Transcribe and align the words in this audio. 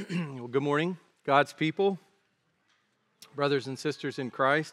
well, 0.10 0.46
good 0.46 0.62
morning, 0.62 0.96
God's 1.26 1.52
people, 1.52 1.98
brothers 3.34 3.66
and 3.66 3.78
sisters 3.78 4.18
in 4.18 4.30
Christ. 4.30 4.72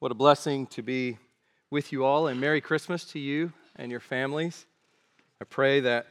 What 0.00 0.10
a 0.10 0.14
blessing 0.14 0.66
to 0.68 0.82
be 0.82 1.18
with 1.70 1.92
you 1.92 2.04
all, 2.04 2.26
and 2.26 2.40
Merry 2.40 2.60
Christmas 2.60 3.04
to 3.12 3.20
you 3.20 3.52
and 3.76 3.90
your 3.90 4.00
families. 4.00 4.66
I 5.40 5.44
pray 5.44 5.80
that 5.80 6.06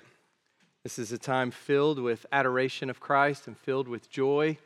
this 0.83 0.97
is 0.97 1.11
a 1.11 1.17
time 1.17 1.51
filled 1.51 1.99
with 1.99 2.25
adoration 2.31 2.89
of 2.89 2.99
Christ 2.99 3.47
and 3.47 3.57
filled 3.57 3.87
with 3.87 4.09
joy. 4.09 4.57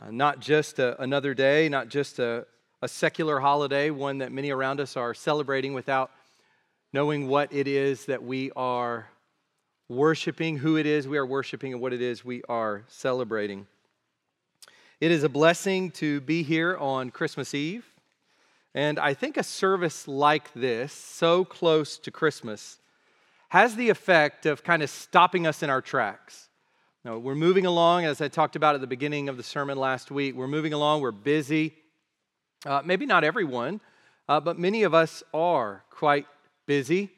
Uh, 0.00 0.10
not 0.10 0.40
just 0.40 0.78
a, 0.78 1.00
another 1.00 1.34
day, 1.34 1.68
not 1.68 1.88
just 1.88 2.18
a, 2.18 2.46
a 2.82 2.88
secular 2.88 3.40
holiday, 3.40 3.90
one 3.90 4.18
that 4.18 4.32
many 4.32 4.50
around 4.50 4.80
us 4.80 4.96
are 4.96 5.14
celebrating 5.14 5.74
without 5.74 6.10
knowing 6.92 7.28
what 7.28 7.52
it 7.52 7.68
is 7.68 8.06
that 8.06 8.24
we 8.24 8.50
are 8.56 9.06
worshiping, 9.88 10.58
who 10.58 10.76
it 10.76 10.86
is 10.86 11.06
we 11.06 11.18
are 11.18 11.26
worshiping, 11.26 11.72
and 11.72 11.82
what 11.82 11.92
it 11.92 12.00
is 12.00 12.24
we 12.24 12.42
are 12.48 12.84
celebrating. 12.88 13.66
It 15.00 15.10
is 15.10 15.22
a 15.22 15.28
blessing 15.28 15.90
to 15.92 16.20
be 16.20 16.42
here 16.42 16.76
on 16.76 17.10
Christmas 17.10 17.54
Eve. 17.54 17.84
And 18.74 18.98
I 18.98 19.14
think 19.14 19.36
a 19.36 19.42
service 19.42 20.08
like 20.08 20.52
this, 20.54 20.92
so 20.92 21.44
close 21.44 21.98
to 21.98 22.10
Christmas, 22.10 22.78
has 23.50 23.76
the 23.76 23.90
effect 23.90 24.46
of 24.46 24.64
kind 24.64 24.82
of 24.82 24.90
stopping 24.90 25.46
us 25.46 25.62
in 25.62 25.70
our 25.70 25.80
tracks. 25.80 26.48
Now, 27.04 27.18
we're 27.18 27.34
moving 27.34 27.66
along, 27.66 28.06
as 28.06 28.20
I 28.20 28.28
talked 28.28 28.56
about 28.56 28.74
at 28.74 28.80
the 28.80 28.86
beginning 28.86 29.28
of 29.28 29.36
the 29.36 29.42
sermon 29.42 29.76
last 29.76 30.10
week. 30.10 30.34
We're 30.34 30.48
moving 30.48 30.72
along, 30.72 31.02
we're 31.02 31.12
busy. 31.12 31.74
Uh, 32.64 32.80
maybe 32.84 33.04
not 33.04 33.24
everyone, 33.24 33.80
uh, 34.26 34.40
but 34.40 34.58
many 34.58 34.84
of 34.84 34.94
us 34.94 35.22
are 35.34 35.84
quite 35.90 36.26
busy. 36.66 37.10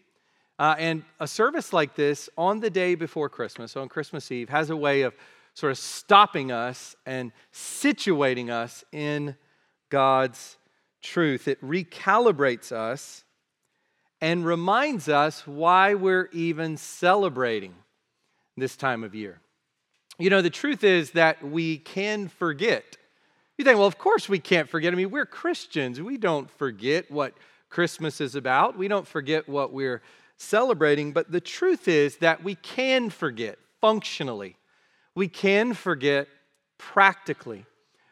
Uh, 0.59 0.75
and 0.79 1.03
a 1.21 1.27
service 1.27 1.73
like 1.73 1.95
this 1.95 2.31
on 2.39 2.61
the 2.61 2.71
day 2.71 2.95
before 2.95 3.29
Christmas, 3.29 3.77
on 3.77 3.89
Christmas 3.89 4.31
Eve, 4.33 4.49
has 4.49 4.71
a 4.71 4.77
way 4.77 5.03
of 5.03 5.15
sort 5.55 5.71
of 5.71 5.79
stopping 5.79 6.51
us 6.51 6.97
and 7.05 7.33
situating 7.53 8.51
us 8.51 8.85
in 8.93 9.37
God's 9.91 10.57
truth. 11.03 11.47
It 11.49 11.63
recalibrates 11.63 12.73
us 12.73 13.25
and 14.21 14.47
reminds 14.47 15.09
us 15.09 15.47
why 15.47 15.95
we're 15.95 16.31
even 16.33 16.77
celebrating 16.77 17.75
this 18.57 18.77
time 18.77 19.05
of 19.05 19.15
year. 19.15 19.41
You 20.19 20.31
know, 20.31 20.41
the 20.41 20.51
truth 20.51 20.85
is 20.85 21.11
that 21.13 21.43
we 21.45 21.77
can 21.79 22.29
forget. 22.29 22.97
You 23.59 23.65
think, 23.65 23.77
well, 23.77 23.87
of 23.87 23.99
course 23.99 24.29
we 24.29 24.39
can't 24.39 24.69
forget. 24.69 24.93
I 24.93 24.97
mean, 24.97 25.11
we're 25.11 25.27
Christians. 25.27 26.01
We 26.01 26.17
don't 26.17 26.51
forget 26.51 27.11
what 27.11 27.35
Christmas 27.69 28.21
is 28.21 28.35
about, 28.37 28.79
we 28.79 28.89
don't 28.89 29.07
forget 29.07 29.49
what 29.49 29.73
we're 29.73 30.01
celebrating, 30.37 31.13
but 31.13 31.31
the 31.31 31.41
truth 31.41 31.89
is 31.89 32.19
that 32.19 32.45
we 32.45 32.55
can 32.57 33.11
forget 33.11 33.59
functionally, 33.81 34.57
we 35.15 35.29
can 35.29 35.75
forget 35.75 36.29
practically. 36.79 37.65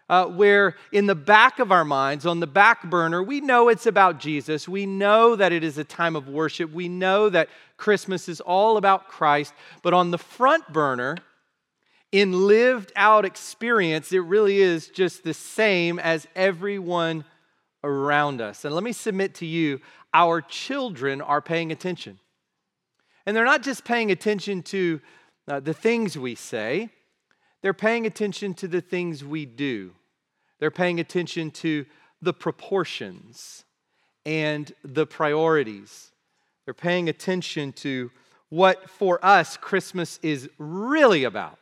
Uh, 0.07 0.27
where 0.27 0.77
in 0.93 1.07
the 1.07 1.15
back 1.15 1.59
of 1.59 1.73
our 1.73 1.85
minds, 1.85 2.27
on 2.27 2.39
the 2.39 2.47
back 2.47 2.83
burner, 2.91 3.23
we 3.23 3.41
know 3.41 3.71
it's 3.71 3.87
about 3.87 4.21
Jesus. 4.21 4.69
We 4.69 4.85
know 4.85 5.35
that 5.35 5.51
it 5.51 5.65
is 5.65 5.79
a 5.79 5.85
time 5.85 6.15
of 6.15 6.29
worship. 6.29 6.71
We 6.71 6.89
know 6.89 7.31
that 7.31 7.49
Christmas 7.79 8.29
is 8.29 8.43
all 8.43 8.77
about 8.77 9.09
Christ. 9.09 9.55
But 9.83 9.95
on 9.95 10.11
the 10.11 10.19
front 10.19 10.71
burner, 10.71 11.17
in 12.13 12.47
lived 12.47 12.93
out 12.95 13.25
experience, 13.25 14.13
it 14.13 14.19
really 14.19 14.59
is 14.59 14.89
just 14.89 15.25
the 15.25 15.35
same 15.35 15.99
as 15.99 16.29
everyone 16.37 17.25
around 17.85 18.41
us. 18.41 18.65
And 18.65 18.75
let 18.75 18.83
me 18.83 18.93
submit 18.93 19.35
to 19.37 19.47
you 19.47 19.81
our 20.13 20.41
children 20.41 21.21
are 21.21 21.41
paying 21.41 21.71
attention. 21.71 22.19
And 23.27 23.37
they're 23.37 23.45
not 23.45 23.63
just 23.63 23.85
paying 23.85 24.11
attention 24.11 24.63
to 24.65 25.01
uh, 25.47 25.61
the 25.61 25.75
things 25.75 26.17
we 26.17 26.35
say, 26.35 26.89
they're 27.63 27.73
paying 27.73 28.07
attention 28.07 28.55
to 28.55 28.69
the 28.69 28.81
things 28.81 29.25
we 29.25 29.47
do. 29.47 29.93
They're 30.59 30.71
paying 30.71 31.01
attention 31.01 31.51
to 31.53 31.87
the 32.21 32.33
proportions 32.33 33.65
and 34.27 34.73
the 34.83 35.07
priorities. 35.07 36.13
They're 36.65 36.75
paying 36.75 37.09
attention 37.09 37.73
to 37.75 38.11
what 38.49 38.89
for 38.89 39.25
us 39.25 39.57
Christmas 39.57 40.19
is 40.23 40.49
really 40.59 41.25
about. 41.25 41.59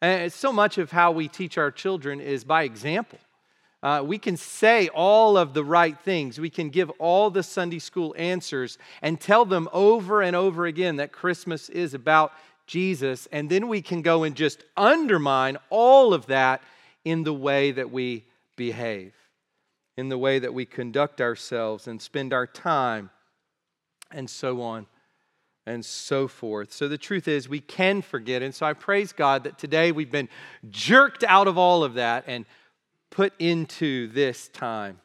And 0.00 0.32
so 0.32 0.52
much 0.52 0.78
of 0.78 0.90
how 0.90 1.12
we 1.12 1.28
teach 1.28 1.58
our 1.58 1.70
children 1.70 2.20
is 2.20 2.44
by 2.44 2.62
example. 2.62 3.18
Uh, 3.84 4.02
we 4.02 4.16
can 4.16 4.34
say 4.34 4.88
all 4.88 5.36
of 5.36 5.52
the 5.52 5.62
right 5.62 5.98
things. 6.00 6.40
We 6.40 6.48
can 6.48 6.70
give 6.70 6.88
all 6.98 7.28
the 7.28 7.42
Sunday 7.42 7.78
school 7.78 8.14
answers 8.16 8.78
and 9.02 9.20
tell 9.20 9.44
them 9.44 9.68
over 9.74 10.22
and 10.22 10.34
over 10.34 10.64
again 10.64 10.96
that 10.96 11.12
Christmas 11.12 11.68
is 11.68 11.92
about 11.92 12.32
Jesus. 12.66 13.28
And 13.30 13.50
then 13.50 13.68
we 13.68 13.82
can 13.82 14.00
go 14.00 14.22
and 14.22 14.34
just 14.34 14.64
undermine 14.74 15.58
all 15.68 16.14
of 16.14 16.24
that 16.26 16.62
in 17.04 17.24
the 17.24 17.34
way 17.34 17.72
that 17.72 17.90
we 17.90 18.24
behave, 18.56 19.12
in 19.98 20.08
the 20.08 20.16
way 20.16 20.38
that 20.38 20.54
we 20.54 20.64
conduct 20.64 21.20
ourselves 21.20 21.86
and 21.86 22.00
spend 22.00 22.32
our 22.32 22.46
time, 22.46 23.10
and 24.10 24.30
so 24.30 24.62
on 24.62 24.86
and 25.66 25.84
so 25.84 26.26
forth. 26.26 26.72
So 26.72 26.88
the 26.88 26.96
truth 26.96 27.28
is, 27.28 27.50
we 27.50 27.60
can 27.60 28.00
forget. 28.00 28.42
And 28.42 28.54
so 28.54 28.64
I 28.64 28.72
praise 28.72 29.12
God 29.12 29.44
that 29.44 29.58
today 29.58 29.92
we've 29.92 30.10
been 30.10 30.30
jerked 30.70 31.24
out 31.24 31.48
of 31.48 31.58
all 31.58 31.84
of 31.84 31.94
that 31.94 32.24
and 32.26 32.46
put 33.14 33.32
into 33.38 34.08
this 34.08 34.48
time 34.48 34.98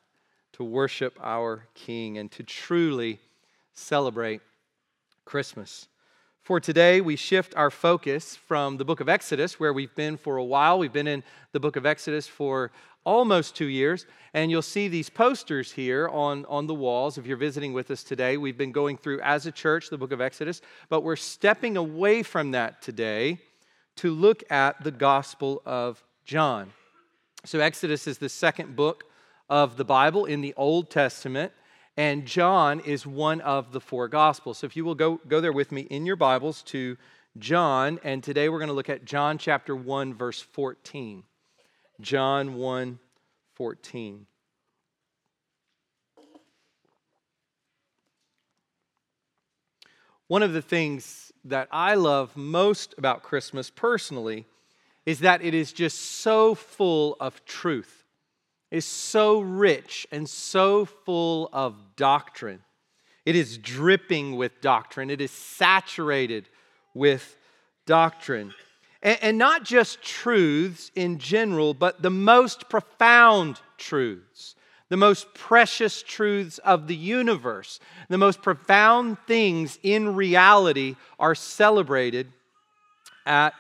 to 0.52 0.64
worship 0.64 1.16
our 1.22 1.68
King 1.76 2.18
and 2.18 2.32
to 2.32 2.42
truly 2.42 3.20
celebrate 3.76 4.42
Christmas. 5.26 5.88
For 6.42 6.60
today, 6.60 7.02
we 7.02 7.16
shift 7.16 7.54
our 7.56 7.70
focus 7.70 8.36
from 8.36 8.78
the 8.78 8.84
book 8.84 9.00
of 9.00 9.10
Exodus, 9.10 9.60
where 9.60 9.72
we've 9.72 9.94
been 9.94 10.18
for 10.18 10.38
a 10.38 10.44
while. 10.44 10.80
We've 10.80 10.92
been 10.92 11.08
in 11.08 11.24
the 11.52 11.60
book 11.60 11.76
of 11.76 11.86
Exodus 11.86 12.26
for 12.26 12.72
almost 13.06 13.56
two 13.56 13.68
years. 13.68 14.08
And 14.34 14.50
you'll 14.50 14.64
see 14.64 14.88
these 14.88 15.12
posters 15.12 15.72
here 15.72 16.10
on, 16.10 16.46
on 16.46 16.66
the 16.66 16.74
walls 16.74 17.20
if 17.20 17.28
you're 17.28 17.38
visiting 17.38 17.74
with 17.74 17.92
us 17.92 18.04
today. 18.04 18.38
We've 18.38 18.58
been 18.58 18.72
going 18.72 18.98
through, 18.98 19.22
as 19.22 19.46
a 19.46 19.52
church, 19.52 19.92
the 19.92 20.00
book 20.00 20.12
of 20.12 20.20
Exodus, 20.20 20.62
but 20.90 21.02
we're 21.02 21.16
stepping 21.16 21.78
away 21.78 22.24
from 22.24 22.52
that 22.52 22.82
today 22.82 23.38
to 23.98 24.10
look 24.10 24.44
at 24.52 24.84
the 24.84 24.92
Gospel 24.92 25.62
of 25.64 26.04
John. 26.26 26.72
So, 27.46 27.62
Exodus 27.62 28.06
is 28.06 28.18
the 28.18 28.28
second 28.28 28.76
book 28.76 29.06
of 29.50 29.78
the 29.78 29.86
Bible 29.86 30.26
in 30.26 30.42
the 30.42 30.54
Old 30.58 30.90
Testament, 30.90 31.54
and 31.96 32.26
John 32.26 32.82
is 32.82 33.08
one 33.08 33.40
of 33.42 33.72
the 33.72 33.80
four 33.80 34.10
Gospels. 34.10 34.58
So, 34.58 34.68
if 34.68 34.76
you 34.76 34.84
will 34.84 34.96
go, 34.96 35.22
go 35.26 35.40
there 35.40 35.54
with 35.54 35.72
me 35.72 35.84
in 35.84 36.06
your 36.06 36.18
Bibles 36.18 36.62
to 36.64 36.98
John, 37.38 37.98
and 38.04 38.22
today 38.22 38.50
we're 38.50 38.60
going 38.60 38.68
to 38.68 38.74
look 38.74 38.90
at 38.90 39.06
John 39.06 39.38
chapter 39.38 39.74
1, 39.74 40.14
verse 40.16 40.42
14. 40.42 41.24
John 42.02 42.56
1 42.56 43.00
14. 43.56 44.26
One 50.28 50.44
of 50.44 50.52
the 50.52 50.62
things 50.62 51.32
that 51.46 51.70
I 51.72 51.96
love 51.96 52.36
most 52.36 52.96
about 52.98 53.24
Christmas 53.24 53.70
personally 53.70 54.46
is 55.06 55.20
that 55.20 55.44
it 55.44 55.54
is 55.54 55.72
just 55.72 56.00
so 56.00 56.56
full 56.56 57.16
of 57.20 57.44
truth, 57.46 58.04
is 58.72 58.86
so 58.86 59.40
rich 59.40 60.08
and 60.12 60.30
so 60.30 60.86
full 60.86 61.50
of 61.54 61.76
doctrine. 61.96 62.62
It 63.26 63.36
is 63.36 63.58
dripping 63.58 64.36
with 64.36 64.62
doctrine, 64.62 65.10
it 65.10 65.22
is 65.22 65.32
saturated 65.32 66.50
with 66.94 67.38
doctrine. 67.86 68.54
And, 69.02 69.18
and 69.22 69.38
not 69.38 69.64
just 69.64 70.02
truths 70.02 70.92
in 70.96 71.20
general, 71.20 71.74
but 71.74 72.02
the 72.02 72.10
most 72.10 72.70
profound 72.70 73.60
truths 73.78 74.56
the 74.90 74.98
most 74.98 75.34
precious 75.36 76.02
truths 76.02 76.58
of 76.60 76.88
the 76.88 76.96
universe, 76.96 77.80
the 78.10 78.18
most 78.18 78.42
profound 78.42 79.18
things 79.28 79.80
in 79.84 80.16
reality 80.16 80.96
are 81.20 81.36
celebrated 81.36 82.28
at 83.26 83.54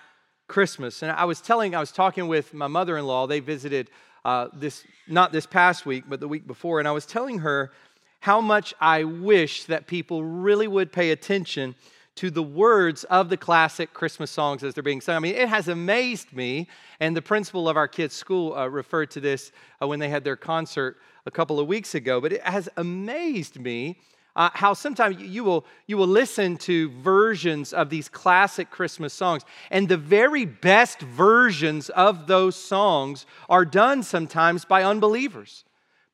Christmas. 0.50 1.02
And 1.02 1.12
I 1.12 1.24
was 1.24 1.40
telling, 1.40 1.74
I 1.74 1.80
was 1.80 1.94
talking 1.94 2.28
with 2.28 2.54
my 2.54 2.68
mother 2.68 2.98
in 2.98 3.06
law. 3.06 3.28
They 3.28 3.40
visited 3.40 3.90
uh, 4.25 4.50
this, 4.51 4.84
not 5.07 5.31
this 5.31 5.46
past 5.46 5.86
week, 5.86 6.04
but 6.10 6.19
the 6.19 6.28
week 6.28 6.46
before. 6.46 6.80
And 6.80 6.88
I 6.88 6.92
was 6.92 7.06
telling 7.06 7.40
her 7.40 7.72
how 8.19 8.42
much 8.42 8.74
I 8.81 9.06
wish 9.06 9.63
that 9.66 9.88
people 9.88 10.25
really 10.25 10.68
would 10.68 10.92
pay 10.92 11.12
attention 11.12 11.75
to 12.16 12.30
the 12.30 12.44
words 12.44 13.06
of 13.06 13.30
the 13.30 13.38
classic 13.38 13.94
Christmas 13.94 14.30
songs 14.30 14.62
as 14.62 14.74
they're 14.74 14.84
being 14.84 15.00
sung. 15.00 15.16
I 15.16 15.19
mean, 15.19 15.36
it 15.36 15.48
has 15.48 15.69
amazed 15.69 16.34
me. 16.34 16.68
And 17.00 17.16
the 17.16 17.22
principal 17.22 17.69
of 17.69 17.78
our 17.78 17.88
kids' 17.88 18.13
school 18.13 18.54
uh, 18.56 18.68
referred 18.68 19.10
to 19.12 19.22
this 19.22 19.54
uh, 19.81 19.88
when 19.88 20.00
they 20.00 20.10
had 20.10 20.25
their 20.25 20.36
concert 20.36 20.98
a 21.25 21.31
couple 21.31 21.62
of 21.62 21.68
weeks 21.68 21.95
ago. 21.95 22.19
But 22.19 22.34
it 22.34 22.42
has 22.42 22.68
amazed 22.75 23.57
me 23.57 24.00
uh, 24.36 24.50
how 24.54 24.74
sometimes 24.74 25.20
you 25.20 25.44
will, 25.44 25.66
you 25.88 25.98
will 25.98 26.08
listen 26.08 26.56
to 26.58 26.90
versions 27.02 27.74
of 27.74 27.90
these 27.90 28.08
classic 28.08 28.70
Christmas 28.70 29.14
songs, 29.14 29.44
and 29.72 29.90
the 29.90 29.98
very 29.98 30.46
best 30.46 31.02
versions 31.02 31.90
of 31.90 32.28
those 32.28 32.56
songs 32.56 33.26
are 33.50 33.66
done 33.66 34.04
sometimes 34.04 34.66
by 34.66 34.84
unbelievers. 34.84 35.66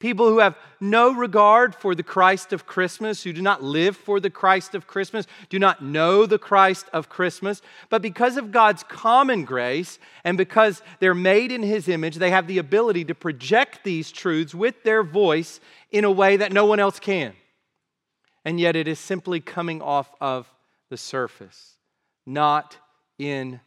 people 0.05 0.29
who 0.29 0.37
have 0.37 0.55
no 0.79 1.11
regard 1.11 1.73
for 1.73 1.95
the 1.95 2.03
Christ 2.03 2.53
of 2.53 2.67
Christmas, 2.67 3.23
who 3.23 3.33
do 3.33 3.41
not 3.41 3.63
live 3.63 3.95
for 3.97 4.19
the 4.19 4.29
Christ 4.29 4.75
of 4.75 4.85
Christmas, 4.85 5.25
do 5.49 5.57
not 5.57 5.83
know 5.83 6.27
the 6.27 6.37
Christ 6.37 6.85
of 6.93 7.09
Christmas. 7.09 7.61
But 7.89 8.03
because 8.03 8.37
of 8.37 8.51
God's 8.51 8.83
common 8.83 9.45
grace 9.45 9.97
and 10.23 10.37
because 10.37 10.83
they're 10.99 11.15
made 11.15 11.51
in 11.51 11.63
His 11.63 11.87
image, 11.87 12.17
they 12.17 12.29
have 12.29 12.45
the 12.45 12.59
ability 12.59 13.05
to 13.05 13.15
project 13.15 13.83
these 13.83 14.11
truths 14.11 14.53
with 14.53 14.83
their 14.83 15.01
voice 15.01 15.59
in 15.91 16.03
a 16.03 16.11
way 16.11 16.37
that 16.37 16.53
no 16.53 16.65
one 16.65 16.79
else 16.79 16.99
can. 16.99 17.33
And 18.45 18.59
yet 18.59 18.75
it 18.75 18.87
is 18.87 18.99
simply 18.99 19.41
coming 19.41 19.81
off 19.81 20.09
of 20.21 20.47
the 20.89 20.97
surface, 20.97 21.73
not 22.25 22.77
in 23.17 23.59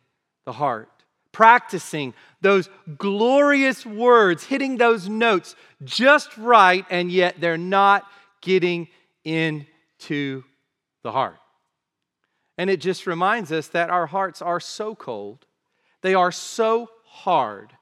the 0.46 0.52
heart 0.52 0.88
practicing 1.38 2.14
those 2.40 2.69
glorious 2.96 3.86
words, 3.86 4.42
hitting 4.42 4.76
those 4.76 5.08
notes 5.08 5.54
just 5.84 6.36
right, 6.36 6.84
and 6.90 7.12
yet 7.12 7.36
they're 7.38 7.56
not 7.56 8.04
getting 8.40 8.88
into 9.22 10.42
the 11.04 11.12
heart. 11.12 11.38
And 12.56 12.69
it 12.69 12.80
just 12.80 13.06
reminds 13.06 13.52
us 13.52 13.69
that 13.69 13.88
our 13.88 14.06
hearts 14.06 14.42
are 14.42 14.58
so 14.58 14.96
cold, 14.96 15.46
they 16.02 16.14
are 16.14 16.32
so 16.32 16.90
hard, 17.04 17.72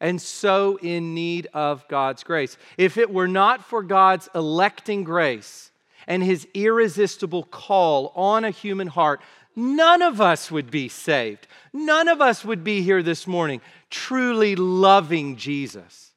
and 0.00 0.22
so 0.22 0.78
in 0.80 1.12
need 1.12 1.48
of 1.52 1.88
God's 1.88 2.22
grace. 2.22 2.56
If 2.78 2.96
it 2.96 3.12
were 3.12 3.26
not 3.26 3.64
for 3.64 3.82
God's 3.82 4.28
electing 4.36 5.02
grace 5.02 5.69
and 6.10 6.24
his 6.24 6.46
irresistible 6.54 7.44
call 7.44 8.12
on 8.16 8.44
a 8.44 8.50
human 8.50 8.88
heart, 8.88 9.20
none 9.54 10.02
of 10.02 10.20
us 10.20 10.50
would 10.50 10.68
be 10.68 10.88
saved. 10.88 11.46
None 11.72 12.08
of 12.08 12.20
us 12.20 12.44
would 12.44 12.64
be 12.64 12.82
here 12.82 13.00
this 13.00 13.28
morning 13.28 13.60
truly 13.90 14.56
loving 14.56 15.36
Jesus. 15.36 16.10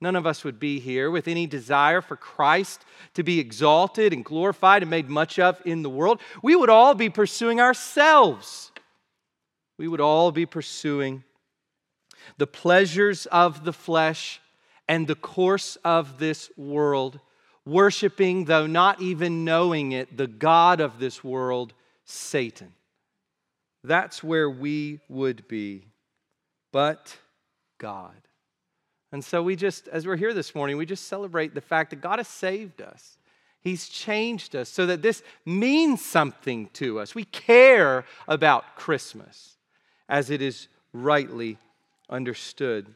None 0.00 0.14
of 0.14 0.24
us 0.24 0.44
would 0.44 0.60
be 0.60 0.78
here 0.78 1.10
with 1.10 1.26
any 1.26 1.48
desire 1.48 2.00
for 2.00 2.14
Christ 2.14 2.84
to 3.14 3.24
be 3.24 3.40
exalted 3.40 4.12
and 4.12 4.24
glorified 4.24 4.82
and 4.82 4.90
made 4.90 5.08
much 5.08 5.40
of 5.40 5.60
in 5.64 5.82
the 5.82 5.90
world. 5.90 6.20
We 6.40 6.54
would 6.54 6.70
all 6.70 6.94
be 6.94 7.10
pursuing 7.10 7.60
ourselves. 7.60 8.70
We 9.78 9.88
would 9.88 10.00
all 10.00 10.30
be 10.30 10.46
pursuing 10.46 11.24
the 12.36 12.46
pleasures 12.46 13.26
of 13.26 13.64
the 13.64 13.72
flesh 13.72 14.40
and 14.86 15.08
the 15.08 15.16
course 15.16 15.76
of 15.84 16.20
this 16.20 16.52
world, 16.56 17.18
worshiping, 17.68 18.46
though 18.46 18.66
not 18.66 19.00
even 19.00 19.44
knowing 19.44 19.92
it, 19.92 20.16
the 20.16 20.26
God 20.26 20.80
of 20.80 20.98
this 20.98 21.22
world 21.22 21.74
Satan. 22.04 22.72
That's 23.84 24.24
where 24.24 24.48
we 24.50 25.00
would 25.08 25.46
be, 25.46 25.86
but 26.72 27.16
God. 27.78 28.14
And 29.12 29.24
so 29.24 29.42
we 29.42 29.56
just, 29.56 29.88
as 29.88 30.06
we're 30.06 30.16
here 30.16 30.34
this 30.34 30.54
morning, 30.54 30.76
we 30.76 30.86
just 30.86 31.06
celebrate 31.06 31.54
the 31.54 31.60
fact 31.60 31.90
that 31.90 32.00
God 32.00 32.18
has 32.18 32.28
saved 32.28 32.82
us. 32.82 33.16
He's 33.60 33.88
changed 33.88 34.54
us 34.54 34.68
so 34.68 34.86
that 34.86 35.02
this 35.02 35.22
means 35.44 36.04
something 36.04 36.68
to 36.74 37.00
us. 37.00 37.14
We 37.14 37.24
care 37.24 38.04
about 38.26 38.76
Christmas 38.76 39.56
as 40.08 40.30
it 40.30 40.42
is 40.42 40.68
rightly 40.92 41.58
understood. 42.08 42.94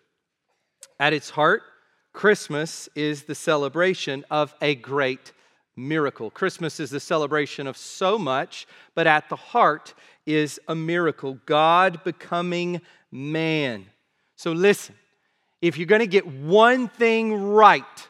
At 0.99 1.13
its 1.13 1.31
heart, 1.31 1.63
Christmas 2.13 2.89
is 2.95 3.25
the 3.25 3.35
celebration 3.35 4.25
of 4.31 4.55
a 4.61 4.75
great 4.75 5.33
miracle. 5.77 6.31
Christmas 6.31 6.79
is 6.79 6.91
the 6.91 7.01
celebration 7.01 7.67
of 7.67 7.77
so 7.77 8.19
much, 8.19 8.67
but 8.95 9.07
at 9.07 9.29
the 9.29 9.37
heart 9.37 9.95
is 10.27 10.61
a 10.69 10.75
miracle 10.75 11.39
God 11.47 12.05
becoming 12.05 12.81
man. 13.11 13.87
So 14.37 14.53
listen, 14.53 14.95
if 15.61 15.79
you're 15.79 15.87
going 15.87 16.01
to 16.01 16.07
get 16.07 16.27
one 16.27 16.89
thing 16.89 17.35
right 17.35 18.09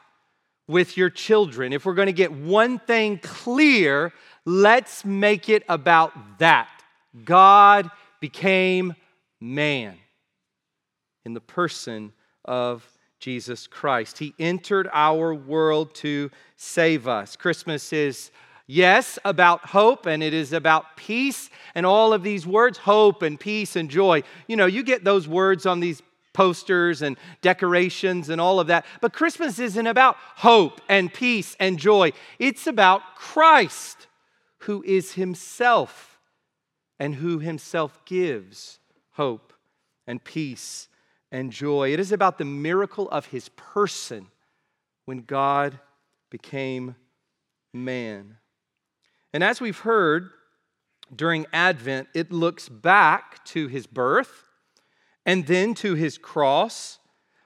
with 0.66 0.96
your 0.96 1.10
children, 1.10 1.72
if 1.72 1.84
we're 1.84 1.94
going 1.94 2.06
to 2.06 2.12
get 2.12 2.32
one 2.32 2.78
thing 2.78 3.18
clear, 3.18 4.12
let's 4.44 5.04
make 5.04 5.48
it 5.48 5.62
about 5.68 6.38
that. 6.38 6.68
God 7.24 7.90
became 8.20 8.94
man 9.40 9.96
in 11.24 11.34
the 11.34 11.40
person 11.40 12.12
of 12.44 12.88
Jesus 13.22 13.68
Christ. 13.68 14.18
He 14.18 14.34
entered 14.40 14.88
our 14.92 15.32
world 15.32 15.94
to 15.96 16.28
save 16.56 17.06
us. 17.06 17.36
Christmas 17.36 17.92
is, 17.92 18.32
yes, 18.66 19.16
about 19.24 19.64
hope 19.66 20.06
and 20.06 20.24
it 20.24 20.34
is 20.34 20.52
about 20.52 20.96
peace 20.96 21.48
and 21.76 21.86
all 21.86 22.12
of 22.12 22.24
these 22.24 22.48
words 22.48 22.78
hope 22.78 23.22
and 23.22 23.38
peace 23.38 23.76
and 23.76 23.88
joy. 23.88 24.24
You 24.48 24.56
know, 24.56 24.66
you 24.66 24.82
get 24.82 25.04
those 25.04 25.28
words 25.28 25.66
on 25.66 25.78
these 25.78 26.02
posters 26.32 27.00
and 27.00 27.16
decorations 27.42 28.28
and 28.28 28.40
all 28.40 28.58
of 28.58 28.66
that. 28.66 28.84
But 29.00 29.12
Christmas 29.12 29.60
isn't 29.60 29.86
about 29.86 30.16
hope 30.18 30.80
and 30.88 31.14
peace 31.14 31.54
and 31.60 31.78
joy, 31.78 32.12
it's 32.40 32.66
about 32.66 33.02
Christ, 33.14 34.08
who 34.58 34.82
is 34.82 35.12
Himself 35.12 36.18
and 36.98 37.14
who 37.14 37.38
Himself 37.38 38.04
gives 38.04 38.80
hope 39.12 39.52
and 40.08 40.24
peace 40.24 40.88
and 41.32 41.50
joy. 41.50 41.92
It 41.92 41.98
is 41.98 42.12
about 42.12 42.38
the 42.38 42.44
miracle 42.44 43.08
of 43.10 43.26
his 43.26 43.48
person 43.50 44.28
when 45.06 45.22
God 45.22 45.80
became 46.30 46.94
man. 47.72 48.36
And 49.32 49.42
as 49.42 49.60
we've 49.60 49.78
heard 49.78 50.30
during 51.14 51.46
Advent, 51.52 52.08
it 52.14 52.30
looks 52.30 52.68
back 52.68 53.44
to 53.46 53.66
his 53.66 53.86
birth 53.86 54.44
and 55.24 55.46
then 55.46 55.74
to 55.74 55.94
his 55.94 56.18
cross, 56.18 56.98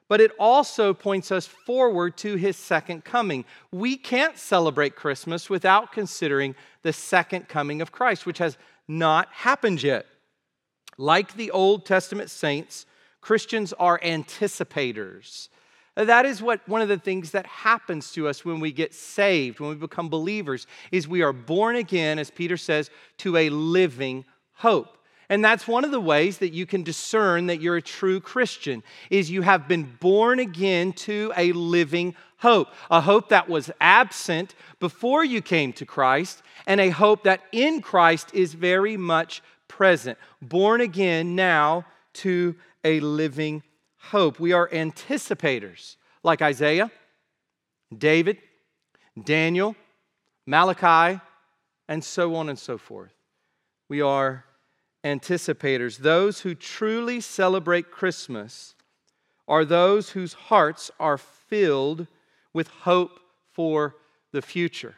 but 0.08 0.20
it 0.20 0.32
also 0.38 0.92
points 0.92 1.30
us 1.30 1.46
forward 1.46 2.16
to 2.18 2.34
his 2.34 2.56
second 2.56 3.04
coming. 3.04 3.44
We 3.70 3.96
can't 3.96 4.36
celebrate 4.36 4.96
Christmas 4.96 5.48
without 5.48 5.92
considering 5.92 6.56
the 6.82 6.92
second 6.92 7.48
coming 7.48 7.80
of 7.80 7.92
Christ, 7.92 8.26
which 8.26 8.38
has 8.38 8.58
not 8.88 9.28
happened 9.32 9.82
yet. 9.82 10.06
Like 10.98 11.34
the 11.34 11.50
Old 11.50 11.84
Testament 11.84 12.30
saints, 12.30 12.86
Christians 13.26 13.72
are 13.72 13.98
anticipators. 14.04 15.48
That 15.96 16.26
is 16.26 16.40
what 16.40 16.60
one 16.68 16.80
of 16.80 16.86
the 16.86 16.96
things 16.96 17.32
that 17.32 17.44
happens 17.44 18.12
to 18.12 18.28
us 18.28 18.44
when 18.44 18.60
we 18.60 18.70
get 18.70 18.94
saved, 18.94 19.58
when 19.58 19.70
we 19.70 19.74
become 19.74 20.08
believers, 20.08 20.68
is 20.92 21.08
we 21.08 21.22
are 21.22 21.32
born 21.32 21.74
again, 21.74 22.20
as 22.20 22.30
Peter 22.30 22.56
says, 22.56 22.88
to 23.18 23.36
a 23.36 23.48
living 23.50 24.24
hope. 24.52 24.96
And 25.28 25.44
that's 25.44 25.66
one 25.66 25.84
of 25.84 25.90
the 25.90 26.00
ways 26.00 26.38
that 26.38 26.52
you 26.52 26.66
can 26.66 26.84
discern 26.84 27.48
that 27.48 27.60
you're 27.60 27.78
a 27.78 27.82
true 27.82 28.20
Christian 28.20 28.84
is 29.10 29.28
you 29.28 29.42
have 29.42 29.66
been 29.66 29.96
born 29.98 30.38
again 30.38 30.92
to 30.92 31.32
a 31.36 31.50
living 31.50 32.14
hope, 32.36 32.68
a 32.92 33.00
hope 33.00 33.30
that 33.30 33.48
was 33.48 33.72
absent 33.80 34.54
before 34.78 35.24
you 35.24 35.42
came 35.42 35.72
to 35.72 35.84
Christ 35.84 36.44
and 36.68 36.80
a 36.80 36.90
hope 36.90 37.24
that 37.24 37.40
in 37.50 37.82
Christ 37.82 38.32
is 38.32 38.54
very 38.54 38.96
much 38.96 39.42
present. 39.66 40.16
Born 40.40 40.80
again 40.80 41.34
now 41.34 41.86
to 42.12 42.54
a 42.86 43.00
living 43.00 43.64
hope. 43.96 44.38
We 44.38 44.52
are 44.52 44.68
anticipators, 44.68 45.96
like 46.22 46.40
Isaiah, 46.40 46.92
David, 47.96 48.38
Daniel, 49.24 49.74
Malachi, 50.46 51.20
and 51.88 52.04
so 52.04 52.36
on 52.36 52.48
and 52.48 52.58
so 52.58 52.78
forth. 52.78 53.12
We 53.88 54.00
are 54.00 54.44
anticipators. 55.02 55.98
Those 55.98 56.40
who 56.40 56.54
truly 56.54 57.20
celebrate 57.20 57.90
Christmas 57.90 58.76
are 59.48 59.64
those 59.64 60.10
whose 60.10 60.34
hearts 60.34 60.90
are 61.00 61.18
filled 61.18 62.06
with 62.52 62.68
hope 62.68 63.18
for 63.52 63.96
the 64.32 64.42
future. 64.42 64.94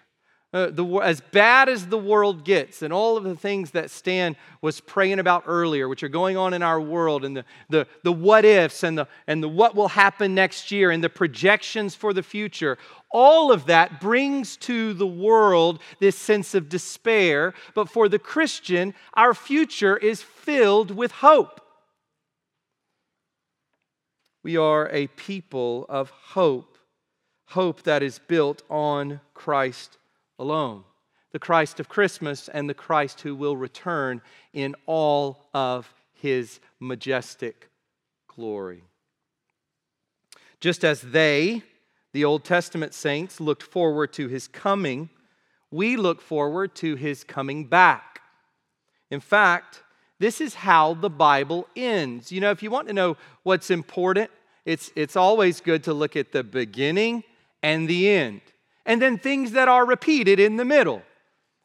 Uh, 0.50 0.70
the, 0.70 0.84
as 1.00 1.20
bad 1.20 1.68
as 1.68 1.88
the 1.88 1.98
world 1.98 2.42
gets, 2.42 2.80
and 2.80 2.90
all 2.90 3.18
of 3.18 3.24
the 3.24 3.36
things 3.36 3.72
that 3.72 3.90
Stan 3.90 4.34
was 4.62 4.80
praying 4.80 5.18
about 5.18 5.44
earlier, 5.46 5.88
which 5.88 6.02
are 6.02 6.08
going 6.08 6.38
on 6.38 6.54
in 6.54 6.62
our 6.62 6.80
world, 6.80 7.22
and 7.22 7.36
the, 7.36 7.44
the, 7.68 7.86
the 8.02 8.12
what 8.12 8.46
ifs, 8.46 8.82
and 8.82 8.96
the, 8.96 9.06
and 9.26 9.42
the 9.42 9.48
what 9.48 9.74
will 9.74 9.88
happen 9.88 10.34
next 10.34 10.70
year, 10.70 10.90
and 10.90 11.04
the 11.04 11.10
projections 11.10 11.94
for 11.94 12.14
the 12.14 12.22
future, 12.22 12.78
all 13.10 13.52
of 13.52 13.66
that 13.66 14.00
brings 14.00 14.56
to 14.56 14.94
the 14.94 15.06
world 15.06 15.80
this 16.00 16.16
sense 16.16 16.54
of 16.54 16.70
despair. 16.70 17.52
But 17.74 17.90
for 17.90 18.08
the 18.08 18.18
Christian, 18.18 18.94
our 19.12 19.34
future 19.34 19.98
is 19.98 20.22
filled 20.22 20.90
with 20.90 21.12
hope. 21.12 21.60
We 24.42 24.56
are 24.56 24.88
a 24.88 25.08
people 25.08 25.84
of 25.90 26.08
hope, 26.08 26.78
hope 27.48 27.82
that 27.82 28.02
is 28.02 28.18
built 28.18 28.62
on 28.70 29.20
Christ 29.34 29.98
alone 30.38 30.84
the 31.32 31.38
Christ 31.38 31.78
of 31.78 31.88
Christmas 31.88 32.48
and 32.48 32.68
the 32.68 32.74
Christ 32.74 33.20
who 33.20 33.34
will 33.34 33.56
return 33.56 34.22
in 34.52 34.74
all 34.86 35.48
of 35.52 35.92
his 36.14 36.60
majestic 36.80 37.68
glory. 38.26 38.82
Just 40.60 40.84
as 40.84 41.00
they, 41.00 41.62
the 42.12 42.24
Old 42.24 42.44
Testament 42.44 42.94
saints, 42.94 43.40
looked 43.40 43.62
forward 43.62 44.12
to 44.14 44.28
his 44.28 44.48
coming, 44.48 45.10
we 45.70 45.96
look 45.96 46.20
forward 46.20 46.74
to 46.76 46.96
his 46.96 47.24
coming 47.24 47.66
back. 47.66 48.20
In 49.10 49.20
fact, 49.20 49.82
this 50.18 50.40
is 50.40 50.54
how 50.54 50.94
the 50.94 51.10
Bible 51.10 51.68
ends. 51.76 52.32
You 52.32 52.40
know, 52.40 52.50
if 52.50 52.62
you 52.62 52.70
want 52.70 52.88
to 52.88 52.94
know 52.94 53.16
what's 53.42 53.70
important, 53.70 54.30
it's, 54.64 54.90
it's 54.96 55.14
always 55.14 55.60
good 55.60 55.84
to 55.84 55.94
look 55.94 56.16
at 56.16 56.32
the 56.32 56.42
beginning 56.42 57.22
and 57.62 57.86
the 57.86 58.08
end. 58.08 58.40
And 58.88 59.00
then 59.02 59.18
things 59.18 59.52
that 59.52 59.68
are 59.68 59.86
repeated 59.86 60.40
in 60.40 60.56
the 60.56 60.64
middle. 60.64 61.02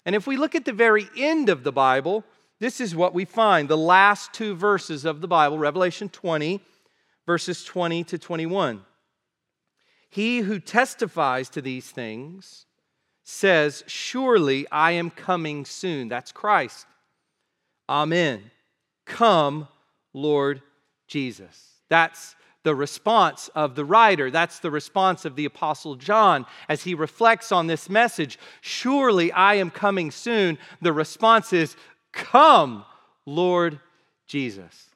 And 0.06 0.14
if 0.14 0.28
we 0.28 0.36
look 0.36 0.56
at 0.56 0.66
the 0.66 0.74
very 0.74 1.08
end 1.18 1.48
of 1.48 1.64
the 1.64 1.72
Bible, 1.72 2.26
this 2.60 2.82
is 2.82 2.96
what 2.96 3.14
we 3.14 3.24
find 3.24 3.70
the 3.70 3.78
last 3.78 4.34
two 4.34 4.56
verses 4.56 5.06
of 5.06 5.22
the 5.22 5.28
Bible, 5.28 5.58
Revelation 5.58 6.10
20, 6.10 6.60
verses 7.26 7.64
20 7.64 8.04
to 8.04 8.18
21. 8.18 8.82
He 10.10 10.40
who 10.40 10.60
testifies 10.60 11.50
to 11.52 11.62
these 11.62 11.90
things 11.90 12.66
says, 13.24 13.86
Surely 13.88 14.68
I 14.70 14.92
am 14.92 15.10
coming 15.10 15.64
soon. 15.64 16.10
That's 16.10 16.34
Christ. 16.34 16.86
Amen. 17.88 18.52
Come, 19.06 19.70
Lord 20.14 20.62
Jesus. 21.08 21.70
That's 21.90 22.36
the 22.64 22.74
response 22.74 23.50
of 23.56 23.76
the 23.76 23.86
writer. 23.86 24.32
That's 24.32 24.60
the 24.60 24.72
response 24.72 25.26
of 25.26 25.36
the 25.36 25.46
Apostle 25.46 25.96
John 25.96 26.46
as 26.70 26.84
he 26.84 26.96
reflects 26.96 27.52
on 27.52 27.68
this 27.68 27.90
message. 27.90 28.40
Surely 28.62 29.32
I 29.32 29.56
am 29.56 29.70
coming 29.70 30.12
soon. 30.12 30.58
The 30.82 30.94
response 30.94 31.54
is, 31.54 31.76
Come, 32.14 32.86
Lord 33.26 33.80
Jesus. 34.28 34.90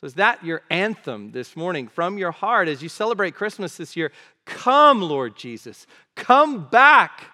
So, 0.00 0.06
is 0.06 0.14
that 0.14 0.44
your 0.44 0.62
anthem 0.70 1.32
this 1.32 1.56
morning 1.56 1.88
from 1.88 2.18
your 2.18 2.30
heart 2.30 2.68
as 2.68 2.82
you 2.82 2.88
celebrate 2.88 3.34
Christmas 3.34 3.76
this 3.76 3.96
year? 3.96 4.12
Come, 4.44 5.00
Lord 5.00 5.36
Jesus. 5.36 5.86
Come 6.14 6.66
back 6.68 7.24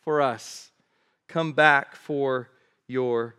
for 0.00 0.22
us. 0.22 0.70
Come 1.28 1.52
back 1.52 1.94
for 1.94 2.50
your 2.86 3.34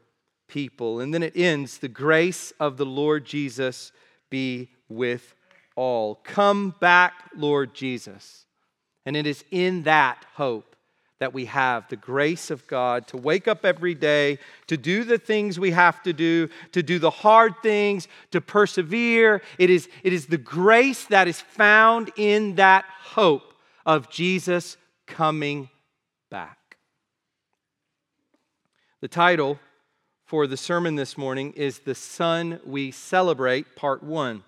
people. 0.47 0.99
And 0.99 1.13
then 1.13 1.23
it 1.23 1.35
ends 1.35 1.77
the 1.77 1.87
grace 1.87 2.51
of 2.59 2.77
the 2.77 2.85
Lord 2.85 3.25
Jesus 3.25 3.91
be 4.29 4.69
with 4.89 5.33
all. 5.79 6.15
Come 6.25 6.75
back, 6.81 7.13
Lord 7.33 7.73
Jesus. 7.73 8.45
And 9.05 9.15
it 9.15 9.25
is 9.25 9.45
in 9.49 9.83
that 9.83 10.25
hope 10.33 10.75
that 11.19 11.33
we 11.33 11.45
have 11.45 11.87
the 11.87 11.95
grace 11.95 12.51
of 12.51 12.67
God 12.67 13.07
to 13.07 13.17
wake 13.17 13.47
up 13.47 13.63
every 13.63 13.93
day, 13.93 14.39
to 14.67 14.75
do 14.75 15.05
the 15.05 15.17
things 15.17 15.57
we 15.57 15.71
have 15.71 16.03
to 16.03 16.11
do, 16.11 16.49
to 16.73 16.83
do 16.83 16.99
the 16.99 17.09
hard 17.09 17.53
things, 17.63 18.09
to 18.31 18.41
persevere. 18.41 19.41
It 19.57 19.69
is, 19.69 19.87
it 20.03 20.11
is 20.11 20.25
the 20.25 20.37
grace 20.37 21.05
that 21.05 21.29
is 21.29 21.39
found 21.39 22.11
in 22.17 22.55
that 22.55 22.83
hope 23.01 23.53
of 23.85 24.09
Jesus 24.09 24.75
coming 25.07 25.69
back. 26.29 26.77
The 28.99 29.07
title 29.07 29.59
for 30.25 30.45
the 30.45 30.57
sermon 30.57 30.95
this 30.95 31.17
morning 31.17 31.53
is 31.53 31.79
The 31.79 31.95
Son 31.95 32.59
We 32.65 32.91
Celebrate, 32.91 33.77
Part 33.77 34.03
1. 34.03 34.43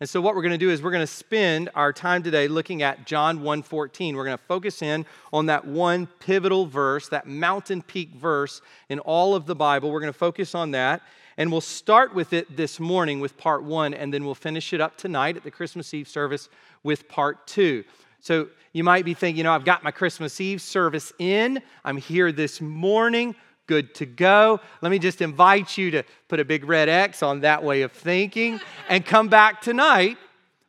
And 0.00 0.08
so 0.08 0.20
what 0.20 0.36
we're 0.36 0.42
going 0.42 0.52
to 0.52 0.58
do 0.58 0.70
is 0.70 0.80
we're 0.80 0.92
going 0.92 1.02
to 1.02 1.08
spend 1.08 1.70
our 1.74 1.92
time 1.92 2.22
today 2.22 2.46
looking 2.46 2.82
at 2.82 3.04
John 3.04 3.40
1:14. 3.40 4.14
We're 4.14 4.24
going 4.24 4.38
to 4.38 4.44
focus 4.44 4.80
in 4.80 5.04
on 5.32 5.46
that 5.46 5.66
one 5.66 6.06
pivotal 6.20 6.66
verse, 6.66 7.08
that 7.08 7.26
mountain 7.26 7.82
peak 7.82 8.14
verse 8.14 8.60
in 8.88 9.00
all 9.00 9.34
of 9.34 9.46
the 9.46 9.56
Bible. 9.56 9.90
We're 9.90 10.00
going 10.00 10.12
to 10.12 10.18
focus 10.18 10.54
on 10.54 10.70
that. 10.70 11.02
And 11.36 11.50
we'll 11.50 11.60
start 11.60 12.14
with 12.14 12.32
it 12.32 12.56
this 12.56 12.78
morning 12.78 13.18
with 13.18 13.36
part 13.36 13.64
1 13.64 13.92
and 13.94 14.14
then 14.14 14.24
we'll 14.24 14.36
finish 14.36 14.72
it 14.72 14.80
up 14.80 14.96
tonight 14.96 15.36
at 15.36 15.42
the 15.42 15.50
Christmas 15.50 15.92
Eve 15.92 16.06
service 16.06 16.48
with 16.84 17.08
part 17.08 17.46
2. 17.48 17.82
So 18.20 18.48
you 18.72 18.84
might 18.84 19.04
be 19.04 19.14
thinking, 19.14 19.38
you 19.38 19.44
know, 19.44 19.52
I've 19.52 19.64
got 19.64 19.82
my 19.82 19.90
Christmas 19.90 20.40
Eve 20.40 20.60
service 20.60 21.12
in. 21.18 21.60
I'm 21.84 21.96
here 21.96 22.30
this 22.30 22.60
morning 22.60 23.34
good 23.68 23.94
to 23.94 24.06
go. 24.06 24.58
Let 24.82 24.90
me 24.90 24.98
just 24.98 25.20
invite 25.20 25.78
you 25.78 25.92
to 25.92 26.02
put 26.26 26.40
a 26.40 26.44
big 26.44 26.64
red 26.64 26.88
X 26.88 27.22
on 27.22 27.42
that 27.42 27.62
way 27.62 27.82
of 27.82 27.92
thinking 27.92 28.60
and 28.88 29.06
come 29.06 29.28
back 29.28 29.60
tonight 29.60 30.18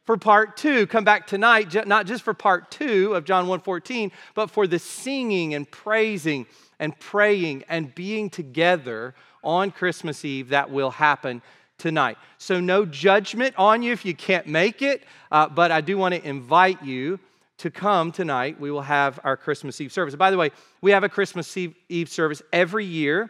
for 0.05 0.17
part 0.17 0.57
two. 0.57 0.85
Come 0.85 1.03
back 1.03 1.25
tonight, 1.25 1.87
not 1.87 2.05
just 2.05 2.23
for 2.23 2.35
part 2.35 2.69
two 2.69 3.15
of 3.15 3.25
John 3.25 3.47
1:14, 3.47 4.11
but 4.35 4.51
for 4.51 4.67
the 4.67 4.77
singing 4.77 5.55
and 5.55 5.69
praising 5.69 6.45
and 6.79 6.97
praying 6.99 7.63
and 7.67 7.95
being 7.95 8.29
together 8.29 9.15
on 9.43 9.71
Christmas 9.71 10.23
Eve 10.23 10.49
that 10.49 10.69
will 10.69 10.91
happen 10.91 11.41
tonight. 11.77 12.17
So, 12.37 12.59
no 12.59 12.85
judgment 12.85 13.55
on 13.57 13.81
you 13.81 13.93
if 13.93 14.05
you 14.05 14.13
can't 14.13 14.47
make 14.47 14.81
it, 14.81 15.03
uh, 15.31 15.47
but 15.47 15.71
I 15.71 15.81
do 15.81 15.97
want 15.97 16.13
to 16.15 16.27
invite 16.27 16.83
you 16.83 17.19
to 17.59 17.69
come 17.69 18.11
tonight. 18.11 18.59
We 18.59 18.71
will 18.71 18.81
have 18.81 19.19
our 19.23 19.37
Christmas 19.37 19.79
Eve 19.79 19.91
service. 19.91 20.15
By 20.15 20.31
the 20.31 20.37
way, 20.37 20.51
we 20.81 20.91
have 20.91 21.03
a 21.03 21.09
Christmas 21.09 21.55
Eve 21.55 22.09
service 22.09 22.41
every 22.51 22.85
year. 22.85 23.29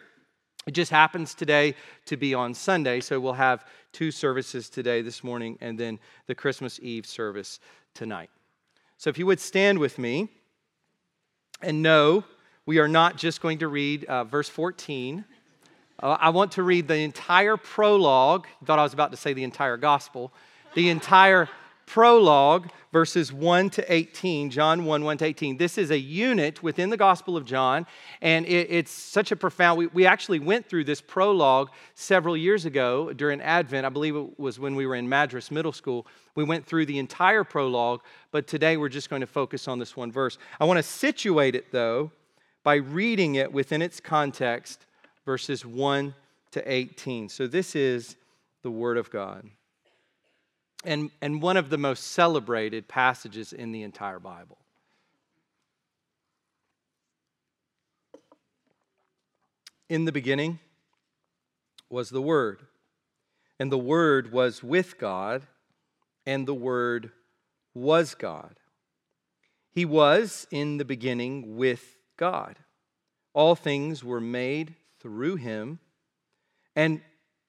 It 0.66 0.72
just 0.72 0.92
happens 0.92 1.34
today 1.34 1.76
to 2.06 2.18
be 2.18 2.34
on 2.34 2.54
Sunday, 2.54 3.00
so 3.00 3.20
we'll 3.20 3.34
have 3.34 3.66
two 3.92 4.12
services 4.12 4.70
today, 4.70 5.02
this 5.02 5.24
morning, 5.24 5.58
and 5.62 5.80
then 5.80 6.00
the 6.28 6.36
Christmas 6.36 6.80
Eve 6.82 7.06
service 7.06 7.60
tonight. 7.94 8.30
So 8.98 9.10
if 9.10 9.18
you 9.18 9.26
would 9.26 9.40
stand 9.40 9.80
with 9.80 9.98
me 9.98 10.30
and 11.62 11.82
know 11.82 12.24
we 12.66 12.78
are 12.78 12.88
not 12.88 13.18
just 13.18 13.42
going 13.42 13.58
to 13.60 13.68
read 13.68 14.06
uh, 14.06 14.26
verse 14.26 14.48
14. 14.48 15.26
Uh, 16.02 16.18
I 16.20 16.30
want 16.30 16.52
to 16.52 16.62
read 16.62 16.88
the 16.88 16.98
entire 16.98 17.58
prologue. 17.58 18.46
Thought 18.64 18.78
I 18.78 18.84
was 18.84 18.94
about 18.94 19.10
to 19.10 19.18
say 19.18 19.34
the 19.34 19.44
entire 19.44 19.76
gospel. 19.76 20.32
The 20.76 20.90
entire 20.90 21.50
prologue, 21.90 22.70
verses 22.94 23.34
1 23.34 23.72
to 23.72 23.92
18, 23.92 24.52
John 24.52 24.86
1, 24.86 25.04
1 25.04 25.18
to 25.18 25.26
18. 25.26 25.58
This 25.58 25.76
is 25.76 25.90
a 25.90 25.98
unit 25.98 26.62
within 26.62 26.92
the 26.92 26.98
Gospel 26.98 27.36
of 27.36 27.46
John, 27.46 27.88
and 28.22 28.46
it, 28.46 28.68
it's 28.70 28.92
such 28.92 29.32
a 29.32 29.36
profound. 29.36 29.80
We, 29.80 29.88
we 29.88 30.06
actually 30.06 30.38
went 30.38 30.70
through 30.70 30.84
this 30.84 31.02
prologue 31.02 31.72
several 31.96 32.38
years 32.38 32.66
ago 32.66 33.12
during 33.14 33.42
Advent. 33.42 33.88
I 33.88 33.90
believe 33.90 34.16
it 34.16 34.40
was 34.40 34.60
when 34.60 34.76
we 34.76 34.86
were 34.86 34.94
in 34.94 35.10
Madras 35.10 35.50
Middle 35.50 35.72
School. 35.72 36.06
We 36.36 36.44
went 36.44 36.64
through 36.64 36.86
the 36.86 37.00
entire 37.00 37.44
prologue, 37.44 38.02
but 38.32 38.46
today 38.46 38.78
we're 38.78 38.90
just 38.90 39.10
going 39.10 39.22
to 39.22 39.28
focus 39.28 39.68
on 39.68 39.80
this 39.80 39.98
one 39.98 40.12
verse. 40.12 40.38
I 40.60 40.66
want 40.66 40.78
to 40.78 40.84
situate 40.84 41.56
it, 41.56 41.72
though, 41.72 42.12
by 42.64 42.76
reading 42.76 43.34
it 43.34 43.52
within 43.52 43.82
its 43.82 44.00
context, 44.00 44.86
verses 45.26 45.66
1 45.66 46.14
to 46.52 46.72
18. 46.72 47.30
So 47.30 47.48
this 47.48 47.76
is 47.76 48.16
the 48.62 48.70
Word 48.70 48.98
of 48.98 49.10
God 49.10 49.50
and, 50.84 51.12
and 51.22 51.42
one 51.42 51.58
of 51.58 51.70
the 51.70 51.78
most 51.78 52.12
celebrated 52.12 52.88
passages 52.88 53.54
in 53.54 53.72
the 53.72 53.84
entire 53.84 54.20
Bible. 54.20 54.58
In 59.90 60.06
the 60.06 60.12
beginning 60.12 60.60
was 61.90 62.10
the 62.10 62.22
Word, 62.22 62.62
and 63.60 63.72
the 63.72 63.78
Word 63.78 64.32
was 64.32 64.64
with 64.64 65.00
God, 65.00 65.48
and 66.26 66.48
the 66.48 66.54
Word 66.54 67.12
was 67.74 68.14
God. 68.14 68.56
He 69.72 69.86
was 69.86 70.48
in 70.52 70.78
the 70.78 70.86
beginning 70.86 71.58
with 71.58 71.96
God. 72.18 72.58
All 73.34 73.56
things 73.56 74.04
were 74.04 74.22
made 74.22 74.76
through 75.00 75.38
him, 75.38 75.80
and 76.76 77.02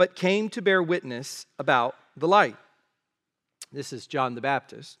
but 0.00 0.16
came 0.16 0.48
to 0.48 0.62
bear 0.62 0.82
witness 0.82 1.44
about 1.58 1.94
the 2.16 2.26
light. 2.26 2.56
This 3.70 3.92
is 3.92 4.06
John 4.06 4.34
the 4.34 4.40
Baptist. 4.40 4.96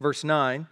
Verse 0.00 0.24
9 0.24 0.66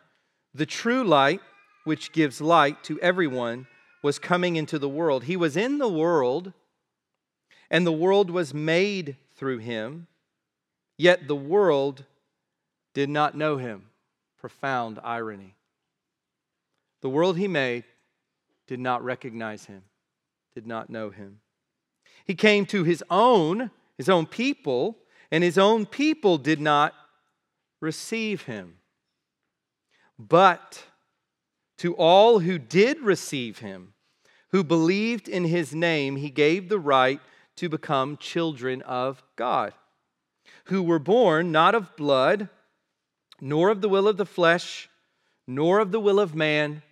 The 0.53 0.67
true 0.67 1.05
light, 1.05 1.41
which 1.85 2.11
gives 2.11 2.41
light 2.41 2.83
to 2.83 2.99
everyone, 2.99 3.69
was 4.03 4.19
coming 4.19 4.57
into 4.57 4.77
the 4.77 4.89
world. 4.89 5.23
He 5.23 5.37
was 5.37 5.57
in 5.57 5.79
the 5.79 5.89
world, 5.89 6.53
and 7.71 7.87
the 7.87 7.93
world 7.93 8.29
was 8.29 8.53
made 8.53 9.19
through 9.37 9.59
him, 9.59 10.09
yet 10.99 11.29
the 11.29 11.37
world 11.37 12.05
did 12.93 13.09
not 13.09 13.37
know 13.37 13.57
him. 13.57 13.85
Profound 14.37 14.99
irony. 15.05 15.55
The 17.03 17.09
world 17.09 17.39
he 17.39 17.47
made 17.47 17.85
did 18.67 18.81
not 18.81 19.05
recognize 19.05 19.67
him, 19.67 19.85
did 20.57 20.67
not 20.67 20.91
know 20.91 21.11
him. 21.11 21.39
He 22.25 22.35
came 22.35 22.66
to 22.66 22.85
his 22.85 23.04
own, 23.11 23.71
his 23.99 24.09
own 24.09 24.26
people, 24.26 24.99
and 25.31 25.45
his 25.45 25.59
own 25.59 25.87
people 25.87 26.38
did 26.38 26.61
not 26.61 26.95
receive 27.81 28.43
him. 28.43 28.78
But 30.19 30.85
to 31.78 31.95
all 31.95 32.38
who 32.38 32.59
did 32.59 33.00
receive 33.00 33.59
him, 33.59 33.95
who 34.50 34.64
believed 34.64 35.28
in 35.28 35.45
his 35.45 35.75
name, 35.75 36.16
he 36.16 36.31
gave 36.31 36.69
the 36.69 36.78
right 36.78 37.21
to 37.57 37.69
become 37.69 38.16
children 38.16 38.83
of 38.83 39.23
God, 39.37 39.75
who 40.66 40.83
were 40.83 40.99
born 40.99 41.52
not 41.52 41.75
of 41.75 41.95
blood, 41.97 42.49
nor 43.40 43.69
of 43.69 43.81
the 43.81 43.88
will 43.88 44.09
of 44.09 44.16
the 44.16 44.26
flesh, 44.26 44.88
nor 45.47 45.78
of 45.78 45.93
the 45.93 46.00
will 46.00 46.21
of 46.21 46.35
man, 46.35 46.83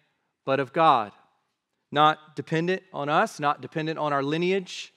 but 0.45 0.61
of 0.61 0.73
God. 0.73 1.13
Not 1.91 2.37
dependent 2.37 2.83
on 2.93 3.09
us, 3.09 3.39
not 3.39 3.61
dependent 3.61 3.99
on 3.99 4.13
our 4.13 4.23
lineage, 4.23 4.92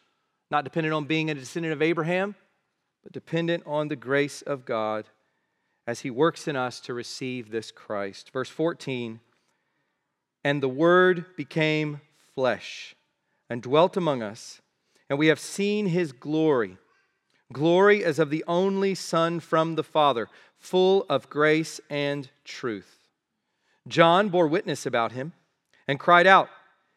not 0.55 0.63
dependent 0.63 0.93
on 0.93 1.03
being 1.03 1.29
a 1.29 1.33
descendant 1.33 1.73
of 1.73 1.81
Abraham, 1.81 2.33
but 3.03 3.11
dependent 3.11 3.61
on 3.65 3.89
the 3.89 3.95
grace 3.97 4.41
of 4.41 4.63
God 4.63 5.09
as 5.85 5.99
he 5.99 6.09
works 6.09 6.47
in 6.47 6.55
us 6.55 6.79
to 6.79 6.93
receive 6.93 7.51
this 7.51 7.71
Christ. 7.71 8.31
Verse 8.31 8.47
14 8.47 9.19
And 10.45 10.63
the 10.63 10.69
Word 10.69 11.25
became 11.35 11.99
flesh 12.35 12.95
and 13.49 13.61
dwelt 13.61 13.97
among 13.97 14.23
us, 14.23 14.61
and 15.09 15.19
we 15.19 15.27
have 15.27 15.41
seen 15.41 15.87
his 15.87 16.13
glory. 16.13 16.77
Glory 17.51 18.05
as 18.05 18.17
of 18.17 18.29
the 18.29 18.45
only 18.47 18.95
Son 18.95 19.41
from 19.41 19.75
the 19.75 19.83
Father, 19.83 20.29
full 20.57 21.05
of 21.09 21.29
grace 21.29 21.81
and 21.89 22.29
truth. 22.45 23.09
John 23.89 24.29
bore 24.29 24.47
witness 24.47 24.85
about 24.85 25.11
him 25.11 25.33
and 25.85 25.99
cried 25.99 26.25
out, 26.25 26.47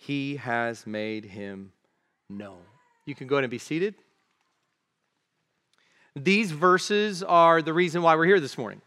he 0.00 0.36
has 0.36 0.86
made 0.86 1.26
him 1.26 1.72
known. 2.30 2.62
You 3.04 3.14
can 3.14 3.26
go 3.26 3.36
ahead 3.36 3.44
and 3.44 3.50
be 3.50 3.58
seated. 3.58 3.94
These 6.16 6.52
verses 6.52 7.22
are 7.22 7.60
the 7.60 7.74
reason 7.74 8.00
why 8.00 8.16
we're 8.16 8.24
here 8.24 8.40
this 8.40 8.56
morning. 8.56 8.80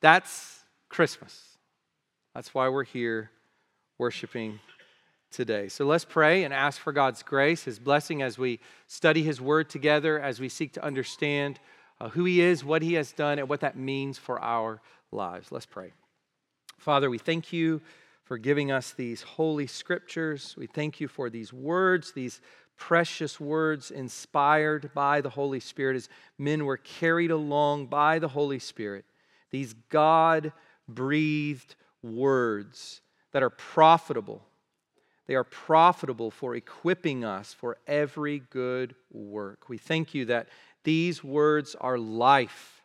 That's 0.00 0.64
Christmas. 0.88 1.56
That's 2.34 2.52
why 2.52 2.68
we're 2.68 2.82
here 2.82 3.30
worshiping 3.96 4.58
today. 5.30 5.68
So 5.68 5.84
let's 5.86 6.04
pray 6.04 6.42
and 6.42 6.52
ask 6.52 6.80
for 6.80 6.92
God's 6.92 7.22
grace, 7.22 7.62
His 7.62 7.78
blessing 7.78 8.22
as 8.22 8.36
we 8.36 8.58
study 8.88 9.22
His 9.22 9.40
Word 9.40 9.70
together, 9.70 10.18
as 10.18 10.40
we 10.40 10.48
seek 10.48 10.72
to 10.72 10.84
understand 10.84 11.60
uh, 12.00 12.08
who 12.08 12.24
He 12.24 12.40
is, 12.40 12.64
what 12.64 12.82
He 12.82 12.94
has 12.94 13.12
done, 13.12 13.38
and 13.38 13.48
what 13.48 13.60
that 13.60 13.76
means 13.76 14.18
for 14.18 14.40
our 14.42 14.80
lives. 15.12 15.52
Let's 15.52 15.66
pray. 15.66 15.92
Father, 16.76 17.08
we 17.08 17.18
thank 17.18 17.52
you 17.52 17.80
for 18.30 18.38
giving 18.38 18.70
us 18.70 18.92
these 18.92 19.22
holy 19.22 19.66
scriptures. 19.66 20.54
We 20.56 20.68
thank 20.68 21.00
you 21.00 21.08
for 21.08 21.30
these 21.30 21.52
words, 21.52 22.12
these 22.12 22.40
precious 22.76 23.40
words 23.40 23.90
inspired 23.90 24.94
by 24.94 25.20
the 25.20 25.30
Holy 25.30 25.58
Spirit 25.58 25.96
as 25.96 26.08
men 26.38 26.64
were 26.64 26.76
carried 26.76 27.32
along 27.32 27.86
by 27.86 28.20
the 28.20 28.28
Holy 28.28 28.60
Spirit 28.60 29.04
these 29.50 29.74
God 29.88 30.52
breathed 30.86 31.74
words 32.04 33.00
that 33.32 33.42
are 33.42 33.50
profitable. 33.50 34.46
They 35.26 35.34
are 35.34 35.42
profitable 35.42 36.30
for 36.30 36.54
equipping 36.54 37.24
us 37.24 37.52
for 37.52 37.78
every 37.88 38.38
good 38.38 38.94
work. 39.10 39.68
We 39.68 39.76
thank 39.76 40.14
you 40.14 40.26
that 40.26 40.48
these 40.84 41.24
words 41.24 41.74
are 41.80 41.98
life, 41.98 42.84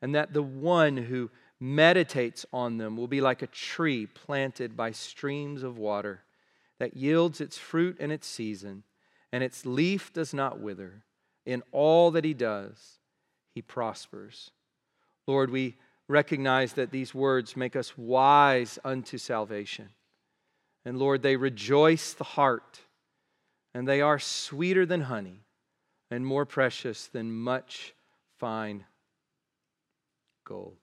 and 0.00 0.14
that 0.14 0.32
the 0.32 0.42
one 0.42 0.96
who 0.96 1.30
meditates 1.62 2.44
on 2.52 2.76
them 2.76 2.96
will 2.96 3.06
be 3.06 3.20
like 3.20 3.40
a 3.40 3.46
tree 3.46 4.04
planted 4.04 4.76
by 4.76 4.90
streams 4.90 5.62
of 5.62 5.78
water 5.78 6.20
that 6.80 6.96
yields 6.96 7.40
its 7.40 7.56
fruit 7.56 7.96
in 8.00 8.10
its 8.10 8.26
season, 8.26 8.82
and 9.30 9.44
its 9.44 9.64
leaf 9.64 10.12
does 10.12 10.34
not 10.34 10.58
wither. 10.58 11.04
In 11.46 11.62
all 11.70 12.10
that 12.10 12.24
he 12.24 12.34
does, 12.34 12.98
he 13.54 13.62
prospers. 13.62 14.50
Lord, 15.28 15.50
we 15.50 15.76
recognize 16.08 16.72
that 16.72 16.90
these 16.90 17.14
words 17.14 17.56
make 17.56 17.76
us 17.76 17.96
wise 17.96 18.80
unto 18.84 19.16
salvation. 19.16 19.90
And 20.84 20.98
Lord, 20.98 21.22
they 21.22 21.36
rejoice 21.36 22.12
the 22.12 22.24
heart, 22.24 22.80
and 23.72 23.86
they 23.86 24.00
are 24.00 24.18
sweeter 24.18 24.84
than 24.84 25.02
honey 25.02 25.44
and 26.10 26.26
more 26.26 26.44
precious 26.44 27.06
than 27.06 27.32
much 27.32 27.94
fine 28.40 28.84
gold. 30.44 30.81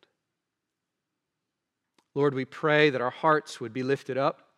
Lord, 2.20 2.34
we 2.34 2.44
pray 2.44 2.90
that 2.90 3.00
our 3.00 3.12
hearts 3.12 3.62
would 3.62 3.72
be 3.72 3.82
lifted 3.82 4.18
up 4.18 4.50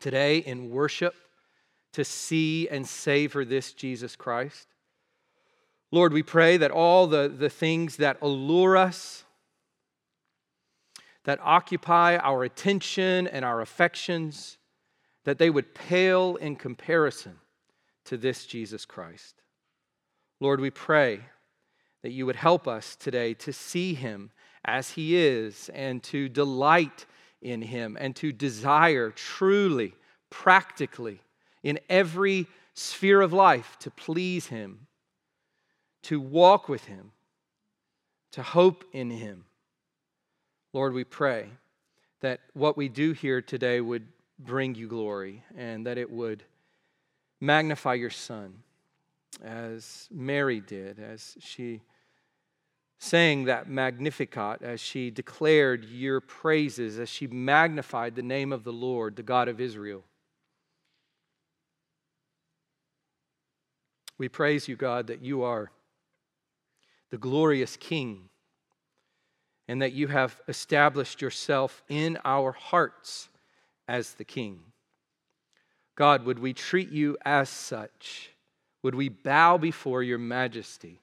today 0.00 0.36
in 0.36 0.68
worship 0.68 1.14
to 1.94 2.04
see 2.04 2.68
and 2.68 2.86
savor 2.86 3.42
this 3.42 3.72
Jesus 3.72 4.16
Christ. 4.16 4.68
Lord, 5.90 6.12
we 6.12 6.22
pray 6.22 6.58
that 6.58 6.70
all 6.70 7.06
the, 7.06 7.34
the 7.34 7.48
things 7.48 7.96
that 7.96 8.18
allure 8.20 8.76
us, 8.76 9.24
that 11.24 11.38
occupy 11.42 12.18
our 12.18 12.44
attention 12.44 13.28
and 13.28 13.46
our 13.46 13.62
affections, 13.62 14.58
that 15.24 15.38
they 15.38 15.48
would 15.48 15.74
pale 15.74 16.36
in 16.36 16.56
comparison 16.56 17.36
to 18.04 18.18
this 18.18 18.44
Jesus 18.44 18.84
Christ. 18.84 19.36
Lord, 20.38 20.60
we 20.60 20.68
pray 20.68 21.20
that 22.02 22.12
you 22.12 22.26
would 22.26 22.36
help 22.36 22.68
us 22.68 22.94
today 22.94 23.32
to 23.32 23.54
see 23.54 23.94
him 23.94 24.32
as 24.64 24.90
he 24.90 25.16
is 25.16 25.70
and 25.74 26.02
to 26.04 26.28
delight 26.28 27.06
in 27.40 27.62
him 27.62 27.96
and 28.00 28.14
to 28.16 28.32
desire 28.32 29.10
truly, 29.10 29.94
practically, 30.30 31.20
in 31.62 31.78
every 31.88 32.46
sphere 32.74 33.20
of 33.20 33.32
life 33.32 33.76
to 33.80 33.90
please 33.90 34.46
him 34.46 34.86
to 36.02 36.20
walk 36.20 36.68
with 36.68 36.84
Him, 36.84 37.12
to 38.32 38.42
hope 38.42 38.84
in 38.92 39.10
Him. 39.10 39.44
Lord, 40.72 40.94
we 40.94 41.04
pray 41.04 41.48
that 42.20 42.40
what 42.54 42.76
we 42.76 42.88
do 42.88 43.12
here 43.12 43.40
today 43.40 43.80
would 43.80 44.06
bring 44.38 44.74
you 44.74 44.88
glory 44.88 45.44
and 45.56 45.86
that 45.86 45.98
it 45.98 46.10
would 46.10 46.44
magnify 47.40 47.94
your 47.94 48.10
Son 48.10 48.54
as 49.44 50.08
Mary 50.10 50.60
did, 50.60 50.98
as 50.98 51.36
she 51.40 51.82
sang 53.02 53.46
that 53.46 53.68
Magnificat, 53.68 54.62
as 54.62 54.80
she 54.80 55.10
declared 55.10 55.84
your 55.84 56.20
praises, 56.20 57.00
as 57.00 57.08
she 57.08 57.26
magnified 57.26 58.14
the 58.14 58.22
name 58.22 58.52
of 58.52 58.62
the 58.62 58.72
Lord, 58.72 59.16
the 59.16 59.24
God 59.24 59.48
of 59.48 59.60
Israel. 59.60 60.04
We 64.18 64.28
praise 64.28 64.68
you, 64.68 64.76
God, 64.76 65.08
that 65.08 65.20
you 65.20 65.42
are 65.42 65.72
the 67.10 67.18
glorious 67.18 67.76
King, 67.76 68.28
and 69.66 69.82
that 69.82 69.94
you 69.94 70.06
have 70.06 70.40
established 70.46 71.20
yourself 71.20 71.82
in 71.88 72.18
our 72.24 72.52
hearts 72.52 73.28
as 73.88 74.14
the 74.14 74.24
King. 74.24 74.60
God, 75.96 76.24
would 76.24 76.38
we 76.38 76.54
treat 76.54 76.90
you 76.90 77.18
as 77.24 77.48
such? 77.48 78.30
Would 78.84 78.94
we 78.94 79.08
bow 79.08 79.58
before 79.58 80.04
your 80.04 80.18
majesty? 80.18 81.01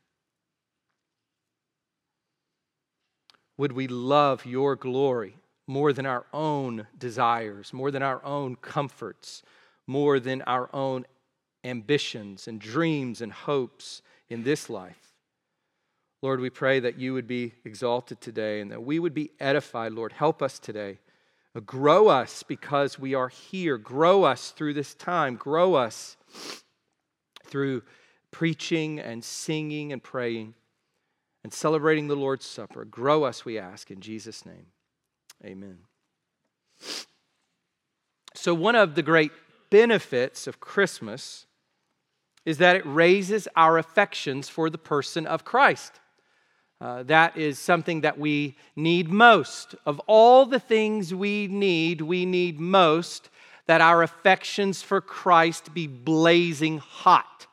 Would 3.60 3.74
we 3.74 3.89
love 3.89 4.45
your 4.45 4.78
glory 4.78 5.36
more 5.67 5.91
than 5.91 6.06
our 6.06 6.26
own 6.32 6.88
desires, 6.98 7.74
more 7.74 7.91
than 7.91 8.02
our 8.02 8.24
own 8.24 8.56
comforts, 8.56 9.43
more 9.86 10.17
than 10.22 10.41
our 10.43 10.74
own 10.74 11.06
ambitions 11.65 12.48
and 12.48 12.58
dreams 12.58 13.19
and 13.19 13.34
hopes 13.34 14.02
in 14.30 14.43
this 14.43 14.69
life? 14.69 15.12
Lord, 16.22 16.39
we 16.39 16.50
pray 16.50 16.80
that 16.80 16.98
you 16.98 17.13
would 17.13 17.28
be 17.28 17.52
exalted 17.65 18.22
today 18.22 18.62
and 18.62 18.72
that 18.72 18.82
we 18.82 18.98
would 18.98 19.13
be 19.13 19.32
edified. 19.41 19.91
Lord, 19.91 20.13
help 20.13 20.41
us 20.41 20.58
today. 20.58 20.98
Grow 21.65 22.08
us 22.08 22.43
because 22.43 22.98
we 22.98 23.13
are 23.13 23.28
here. 23.28 23.78
Grow 23.78 24.24
us 24.24 24.52
through 24.52 24.76
this 24.76 24.93
time. 24.93 25.36
Grow 25.36 25.74
us 25.74 26.15
through 27.43 27.84
preaching 28.32 29.02
and 29.02 29.22
singing 29.22 29.91
and 29.91 30.02
praying 30.02 30.54
and 31.43 31.54
celebrating 31.54 32.08
the 32.08 32.15
Lord's 32.15 32.45
Supper. 32.45 32.86
Grow 32.86 33.23
us, 33.23 33.45
we 33.45 33.58
ask, 33.58 33.91
in 33.91 34.02
Jesus' 34.02 34.45
name. 34.45 34.67
Amen. 35.43 35.80
So, 38.34 38.54
one 38.54 38.75
of 38.75 38.95
the 38.95 39.04
great 39.04 39.32
benefits 39.69 40.47
of 40.47 40.60
Christmas 40.60 41.45
is 42.45 42.58
that 42.58 42.75
it 42.75 42.86
raises 42.86 43.47
our 43.56 43.78
affections 43.78 44.49
for 44.49 44.69
the 44.69 44.78
person 44.78 45.28
of 45.28 45.45
Christ. 45.45 45.99
Uh, 46.82 47.04
that 47.04 47.36
is 47.36 47.60
something 47.60 48.02
that 48.02 48.17
we 48.17 48.56
need 48.75 49.10
most. 49.10 49.75
Of 49.86 49.99
all 50.08 50.45
the 50.45 50.60
things 50.60 51.13
we 51.13 51.47
need, 51.47 52.02
we 52.02 52.25
need 52.25 52.60
most 52.60 53.30
that 53.67 53.82
our 53.82 54.02
affections 54.02 54.82
for 54.82 55.02
Christ 55.02 55.73
be 55.73 55.86
blazing 55.86 56.80
hot, 56.80 57.45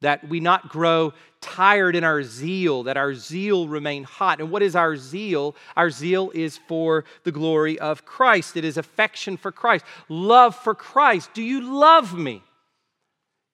that 0.00 0.28
we 0.28 0.40
not 0.40 0.68
grow 0.68 1.12
tired 1.40 1.96
in 1.96 2.04
our 2.04 2.22
zeal, 2.22 2.82
that 2.84 2.96
our 2.96 3.14
zeal 3.14 3.68
remain 3.68 4.04
hot. 4.04 4.40
And 4.40 4.50
what 4.50 4.62
is 4.62 4.76
our 4.76 4.96
zeal? 4.96 5.56
Our 5.76 5.90
zeal 5.90 6.30
is 6.34 6.58
for 6.58 7.04
the 7.24 7.32
glory 7.32 7.78
of 7.78 8.04
Christ, 8.04 8.56
it 8.56 8.64
is 8.64 8.76
affection 8.76 9.36
for 9.36 9.52
Christ, 9.52 9.84
love 10.08 10.54
for 10.54 10.74
Christ. 10.74 11.30
Do 11.34 11.42
you 11.42 11.60
love 11.60 12.16
me? 12.16 12.42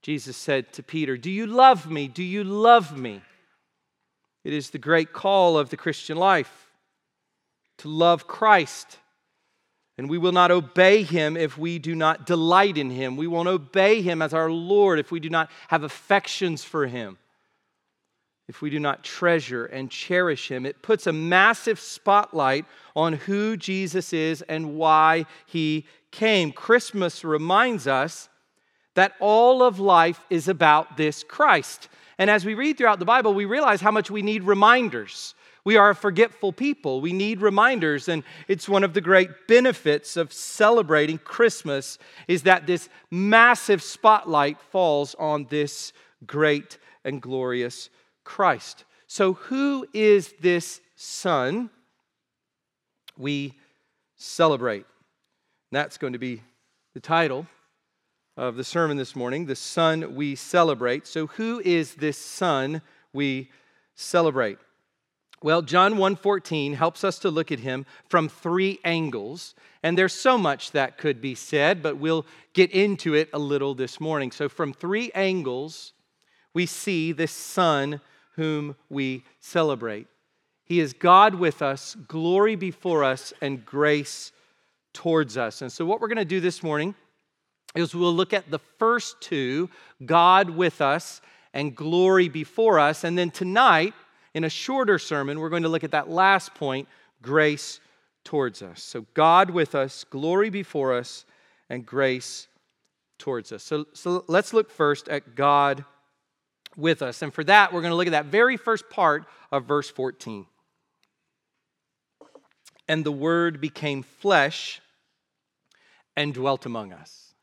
Jesus 0.02 0.36
said 0.36 0.72
to 0.74 0.82
Peter, 0.82 1.16
Do 1.16 1.30
you 1.30 1.46
love 1.46 1.90
me? 1.90 2.08
Do 2.08 2.22
you 2.22 2.44
love 2.44 2.96
me? 2.96 3.22
It 4.44 4.52
is 4.52 4.70
the 4.70 4.78
great 4.78 5.12
call 5.12 5.58
of 5.58 5.70
the 5.70 5.76
Christian 5.76 6.16
life 6.16 6.70
to 7.78 7.88
love 7.88 8.28
Christ. 8.28 8.98
And 9.98 10.10
we 10.10 10.18
will 10.18 10.32
not 10.32 10.50
obey 10.50 11.02
him 11.02 11.36
if 11.36 11.56
we 11.56 11.78
do 11.78 11.94
not 11.94 12.26
delight 12.26 12.76
in 12.76 12.90
him. 12.90 13.16
We 13.16 13.26
won't 13.26 13.48
obey 13.48 14.02
him 14.02 14.20
as 14.20 14.34
our 14.34 14.50
Lord 14.50 14.98
if 14.98 15.10
we 15.10 15.20
do 15.20 15.30
not 15.30 15.50
have 15.68 15.82
affections 15.82 16.62
for 16.62 16.86
him, 16.86 17.18
if 18.48 18.62
we 18.62 18.70
do 18.70 18.78
not 18.78 19.02
treasure 19.02 19.66
and 19.66 19.90
cherish 19.90 20.48
him. 20.48 20.64
It 20.66 20.82
puts 20.82 21.06
a 21.06 21.12
massive 21.12 21.80
spotlight 21.80 22.64
on 22.94 23.14
who 23.14 23.56
Jesus 23.56 24.12
is 24.12 24.42
and 24.42 24.76
why 24.76 25.26
he 25.46 25.86
came. 26.12 26.52
Christmas 26.52 27.24
reminds 27.24 27.86
us 27.86 28.28
that 28.94 29.14
all 29.20 29.62
of 29.62 29.80
life 29.80 30.20
is 30.30 30.48
about 30.48 30.96
this 30.96 31.24
Christ. 31.24 31.88
And 32.18 32.30
as 32.30 32.44
we 32.44 32.54
read 32.54 32.78
throughout 32.78 32.98
the 32.98 33.04
Bible, 33.04 33.34
we 33.34 33.44
realize 33.44 33.80
how 33.80 33.90
much 33.90 34.10
we 34.10 34.22
need 34.22 34.44
reminders. 34.44 35.34
We 35.64 35.76
are 35.76 35.90
a 35.90 35.94
forgetful 35.96 36.52
people. 36.52 37.00
We 37.00 37.12
need 37.12 37.40
reminders, 37.40 38.08
and 38.08 38.22
it's 38.46 38.68
one 38.68 38.84
of 38.84 38.94
the 38.94 39.00
great 39.00 39.48
benefits 39.48 40.16
of 40.16 40.32
celebrating 40.32 41.18
Christmas 41.18 41.98
is 42.28 42.44
that 42.44 42.68
this 42.68 42.88
massive 43.10 43.82
spotlight 43.82 44.60
falls 44.60 45.16
on 45.16 45.48
this 45.50 45.92
great 46.24 46.78
and 47.04 47.20
glorious 47.20 47.90
Christ. 48.26 48.84
So, 49.06 49.34
who 49.34 49.86
is 49.94 50.34
this 50.40 50.82
Son 50.96 51.70
we 53.16 53.54
celebrate? 54.16 54.84
that's 55.72 55.98
going 55.98 56.12
to 56.12 56.18
be 56.18 56.42
the 56.94 57.00
title 57.00 57.46
of 58.36 58.56
the 58.56 58.64
sermon 58.64 58.96
this 58.96 59.16
morning, 59.16 59.46
the 59.46 59.56
Son 59.56 60.14
we 60.14 60.34
celebrate. 60.34 61.06
So, 61.06 61.26
who 61.26 61.60
is 61.64 61.96
this 61.96 62.18
Son 62.18 62.82
we 63.12 63.50
celebrate? 63.94 64.58
Well, 65.42 65.62
John 65.62 65.94
1:14 65.96 66.74
helps 66.74 67.04
us 67.04 67.18
to 67.20 67.30
look 67.30 67.52
at 67.52 67.60
him 67.60 67.84
from 68.08 68.28
three 68.28 68.78
angles, 68.84 69.54
and 69.82 69.98
there's 69.98 70.14
so 70.14 70.38
much 70.38 70.72
that 70.72 70.98
could 70.98 71.20
be 71.20 71.34
said, 71.34 71.82
but 71.82 71.98
we'll 71.98 72.26
get 72.54 72.70
into 72.70 73.14
it 73.14 73.28
a 73.32 73.38
little 73.38 73.74
this 73.74 74.00
morning. 74.00 74.30
So 74.30 74.48
from 74.48 74.72
three 74.72 75.10
angles, 75.14 75.92
we 76.54 76.64
see 76.64 77.12
this 77.12 77.32
son 77.32 78.00
whom 78.36 78.76
we 78.88 79.24
celebrate. 79.40 80.06
He 80.64 80.80
is 80.80 80.92
God 80.92 81.34
with 81.34 81.62
us, 81.62 81.96
glory 82.08 82.56
before 82.56 83.04
us, 83.04 83.32
and 83.40 83.64
grace 83.64 84.32
towards 84.92 85.36
us. 85.36 85.62
And 85.62 85.70
so 85.70 85.84
what 85.84 86.00
we're 86.00 86.08
going 86.08 86.16
to 86.16 86.24
do 86.24 86.40
this 86.40 86.62
morning 86.62 86.94
is 87.74 87.94
we'll 87.94 88.14
look 88.14 88.32
at 88.32 88.50
the 88.50 88.58
first 88.78 89.20
two 89.20 89.68
God 90.04 90.50
with 90.50 90.80
us 90.80 91.20
and 91.52 91.74
glory 91.74 92.28
before 92.28 92.78
us. 92.78 93.04
And 93.04 93.16
then 93.16 93.30
tonight, 93.30 93.94
in 94.34 94.44
a 94.44 94.50
shorter 94.50 94.98
sermon, 94.98 95.40
we're 95.40 95.50
going 95.50 95.62
to 95.62 95.68
look 95.68 95.84
at 95.84 95.92
that 95.92 96.08
last 96.08 96.54
point 96.54 96.88
grace 97.22 97.80
towards 98.24 98.60
us. 98.60 98.82
So, 98.82 99.06
God 99.14 99.50
with 99.50 99.74
us, 99.74 100.04
glory 100.04 100.50
before 100.50 100.94
us, 100.94 101.24
and 101.70 101.86
grace 101.86 102.48
towards 103.18 103.52
us. 103.52 103.62
So, 103.62 103.86
so 103.92 104.24
let's 104.28 104.52
look 104.52 104.70
first 104.70 105.08
at 105.08 105.34
God 105.34 105.84
with 106.76 107.02
us. 107.02 107.22
And 107.22 107.32
for 107.32 107.44
that, 107.44 107.72
we're 107.72 107.80
going 107.80 107.90
to 107.90 107.96
look 107.96 108.06
at 108.06 108.12
that 108.12 108.26
very 108.26 108.56
first 108.56 108.88
part 108.90 109.24
of 109.50 109.64
verse 109.64 109.88
14. 109.90 110.46
And 112.88 113.04
the 113.04 113.12
Word 113.12 113.60
became 113.60 114.02
flesh 114.02 114.80
and 116.16 116.32
dwelt 116.32 116.66
among 116.66 116.92
us. 116.92 117.34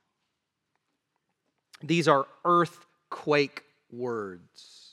These 1.81 2.07
are 2.07 2.25
earthquake 2.45 3.63
words. 3.91 4.83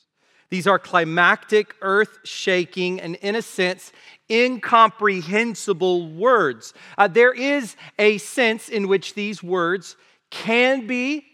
These 0.49 0.67
are 0.67 0.77
climactic, 0.77 1.73
earth 1.81 2.19
shaking, 2.25 2.99
and 2.99 3.15
in 3.15 3.35
a 3.35 3.41
sense, 3.41 3.93
incomprehensible 4.29 6.11
words. 6.11 6.73
Uh, 6.97 7.07
there 7.07 7.31
is 7.31 7.77
a 7.97 8.17
sense 8.17 8.67
in 8.67 8.89
which 8.89 9.13
these 9.13 9.41
words 9.41 9.95
can 10.29 10.87
be 10.87 11.25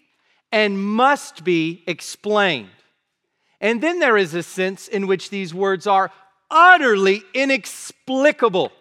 and 0.51 0.79
must 0.79 1.43
be 1.43 1.83
explained. 1.87 2.69
And 3.59 3.81
then 3.81 3.99
there 3.99 4.17
is 4.17 4.33
a 4.33 4.43
sense 4.43 4.87
in 4.87 5.07
which 5.07 5.29
these 5.29 5.53
words 5.53 5.87
are 5.87 6.11
utterly 6.49 7.23
inexplicable, 7.33 8.71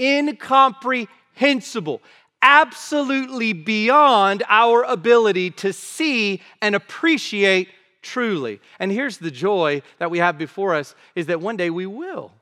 incomprehensible 0.00 2.02
absolutely 2.42 3.52
beyond 3.52 4.42
our 4.48 4.82
ability 4.82 5.50
to 5.52 5.72
see 5.72 6.42
and 6.60 6.74
appreciate 6.74 7.68
truly. 8.02 8.60
And 8.80 8.90
here's 8.90 9.18
the 9.18 9.30
joy 9.30 9.82
that 9.98 10.10
we 10.10 10.18
have 10.18 10.36
before 10.36 10.74
us 10.74 10.96
is 11.14 11.26
that 11.26 11.40
one 11.40 11.56
day 11.56 11.70
we 11.70 11.86
will. 11.86 12.32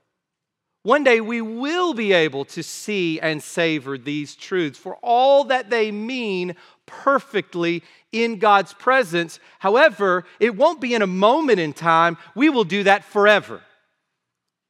One 0.82 1.04
day 1.04 1.20
we 1.20 1.42
will 1.42 1.92
be 1.92 2.14
able 2.14 2.46
to 2.46 2.62
see 2.62 3.20
and 3.20 3.42
savor 3.42 3.98
these 3.98 4.34
truths 4.34 4.78
for 4.78 4.96
all 5.02 5.44
that 5.44 5.68
they 5.68 5.92
mean 5.92 6.56
perfectly 6.86 7.82
in 8.12 8.38
God's 8.38 8.72
presence. 8.72 9.38
However, 9.58 10.24
it 10.38 10.56
won't 10.56 10.80
be 10.80 10.94
in 10.94 11.02
a 11.02 11.06
moment 11.06 11.60
in 11.60 11.72
time. 11.72 12.16
We 12.34 12.48
will 12.48 12.64
do 12.64 12.82
that 12.84 13.04
forever. 13.04 13.62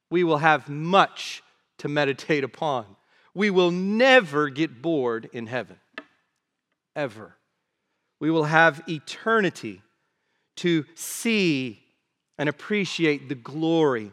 We 0.09 0.23
will 0.23 0.37
have 0.37 0.69
much 0.69 1.41
to 1.79 1.87
meditate 1.87 2.43
upon. 2.43 2.85
We 3.33 3.49
will 3.49 3.71
never 3.71 4.49
get 4.49 4.81
bored 4.81 5.29
in 5.31 5.47
heaven, 5.47 5.77
ever. 6.95 7.35
We 8.19 8.29
will 8.29 8.43
have 8.43 8.83
eternity 8.87 9.81
to 10.57 10.85
see 10.95 11.81
and 12.37 12.49
appreciate 12.49 13.29
the 13.29 13.35
glory 13.35 14.11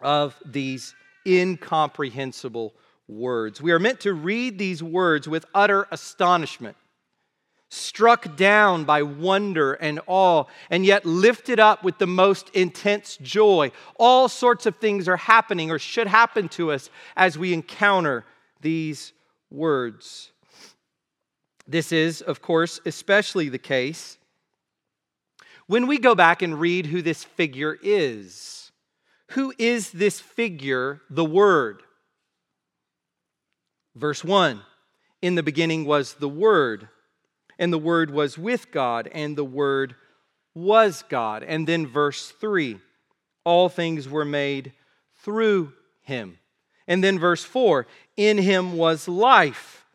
of 0.00 0.34
these 0.44 0.94
incomprehensible 1.26 2.74
words. 3.08 3.60
We 3.60 3.72
are 3.72 3.78
meant 3.78 4.00
to 4.00 4.12
read 4.12 4.58
these 4.58 4.82
words 4.82 5.28
with 5.28 5.44
utter 5.54 5.86
astonishment, 5.90 6.76
struck 7.68 8.36
down 8.36 8.84
by 8.84 9.02
wonder 9.02 9.74
and 9.74 10.00
awe, 10.06 10.44
and 10.70 10.86
yet 10.86 11.04
lifted 11.04 11.58
up 11.58 11.82
with 11.82 11.98
the 11.98 12.06
most 12.06 12.48
intense 12.50 13.16
joy. 13.20 13.70
All 13.96 14.28
sorts 14.28 14.66
of 14.66 14.76
things 14.76 15.08
are 15.08 15.16
happening 15.16 15.70
or 15.70 15.78
should 15.78 16.06
happen 16.06 16.48
to 16.50 16.72
us 16.72 16.90
as 17.16 17.36
we 17.36 17.52
encounter 17.52 18.24
these 18.60 19.12
words. 19.50 20.30
This 21.66 21.90
is, 21.90 22.22
of 22.22 22.40
course, 22.40 22.80
especially 22.86 23.48
the 23.48 23.58
case 23.58 24.18
when 25.66 25.86
we 25.86 25.98
go 25.98 26.14
back 26.14 26.42
and 26.42 26.60
read 26.60 26.86
who 26.86 27.02
this 27.02 27.24
figure 27.24 27.76
is. 27.82 28.70
Who 29.30 29.52
is 29.58 29.90
this 29.90 30.20
figure, 30.20 31.02
the 31.10 31.24
Word? 31.24 31.82
Verse 33.94 34.22
1 34.22 34.62
In 35.22 35.34
the 35.34 35.42
beginning 35.42 35.84
was 35.84 36.14
the 36.14 36.28
Word, 36.28 36.88
and 37.58 37.72
the 37.72 37.78
Word 37.78 38.10
was 38.10 38.36
with 38.36 38.70
God, 38.70 39.08
and 39.12 39.36
the 39.36 39.44
Word 39.44 39.94
was 40.54 41.04
God. 41.08 41.42
And 41.42 41.66
then 41.66 41.86
verse 41.86 42.30
3 42.30 42.78
All 43.44 43.68
things 43.68 44.08
were 44.08 44.24
made 44.24 44.72
through 45.22 45.72
him. 46.02 46.38
And 46.86 47.02
then 47.02 47.18
verse 47.18 47.44
4 47.44 47.86
In 48.16 48.38
him 48.38 48.76
was 48.76 49.08
life, 49.08 49.85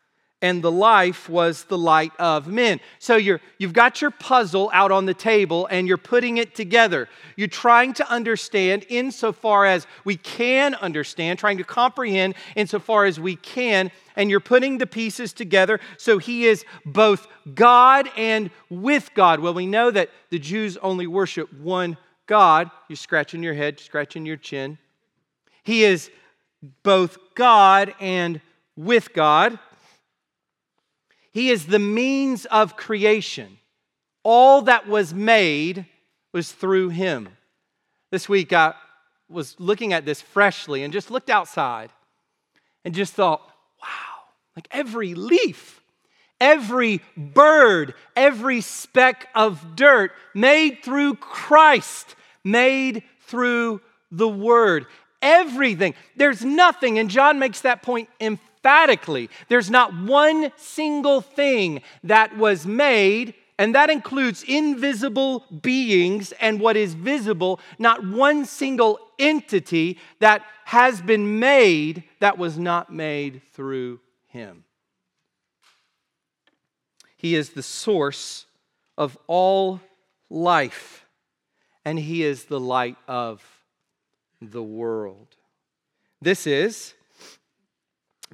and 0.42 0.60
the 0.60 0.72
life 0.72 1.28
was 1.28 1.64
the 1.64 1.78
light 1.78 2.12
of 2.18 2.48
men. 2.48 2.80
So 2.98 3.16
you're, 3.16 3.40
you've 3.58 3.72
got 3.72 4.02
your 4.02 4.10
puzzle 4.10 4.70
out 4.74 4.90
on 4.90 5.06
the 5.06 5.14
table 5.14 5.68
and 5.70 5.86
you're 5.86 5.96
putting 5.96 6.36
it 6.36 6.54
together. 6.54 7.08
You're 7.36 7.48
trying 7.48 7.94
to 7.94 8.10
understand 8.10 8.84
insofar 8.88 9.64
as 9.64 9.86
we 10.04 10.16
can 10.16 10.74
understand, 10.74 11.38
trying 11.38 11.58
to 11.58 11.64
comprehend 11.64 12.34
insofar 12.56 13.04
as 13.04 13.20
we 13.20 13.36
can, 13.36 13.92
and 14.16 14.28
you're 14.28 14.40
putting 14.40 14.78
the 14.78 14.86
pieces 14.86 15.32
together. 15.32 15.78
So 15.96 16.18
he 16.18 16.44
is 16.44 16.64
both 16.84 17.28
God 17.54 18.10
and 18.16 18.50
with 18.68 19.14
God. 19.14 19.38
Well, 19.40 19.54
we 19.54 19.66
know 19.66 19.90
that 19.92 20.10
the 20.30 20.40
Jews 20.40 20.76
only 20.78 21.06
worship 21.06 21.52
one 21.54 21.96
God. 22.26 22.70
You're 22.88 22.96
scratching 22.96 23.42
your 23.42 23.54
head, 23.54 23.78
scratching 23.78 24.26
your 24.26 24.36
chin. 24.36 24.78
He 25.62 25.84
is 25.84 26.10
both 26.82 27.16
God 27.34 27.94
and 28.00 28.40
with 28.76 29.12
God. 29.12 29.58
He 31.32 31.50
is 31.50 31.66
the 31.66 31.78
means 31.78 32.44
of 32.46 32.76
creation. 32.76 33.58
All 34.22 34.62
that 34.62 34.86
was 34.86 35.12
made 35.14 35.86
was 36.32 36.52
through 36.52 36.90
him. 36.90 37.30
This 38.10 38.28
week 38.28 38.52
I 38.52 38.74
was 39.28 39.56
looking 39.58 39.92
at 39.92 40.04
this 40.04 40.20
freshly 40.20 40.82
and 40.82 40.92
just 40.92 41.10
looked 41.10 41.30
outside 41.30 41.90
and 42.84 42.94
just 42.94 43.14
thought, 43.14 43.40
wow, 43.80 44.24
like 44.54 44.68
every 44.70 45.14
leaf, 45.14 45.82
every 46.40 47.00
bird, 47.16 47.94
every 48.14 48.60
speck 48.60 49.28
of 49.34 49.74
dirt 49.74 50.12
made 50.34 50.82
through 50.82 51.14
Christ 51.16 52.14
made 52.44 53.02
through 53.26 53.80
the 54.10 54.28
Word. 54.28 54.86
Everything. 55.22 55.94
There's 56.16 56.44
nothing, 56.44 56.98
and 56.98 57.08
John 57.08 57.38
makes 57.38 57.60
that 57.62 57.82
point 57.82 58.08
emphatically. 58.20 58.51
There's 58.62 59.70
not 59.70 59.94
one 59.94 60.52
single 60.56 61.20
thing 61.20 61.82
that 62.04 62.36
was 62.36 62.66
made, 62.66 63.34
and 63.58 63.74
that 63.74 63.90
includes 63.90 64.42
invisible 64.42 65.44
beings 65.62 66.32
and 66.32 66.60
what 66.60 66.76
is 66.76 66.94
visible, 66.94 67.60
not 67.78 68.06
one 68.06 68.44
single 68.44 68.98
entity 69.18 69.98
that 70.20 70.42
has 70.64 71.02
been 71.02 71.38
made 71.38 72.04
that 72.20 72.38
was 72.38 72.58
not 72.58 72.92
made 72.92 73.42
through 73.52 74.00
him. 74.28 74.64
He 77.16 77.36
is 77.36 77.50
the 77.50 77.62
source 77.62 78.46
of 78.98 79.16
all 79.28 79.80
life, 80.28 81.06
and 81.84 81.98
He 81.98 82.24
is 82.24 82.46
the 82.46 82.58
light 82.58 82.96
of 83.06 83.44
the 84.40 84.62
world. 84.62 85.36
This 86.20 86.48
is 86.48 86.94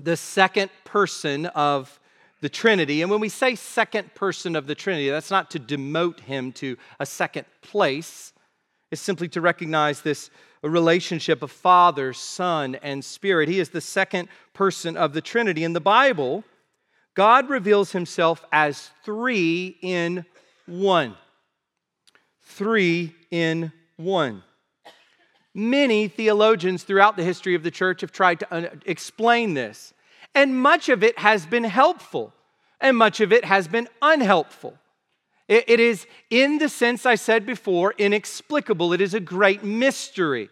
the 0.03 0.17
second 0.17 0.71
person 0.85 1.47
of 1.47 2.01
the 2.41 2.49
Trinity. 2.49 3.03
And 3.03 3.11
when 3.11 3.21
we 3.21 3.29
say 3.29 3.55
second 3.55 4.15
person 4.15 4.55
of 4.55 4.67
the 4.67 4.75
Trinity, 4.75 5.11
that's 5.11 5.31
not 5.31 5.51
to 5.53 5.61
demote 5.61 6.21
him 6.21 6.53
to 6.53 6.77
a 7.01 7.07
second 7.07 7.47
place, 7.63 8.33
it's 8.91 9.03
simply 9.03 9.29
to 9.29 9.41
recognize 9.41 10.01
this 10.01 10.31
relationship 10.63 11.43
of 11.43 11.51
Father, 11.51 12.13
Son, 12.13 12.77
and 12.77 13.05
Spirit. 13.05 13.49
He 13.49 13.61
is 13.61 13.71
the 13.71 13.81
second 13.81 14.29
person 14.55 14.97
of 14.97 15.13
the 15.13 15.21
Trinity. 15.21 15.65
In 15.65 15.73
the 15.73 15.81
Bible, 15.81 16.45
God 17.15 17.49
reveals 17.51 17.93
himself 17.93 18.45
as 18.53 18.91
three 19.05 19.77
in 19.83 20.25
one. 20.67 21.17
Three 22.43 23.15
in 23.31 23.73
one. 23.97 24.43
Many 25.59 26.07
theologians 26.07 26.85
throughout 26.85 27.16
the 27.16 27.25
history 27.25 27.57
of 27.57 27.64
the 27.64 27.73
church 27.73 28.03
have 28.03 28.12
tried 28.12 28.38
to 28.38 28.55
uh, 28.55 28.71
explain 28.87 29.55
this, 29.55 29.92
and 30.33 30.62
much 30.62 30.88
of 30.88 31.03
it 31.03 31.18
has 31.18 31.47
been 31.47 31.64
helpful, 31.64 32.33
and 32.81 32.97
much 32.97 33.18
of 33.21 33.33
it 33.33 33.44
has 33.44 33.66
been 33.66 33.88
unhelpful. 34.01 34.79
It 35.49 35.81
is, 35.81 36.07
in 36.31 36.59
the 36.59 36.68
sense 36.68 37.05
I 37.05 37.16
said 37.16 37.44
before, 37.44 37.92
inexplicable. 37.99 38.92
It 38.92 39.01
is 39.01 39.14
a 39.14 39.21
great 39.21 39.64
mystery 39.64 40.49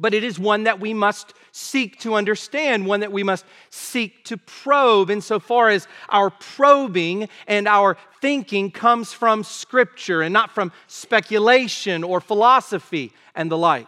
but 0.00 0.14
it 0.14 0.24
is 0.24 0.38
one 0.38 0.64
that 0.64 0.80
we 0.80 0.94
must 0.94 1.34
seek 1.52 2.00
to 2.00 2.14
understand, 2.14 2.86
one 2.86 3.00
that 3.00 3.12
we 3.12 3.22
must 3.22 3.44
seek 3.68 4.24
to 4.24 4.38
probe, 4.38 5.10
insofar 5.10 5.68
as 5.68 5.86
our 6.08 6.30
probing 6.30 7.28
and 7.46 7.68
our 7.68 7.98
thinking 8.22 8.70
comes 8.70 9.12
from 9.12 9.44
Scripture 9.44 10.22
and 10.22 10.32
not 10.32 10.50
from 10.50 10.72
speculation 10.86 12.02
or 12.02 12.20
philosophy 12.20 13.12
and 13.34 13.50
the 13.50 13.58
like. 13.58 13.86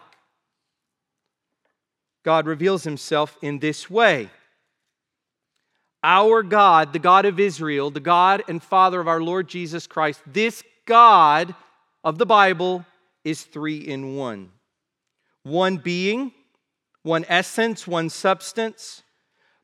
God 2.23 2.45
reveals 2.45 2.83
himself 2.83 3.37
in 3.41 3.59
this 3.59 3.89
way. 3.89 4.29
Our 6.03 6.43
God, 6.43 6.93
the 6.93 6.99
God 6.99 7.25
of 7.25 7.39
Israel, 7.39 7.89
the 7.89 7.99
God 7.99 8.43
and 8.47 8.61
Father 8.61 8.99
of 8.99 9.07
our 9.07 9.21
Lord 9.21 9.47
Jesus 9.47 9.87
Christ, 9.87 10.21
this 10.27 10.63
God 10.85 11.55
of 12.03 12.17
the 12.17 12.25
Bible 12.25 12.85
is 13.23 13.41
three 13.43 13.77
in 13.77 14.15
one 14.15 14.51
one 15.43 15.77
being, 15.77 16.31
one 17.03 17.25
essence, 17.27 17.85
one 17.85 18.09
substance, 18.09 19.03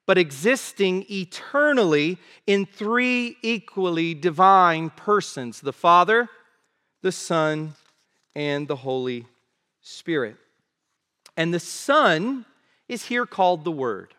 but 0.05 0.17
existing 0.17 1.05
eternally 1.09 2.17
in 2.47 2.65
three 2.65 3.37
equally 3.41 4.13
divine 4.13 4.89
persons 4.91 5.61
the 5.61 5.73
Father, 5.73 6.27
the 7.01 7.11
Son, 7.11 7.73
and 8.35 8.67
the 8.67 8.75
Holy 8.75 9.25
Spirit. 9.81 10.35
And 11.37 11.53
the 11.53 11.59
Son 11.59 12.45
is 12.87 13.05
here 13.05 13.25
called 13.25 13.63
the 13.63 13.71
Word. 13.71 14.13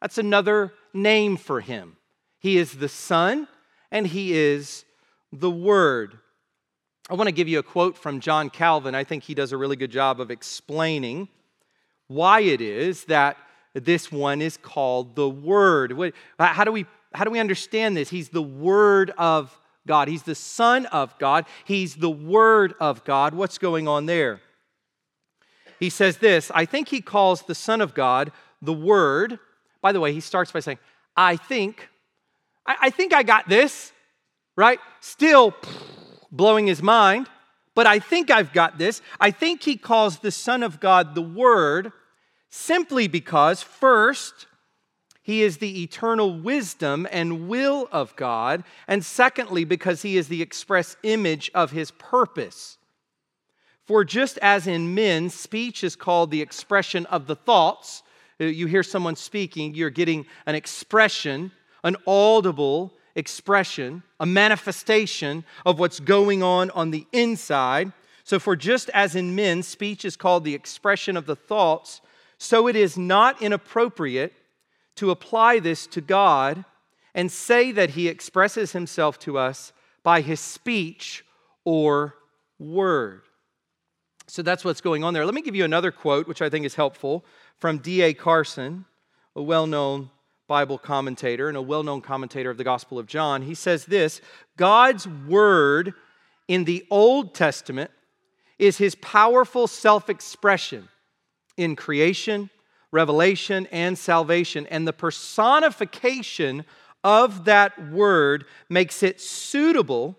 That's 0.00 0.18
another 0.18 0.72
name 0.92 1.36
for 1.36 1.60
him. 1.60 1.96
He 2.38 2.56
is 2.56 2.72
the 2.72 2.88
Son 2.88 3.48
and 3.90 4.06
he 4.06 4.32
is 4.32 4.84
the 5.32 5.50
Word. 5.50 6.18
I 7.08 7.14
want 7.14 7.28
to 7.28 7.32
give 7.32 7.46
you 7.46 7.60
a 7.60 7.62
quote 7.62 7.96
from 7.96 8.18
John 8.18 8.50
Calvin. 8.50 8.94
I 8.96 9.04
think 9.04 9.22
he 9.22 9.34
does 9.34 9.52
a 9.52 9.56
really 9.56 9.76
good 9.76 9.92
job 9.92 10.20
of 10.20 10.30
explaining 10.30 11.28
why 12.08 12.40
it 12.40 12.60
is 12.60 13.04
that 13.04 13.36
this 13.74 14.10
one 14.10 14.42
is 14.42 14.56
called 14.56 15.14
the 15.14 15.28
Word. 15.28 15.94
How 16.38 16.64
do 16.64 16.72
we, 16.72 16.86
how 17.14 17.24
do 17.24 17.30
we 17.30 17.38
understand 17.38 17.96
this? 17.96 18.10
He's 18.10 18.30
the 18.30 18.42
Word 18.42 19.12
of 19.18 19.56
God, 19.86 20.08
He's 20.08 20.24
the 20.24 20.34
Son 20.34 20.86
of 20.86 21.16
God, 21.18 21.46
He's 21.64 21.94
the 21.94 22.10
Word 22.10 22.74
of 22.80 23.04
God. 23.04 23.34
What's 23.34 23.58
going 23.58 23.86
on 23.86 24.06
there? 24.06 24.40
He 25.78 25.90
says 25.90 26.18
this 26.18 26.50
I 26.54 26.64
think 26.64 26.88
he 26.88 27.00
calls 27.00 27.42
the 27.42 27.54
Son 27.54 27.80
of 27.80 27.94
God 27.94 28.32
the 28.60 28.72
Word. 28.72 29.38
By 29.80 29.92
the 29.92 30.00
way, 30.00 30.12
he 30.12 30.20
starts 30.20 30.50
by 30.50 30.60
saying, 30.60 30.78
I 31.16 31.36
think, 31.36 31.88
I, 32.64 32.76
I 32.82 32.90
think 32.90 33.12
I 33.12 33.22
got 33.22 33.48
this, 33.48 33.92
right? 34.56 34.80
Still, 35.00 35.54
blowing 36.36 36.66
his 36.66 36.82
mind, 36.82 37.28
but 37.74 37.86
I 37.86 37.98
think 37.98 38.30
I've 38.30 38.52
got 38.52 38.78
this. 38.78 39.02
I 39.20 39.30
think 39.30 39.62
he 39.62 39.76
calls 39.76 40.18
the 40.18 40.30
Son 40.30 40.62
of 40.62 40.80
God 40.80 41.14
the 41.14 41.22
Word 41.22 41.92
simply 42.48 43.08
because, 43.08 43.62
first, 43.62 44.46
he 45.22 45.42
is 45.42 45.58
the 45.58 45.82
eternal 45.82 46.38
wisdom 46.38 47.06
and 47.10 47.48
will 47.48 47.88
of 47.90 48.14
God, 48.16 48.64
and 48.86 49.04
secondly, 49.04 49.64
because 49.64 50.02
he 50.02 50.16
is 50.16 50.28
the 50.28 50.40
express 50.40 50.96
image 51.02 51.50
of 51.54 51.72
his 51.72 51.90
purpose. 51.90 52.78
For 53.86 54.04
just 54.04 54.38
as 54.38 54.66
in 54.66 54.94
men, 54.94 55.30
speech 55.30 55.84
is 55.84 55.96
called 55.96 56.30
the 56.30 56.42
expression 56.42 57.06
of 57.06 57.26
the 57.26 57.36
thoughts, 57.36 58.02
you 58.38 58.66
hear 58.66 58.82
someone 58.82 59.16
speaking, 59.16 59.74
you're 59.74 59.90
getting 59.90 60.26
an 60.46 60.54
expression, 60.54 61.52
an 61.84 61.96
audible 62.06 62.92
expression, 63.16 64.04
a 64.20 64.26
manifestation 64.26 65.44
of 65.64 65.80
what's 65.80 65.98
going 65.98 66.42
on 66.42 66.70
on 66.70 66.92
the 66.92 67.06
inside. 67.12 67.92
So, 68.22 68.38
for 68.38 68.54
just 68.54 68.90
as 68.90 69.16
in 69.16 69.34
men, 69.34 69.62
speech 69.62 70.04
is 70.04 70.16
called 70.16 70.44
the 70.44 70.54
expression 70.54 71.16
of 71.16 71.26
the 71.26 71.34
thoughts, 71.34 72.00
so 72.38 72.68
it 72.68 72.76
is 72.76 72.96
not 72.96 73.42
inappropriate 73.42 74.34
to 74.96 75.10
apply 75.10 75.58
this 75.58 75.86
to 75.88 76.00
God 76.00 76.64
and 77.14 77.32
say 77.32 77.72
that 77.72 77.90
He 77.90 78.08
expresses 78.08 78.72
Himself 78.72 79.18
to 79.20 79.38
us 79.38 79.72
by 80.02 80.20
His 80.20 80.38
speech 80.38 81.24
or 81.64 82.14
word. 82.58 83.22
So 84.28 84.42
that's 84.42 84.64
what's 84.64 84.80
going 84.80 85.04
on 85.04 85.14
there. 85.14 85.24
Let 85.24 85.34
me 85.34 85.42
give 85.42 85.54
you 85.54 85.64
another 85.64 85.90
quote, 85.90 86.26
which 86.26 86.42
I 86.42 86.50
think 86.50 86.66
is 86.66 86.74
helpful, 86.74 87.24
from 87.58 87.78
D.A. 87.78 88.12
Carson, 88.12 88.84
a 89.34 89.42
well 89.42 89.66
known 89.66 90.10
Bible 90.46 90.78
commentator 90.78 91.48
and 91.48 91.56
a 91.56 91.62
well 91.62 91.82
known 91.82 92.00
commentator 92.00 92.50
of 92.50 92.56
the 92.56 92.64
Gospel 92.64 92.98
of 92.98 93.06
John, 93.06 93.42
he 93.42 93.54
says 93.54 93.84
this 93.84 94.20
God's 94.56 95.06
word 95.06 95.94
in 96.48 96.64
the 96.64 96.86
Old 96.90 97.34
Testament 97.34 97.90
is 98.58 98.78
his 98.78 98.94
powerful 98.96 99.66
self 99.66 100.08
expression 100.08 100.88
in 101.56 101.76
creation, 101.76 102.50
revelation, 102.92 103.66
and 103.72 103.98
salvation. 103.98 104.66
And 104.66 104.86
the 104.86 104.92
personification 104.92 106.64
of 107.02 107.44
that 107.44 107.90
word 107.90 108.44
makes 108.68 109.02
it 109.02 109.20
suitable 109.20 110.16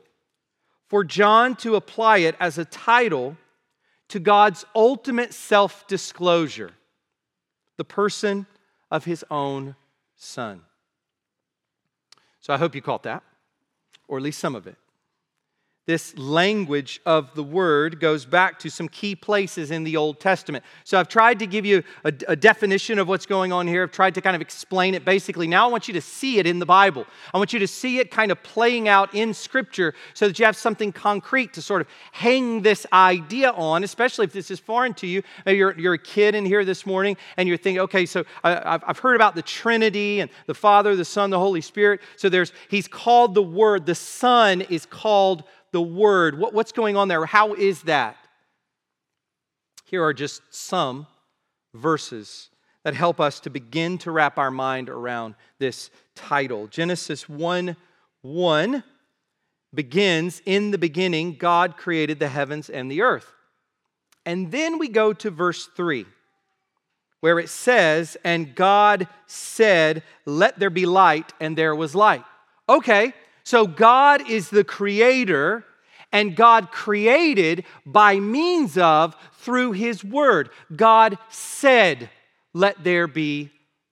for 0.87 1.03
John 1.03 1.55
to 1.57 1.75
apply 1.75 2.19
it 2.19 2.35
as 2.39 2.57
a 2.57 2.65
title 2.65 3.37
to 4.09 4.19
God's 4.19 4.65
ultimate 4.75 5.33
self 5.33 5.87
disclosure, 5.87 6.71
the 7.77 7.83
person 7.83 8.45
of 8.89 9.05
his 9.05 9.25
own 9.29 9.75
son. 10.17 10.61
So 12.39 12.53
I 12.53 12.57
hope 12.57 12.75
you 12.75 12.81
caught 12.81 13.03
that, 13.03 13.23
or 14.07 14.17
at 14.17 14.23
least 14.23 14.39
some 14.39 14.55
of 14.55 14.67
it 14.67 14.77
this 15.87 16.15
language 16.17 16.99
of 17.05 17.33
the 17.33 17.41
word 17.41 18.01
goes 18.01 18.25
back 18.25 18.59
to 18.59 18.69
some 18.69 18.89
key 18.89 19.15
places 19.15 19.71
in 19.71 19.85
the 19.85 19.95
Old 19.95 20.19
Testament. 20.19 20.65
So 20.83 20.99
I've 20.99 21.07
tried 21.07 21.39
to 21.39 21.47
give 21.47 21.65
you 21.65 21.81
a, 22.03 22.13
a, 22.27 22.35
definition 22.35 22.99
of 22.99 23.07
what's 23.07 23.25
going 23.25 23.53
on 23.53 23.67
here. 23.67 23.83
I've 23.83 23.91
tried 23.91 24.13
to 24.15 24.21
kind 24.21 24.35
of 24.35 24.41
explain 24.41 24.95
it 24.95 25.05
basically. 25.05 25.47
Now 25.47 25.65
I 25.65 25.71
want 25.71 25.87
you 25.87 25.93
to 25.93 26.01
see 26.01 26.39
it 26.39 26.45
in 26.45 26.59
the 26.59 26.65
Bible. 26.65 27.07
I 27.33 27.37
want 27.37 27.53
you 27.53 27.59
to 27.59 27.67
see 27.67 27.99
it 27.99 28.11
kind 28.11 28.33
of 28.33 28.43
playing 28.43 28.89
out 28.89 29.15
in 29.15 29.33
Scripture 29.33 29.93
so 30.13 30.27
that 30.27 30.37
you 30.37 30.43
have 30.43 30.57
something 30.57 30.91
concrete 30.91 31.53
to 31.53 31.61
sort 31.61 31.79
of 31.79 31.87
hang 32.11 32.63
this 32.63 32.85
idea 32.91 33.51
on, 33.51 33.85
especially 33.85 34.25
if 34.25 34.33
this 34.33 34.51
is 34.51 34.59
foreign 34.59 34.93
to 34.95 35.07
you. 35.07 35.23
Maybe 35.45 35.57
you're, 35.57 35.79
you're 35.79 35.93
a 35.93 35.97
kid 35.97 36.35
in 36.35 36.45
here 36.45 36.65
this 36.65 36.85
morning 36.85 37.15
and 37.37 37.47
you're 37.47 37.57
thinking, 37.57 37.79
okay, 37.83 38.05
so 38.05 38.25
I, 38.43 38.77
I've 38.85 38.99
heard 38.99 39.15
about 39.15 39.35
the 39.35 39.41
Trinity 39.41 40.19
and 40.19 40.29
the 40.47 40.53
Father, 40.53 40.97
the 40.97 41.05
Son, 41.05 41.29
the 41.29 41.39
Holy 41.39 41.61
Spirit. 41.61 42.01
So 42.17 42.27
there's, 42.27 42.51
he's 42.67 42.89
called 42.89 43.35
the 43.35 43.41
Word. 43.41 43.85
The 43.85 43.95
Son 43.95 44.59
is 44.61 44.85
called 44.85 45.45
the 45.71 45.81
Word. 45.81 46.37
What, 46.37 46.53
what's 46.53 46.71
going 46.71 46.97
on 46.97 47.07
there? 47.07 47.25
How 47.25 47.53
is 47.53 47.83
that? 47.83 48.17
Here 49.85 50.03
are 50.03 50.13
just 50.13 50.41
some 50.51 51.07
verses 51.73 52.49
that 52.83 52.93
help 52.93 53.19
us 53.19 53.39
to 53.41 53.49
begin 53.49 53.97
to 53.99 54.11
wrap 54.11 54.37
our 54.37 54.51
mind 54.51 54.89
around 54.89 55.35
this 55.59 55.89
title. 56.15 56.67
Genesis 56.67 57.27
1 57.27 57.75
1 58.21 58.83
begins 59.73 60.41
In 60.45 60.71
the 60.71 60.77
beginning, 60.77 61.35
God 61.35 61.77
created 61.77 62.19
the 62.19 62.27
heavens 62.27 62.69
and 62.69 62.91
the 62.91 63.01
earth. 63.01 63.33
And 64.25 64.51
then 64.51 64.77
we 64.77 64.89
go 64.89 65.13
to 65.13 65.29
verse 65.29 65.69
3, 65.75 66.05
where 67.21 67.39
it 67.39 67.49
says, 67.49 68.17
And 68.23 68.55
God 68.55 69.07
said, 69.25 70.03
Let 70.25 70.59
there 70.59 70.69
be 70.69 70.85
light, 70.85 71.33
and 71.39 71.57
there 71.57 71.75
was 71.75 71.95
light. 71.95 72.25
Okay, 72.67 73.13
so 73.47 73.65
God 73.65 74.29
is 74.29 74.49
the 74.49 74.65
creator, 74.65 75.63
and 76.11 76.35
God 76.35 76.69
created 76.69 77.63
by 77.85 78.19
means 78.19 78.77
of, 78.77 79.15
through 79.35 79.71
his 79.71 80.03
word. 80.03 80.49
God 80.75 81.17
said, 81.29 82.09
Let 82.53 82.83
there 82.83 83.07
be 83.07 83.49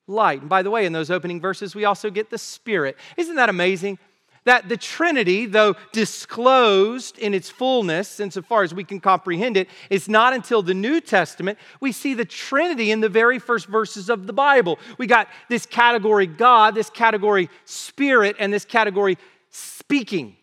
light. 0.07 0.41
And 0.41 0.49
by 0.49 0.61
the 0.61 0.69
way, 0.69 0.85
in 0.85 0.91
those 0.91 1.09
opening 1.09 1.39
verses, 1.39 1.73
we 1.73 1.85
also 1.85 2.09
get 2.09 2.29
the 2.29 2.37
Spirit. 2.37 2.97
Isn't 3.15 3.37
that 3.37 3.47
amazing? 3.47 3.97
that 4.45 4.69
the 4.69 4.77
Trinity, 4.77 5.47
though 5.47 5.75
disclosed 5.91 7.17
in 7.17 7.33
its 7.33 7.49
fullness, 7.49 8.19
insofar 8.19 8.63
as 8.63 8.73
we 8.73 8.83
can 8.83 8.99
comprehend 8.99 9.57
it, 9.57 9.67
is 9.89 10.07
not 10.07 10.33
until 10.33 10.61
the 10.61 10.73
New 10.73 11.01
Testament 11.01 11.57
we 11.79 11.91
see 11.91 12.13
the 12.13 12.25
Trinity 12.25 12.91
in 12.91 13.01
the 13.01 13.09
very 13.09 13.39
first 13.39 13.65
verses 13.65 14.09
of 14.09 14.27
the 14.27 14.33
Bible. 14.33 14.79
We 14.97 15.07
got 15.07 15.27
this 15.49 15.65
category 15.65 16.27
God, 16.27 16.75
this 16.75 16.91
category 16.91 17.49
Spirit, 17.65 18.35
and 18.39 18.53
this 18.53 18.65
category 18.65 19.17
speaking. 19.55 20.35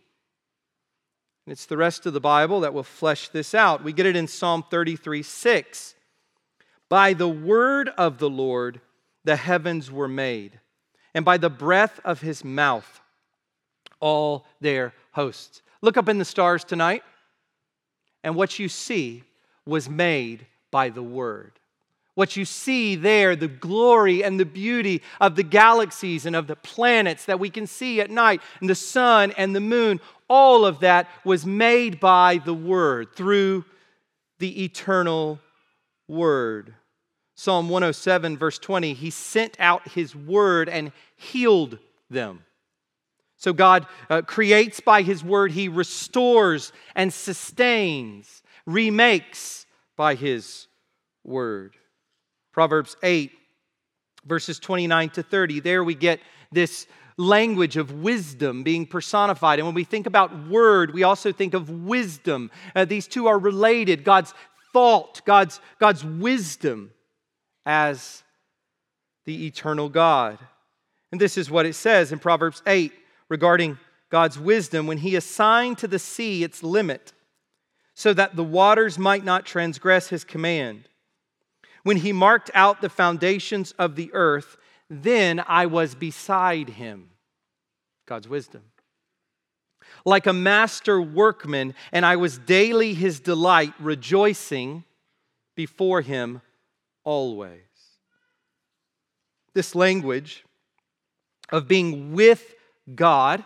And 1.44 1.52
it's 1.52 1.66
the 1.66 1.76
rest 1.76 2.06
of 2.06 2.12
the 2.12 2.20
Bible 2.20 2.60
that 2.60 2.74
will 2.74 2.82
flesh 2.82 3.28
this 3.28 3.54
out. 3.54 3.84
We 3.84 3.92
get 3.92 4.06
it 4.06 4.16
in 4.16 4.28
Psalm 4.28 4.64
33 4.70 5.22
6. 5.22 5.94
By 6.88 7.14
the 7.14 7.28
word 7.28 7.88
of 7.96 8.18
the 8.18 8.30
Lord, 8.30 8.80
the 9.24 9.36
heavens 9.36 9.90
were 9.90 10.08
made, 10.08 10.60
and 11.14 11.24
by 11.24 11.38
the 11.38 11.50
breath 11.50 12.00
of 12.04 12.20
his 12.20 12.44
mouth, 12.44 13.00
all 14.00 14.46
their 14.60 14.92
hosts. 15.12 15.62
Look 15.80 15.96
up 15.96 16.08
in 16.08 16.18
the 16.18 16.24
stars 16.24 16.64
tonight, 16.64 17.02
and 18.22 18.36
what 18.36 18.58
you 18.58 18.68
see 18.68 19.24
was 19.64 19.88
made 19.88 20.46
by 20.70 20.90
the 20.90 21.02
Word. 21.02 21.52
What 22.14 22.36
you 22.36 22.44
see 22.44 22.94
there, 22.94 23.34
the 23.34 23.48
glory 23.48 24.22
and 24.22 24.38
the 24.38 24.44
beauty 24.44 25.02
of 25.20 25.34
the 25.34 25.42
galaxies 25.42 26.26
and 26.26 26.36
of 26.36 26.46
the 26.46 26.56
planets 26.56 27.24
that 27.24 27.40
we 27.40 27.48
can 27.48 27.66
see 27.66 28.00
at 28.00 28.10
night, 28.10 28.42
and 28.60 28.68
the 28.68 28.74
sun 28.74 29.32
and 29.38 29.56
the 29.56 29.60
moon, 29.60 29.98
all 30.28 30.66
of 30.66 30.80
that 30.80 31.08
was 31.24 31.46
made 31.46 32.00
by 32.00 32.38
the 32.44 32.54
Word 32.54 33.16
through 33.16 33.64
the 34.38 34.64
eternal 34.64 35.40
Word. 36.06 36.74
Psalm 37.34 37.70
107, 37.70 38.36
verse 38.36 38.58
20, 38.58 38.92
He 38.92 39.08
sent 39.08 39.58
out 39.58 39.88
His 39.88 40.14
Word 40.14 40.68
and 40.68 40.92
healed 41.16 41.78
them. 42.10 42.44
So 43.38 43.52
God 43.52 43.86
uh, 44.08 44.22
creates 44.22 44.78
by 44.78 45.02
His 45.02 45.24
word, 45.24 45.50
He 45.50 45.68
restores 45.68 46.72
and 46.94 47.12
sustains, 47.12 48.42
remakes 48.66 49.66
by 49.96 50.14
His 50.14 50.68
word. 51.24 51.74
Proverbs 52.52 52.96
8, 53.02 53.32
verses 54.24 54.58
29 54.58 55.10
to 55.10 55.22
30. 55.22 55.60
There 55.60 55.82
we 55.82 55.94
get 55.94 56.20
this 56.50 56.86
language 57.16 57.76
of 57.76 58.02
wisdom 58.02 58.62
being 58.62 58.86
personified. 58.86 59.58
And 59.58 59.66
when 59.66 59.74
we 59.74 59.84
think 59.84 60.06
about 60.06 60.48
word, 60.48 60.94
we 60.94 61.02
also 61.02 61.32
think 61.32 61.54
of 61.54 61.70
wisdom. 61.70 62.50
Uh, 62.74 62.84
these 62.84 63.06
two 63.06 63.26
are 63.26 63.38
related 63.38 64.04
God's 64.04 64.34
thought, 64.72 65.24
God's, 65.24 65.60
God's 65.78 66.04
wisdom 66.04 66.92
as 67.66 68.22
the 69.24 69.46
eternal 69.46 69.88
God. 69.88 70.38
And 71.10 71.20
this 71.20 71.36
is 71.36 71.50
what 71.50 71.66
it 71.66 71.74
says 71.74 72.12
in 72.12 72.18
Proverbs 72.18 72.62
8 72.66 72.92
regarding 73.28 73.78
God's 74.10 74.38
wisdom 74.38 74.86
when 74.86 74.98
he 74.98 75.16
assigned 75.16 75.78
to 75.78 75.88
the 75.88 75.98
sea 75.98 76.42
its 76.42 76.62
limit 76.62 77.12
so 77.94 78.12
that 78.14 78.36
the 78.36 78.44
waters 78.44 78.98
might 78.98 79.24
not 79.24 79.46
transgress 79.46 80.08
his 80.08 80.24
command. 80.24 80.88
When 81.82 81.96
he 81.98 82.12
marked 82.12 82.50
out 82.54 82.80
the 82.80 82.88
foundations 82.88 83.72
of 83.72 83.96
the 83.96 84.10
earth, 84.12 84.56
then 84.88 85.42
I 85.46 85.66
was 85.66 85.94
beside 85.94 86.70
him. 86.70 87.10
God's 88.06 88.28
wisdom. 88.28 88.62
Like 90.04 90.26
a 90.26 90.32
master 90.32 91.00
workman, 91.00 91.74
and 91.90 92.06
I 92.06 92.16
was 92.16 92.38
daily 92.38 92.94
his 92.94 93.20
delight, 93.20 93.72
rejoicing 93.78 94.84
before 95.56 96.00
him 96.00 96.40
always. 97.04 97.60
This 99.54 99.74
language 99.74 100.44
of 101.50 101.68
being 101.68 102.12
with 102.12 102.54
God 102.94 103.44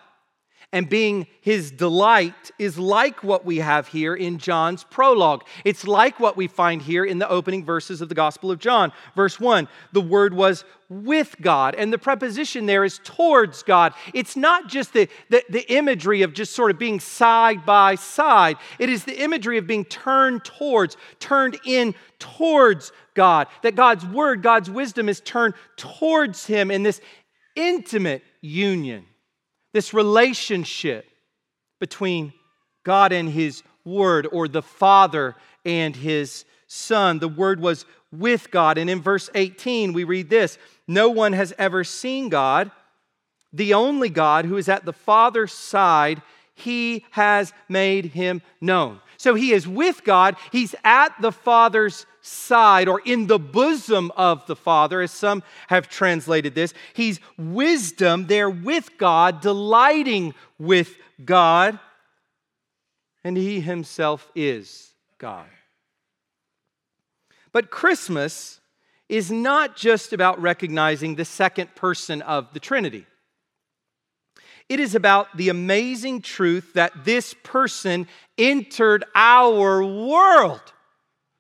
and 0.76 0.90
being 0.90 1.26
his 1.40 1.70
delight 1.70 2.50
is 2.58 2.78
like 2.78 3.24
what 3.24 3.46
we 3.46 3.56
have 3.56 3.88
here 3.88 4.14
in 4.14 4.36
John's 4.36 4.84
prologue. 4.84 5.42
It's 5.64 5.86
like 5.86 6.20
what 6.20 6.36
we 6.36 6.48
find 6.48 6.82
here 6.82 7.02
in 7.02 7.18
the 7.18 7.28
opening 7.30 7.64
verses 7.64 8.02
of 8.02 8.10
the 8.10 8.14
Gospel 8.14 8.50
of 8.50 8.58
John. 8.58 8.92
Verse 9.14 9.40
1 9.40 9.68
the 9.92 10.02
Word 10.02 10.34
was 10.34 10.66
with 10.90 11.34
God, 11.40 11.74
and 11.76 11.90
the 11.90 11.96
preposition 11.96 12.66
there 12.66 12.84
is 12.84 13.00
towards 13.02 13.62
God. 13.62 13.94
It's 14.12 14.36
not 14.36 14.68
just 14.68 14.92
the, 14.92 15.08
the, 15.30 15.42
the 15.48 15.72
imagery 15.72 16.20
of 16.20 16.34
just 16.34 16.54
sort 16.54 16.70
of 16.70 16.78
being 16.78 17.00
side 17.00 17.64
by 17.64 17.94
side, 17.94 18.58
it 18.78 18.90
is 18.90 19.04
the 19.04 19.18
imagery 19.18 19.56
of 19.56 19.66
being 19.66 19.86
turned 19.86 20.44
towards, 20.44 20.98
turned 21.20 21.58
in 21.64 21.94
towards 22.18 22.92
God. 23.14 23.46
That 23.62 23.76
God's 23.76 24.04
Word, 24.04 24.42
God's 24.42 24.70
wisdom 24.70 25.08
is 25.08 25.22
turned 25.22 25.54
towards 25.76 26.44
Him 26.44 26.70
in 26.70 26.82
this 26.82 27.00
intimate 27.54 28.22
union 28.42 29.06
this 29.76 29.92
relationship 29.92 31.04
between 31.80 32.32
God 32.82 33.12
and 33.12 33.28
His 33.28 33.62
Word, 33.84 34.26
or 34.32 34.48
the 34.48 34.62
Father 34.62 35.36
and 35.66 35.94
His 35.94 36.46
Son. 36.66 37.18
The 37.18 37.28
Word 37.28 37.60
was 37.60 37.84
with 38.10 38.50
God. 38.50 38.78
And 38.78 38.88
in 38.88 39.02
verse 39.02 39.28
18, 39.34 39.92
we 39.92 40.04
read 40.04 40.30
this 40.30 40.56
No 40.88 41.10
one 41.10 41.34
has 41.34 41.52
ever 41.58 41.84
seen 41.84 42.30
God, 42.30 42.70
the 43.52 43.74
only 43.74 44.08
God 44.08 44.46
who 44.46 44.56
is 44.56 44.70
at 44.70 44.86
the 44.86 44.94
Father's 44.94 45.52
side, 45.52 46.22
He 46.54 47.04
has 47.10 47.52
made 47.68 48.06
Him 48.06 48.40
known. 48.62 49.00
So 49.16 49.34
he 49.34 49.52
is 49.52 49.66
with 49.66 50.04
God, 50.04 50.36
he's 50.52 50.74
at 50.84 51.20
the 51.20 51.32
Father's 51.32 52.06
side 52.20 52.88
or 52.88 53.00
in 53.04 53.26
the 53.26 53.38
bosom 53.38 54.10
of 54.16 54.46
the 54.46 54.56
Father, 54.56 55.00
as 55.00 55.10
some 55.10 55.42
have 55.68 55.88
translated 55.88 56.54
this. 56.54 56.74
He's 56.94 57.20
wisdom 57.38 58.26
there 58.26 58.50
with 58.50 58.98
God, 58.98 59.40
delighting 59.40 60.34
with 60.58 60.96
God, 61.24 61.78
and 63.24 63.36
he 63.36 63.60
himself 63.60 64.30
is 64.34 64.92
God. 65.18 65.46
But 67.52 67.70
Christmas 67.70 68.60
is 69.08 69.30
not 69.30 69.76
just 69.76 70.12
about 70.12 70.40
recognizing 70.40 71.14
the 71.14 71.24
second 71.24 71.74
person 71.74 72.22
of 72.22 72.52
the 72.52 72.60
Trinity. 72.60 73.06
It 74.68 74.80
is 74.80 74.94
about 74.94 75.36
the 75.36 75.48
amazing 75.48 76.22
truth 76.22 76.72
that 76.74 77.04
this 77.04 77.34
person 77.42 78.08
entered 78.36 79.04
our 79.14 79.84
world. 79.84 80.72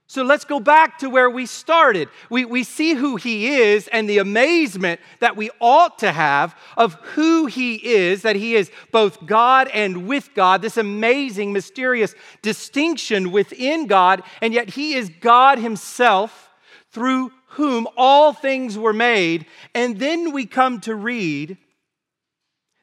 So 0.08 0.22
let's 0.22 0.44
go 0.44 0.60
back 0.60 0.98
to 0.98 1.10
where 1.10 1.28
we 1.28 1.46
started. 1.46 2.08
We, 2.30 2.44
we 2.44 2.62
see 2.62 2.94
who 2.94 3.16
he 3.16 3.48
is 3.48 3.88
and 3.88 4.08
the 4.08 4.18
amazement 4.18 5.00
that 5.18 5.36
we 5.36 5.50
ought 5.60 5.98
to 5.98 6.12
have 6.12 6.56
of 6.76 6.94
who 6.94 7.46
he 7.46 7.74
is, 7.74 8.22
that 8.22 8.36
he 8.36 8.54
is 8.54 8.70
both 8.92 9.26
God 9.26 9.68
and 9.74 10.06
with 10.06 10.30
God, 10.34 10.62
this 10.62 10.76
amazing, 10.76 11.52
mysterious 11.52 12.14
distinction 12.40 13.32
within 13.32 13.88
God, 13.88 14.22
and 14.40 14.54
yet 14.54 14.70
he 14.70 14.94
is 14.94 15.10
God 15.20 15.58
himself 15.58 16.50
through 16.92 17.32
whom 17.48 17.88
all 17.96 18.32
things 18.32 18.78
were 18.78 18.92
made. 18.92 19.46
And 19.74 19.98
then 19.98 20.30
we 20.30 20.46
come 20.46 20.80
to 20.82 20.94
read 20.94 21.58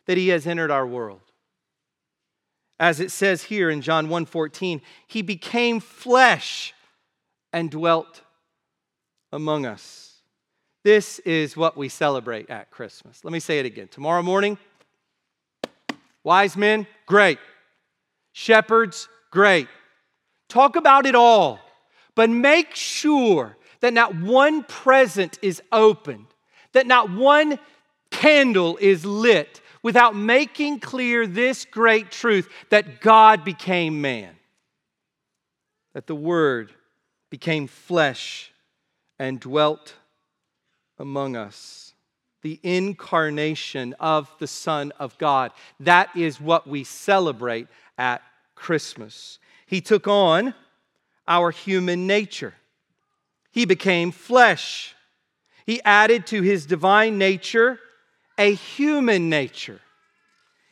that 0.06 0.18
he 0.18 0.30
has 0.30 0.46
entered 0.46 0.72
our 0.72 0.86
world. 0.86 1.22
As 2.80 3.00
it 3.00 3.12
says 3.12 3.44
here 3.44 3.70
in 3.70 3.82
John 3.82 4.08
1:14, 4.08 4.82
he 5.08 5.22
became 5.22 5.80
flesh 5.80 6.74
and 7.52 7.70
dwelt 7.70 8.22
among 9.32 9.66
us. 9.66 10.22
This 10.84 11.20
is 11.20 11.56
what 11.56 11.78
we 11.78 11.88
celebrate 11.88 12.50
at 12.50 12.72
Christmas. 12.72 13.24
Let 13.24 13.32
me 13.32 13.39
say 13.39 13.60
it 13.60 13.66
again. 13.66 13.88
Tomorrow 13.88 14.22
morning, 14.22 14.58
wise 16.24 16.58
men, 16.58 16.88
great. 17.06 17.39
Shepherds, 18.34 19.08
great. 19.32 19.68
Talk 20.49 20.76
about 20.76 21.06
it 21.06 21.16
all, 21.16 21.60
but 22.16 22.30
make 22.30 22.76
sure 22.76 23.56
that 23.80 23.93
not 23.93 24.16
one 24.16 24.64
present 24.64 25.39
is 25.41 25.62
opened, 25.72 26.28
that 26.74 26.86
not 26.86 27.10
one 27.10 27.60
candle 28.12 28.78
is 28.82 29.06
lit 29.06 29.62
without 29.84 30.15
making 30.15 30.79
clear 30.79 31.27
this 31.27 31.65
great 31.65 32.09
truth 32.09 32.49
that 32.69 33.01
God 33.01 33.43
became 33.43 34.01
man, 34.01 34.34
that 35.93 36.07
the 36.07 36.15
Word 36.15 36.71
became 37.29 37.67
flesh 37.67 38.51
and 39.19 39.39
dwelt 39.39 39.93
among 40.97 41.36
us. 41.36 41.93
The 42.41 42.59
incarnation 42.63 43.93
of 43.99 44.29
the 44.39 44.47
Son 44.47 44.91
of 44.99 45.17
God. 45.17 45.51
That 45.79 46.09
is 46.15 46.41
what 46.41 46.67
we 46.67 46.84
celebrate 46.84 47.67
at 47.97 48.21
Christmas. 48.53 49.39
He 49.65 49.79
took 49.79 50.07
on 50.07 50.53
our 51.27 51.51
human 51.51 52.05
nature. 52.05 52.53
He 53.51 53.65
became 53.65 54.11
flesh. 54.11 54.93
He 55.65 55.81
added 55.84 56.27
to 56.27 56.41
his 56.41 56.65
divine 56.65 57.17
nature 57.17 57.79
a 58.38 58.53
human 58.53 59.29
nature. 59.29 59.79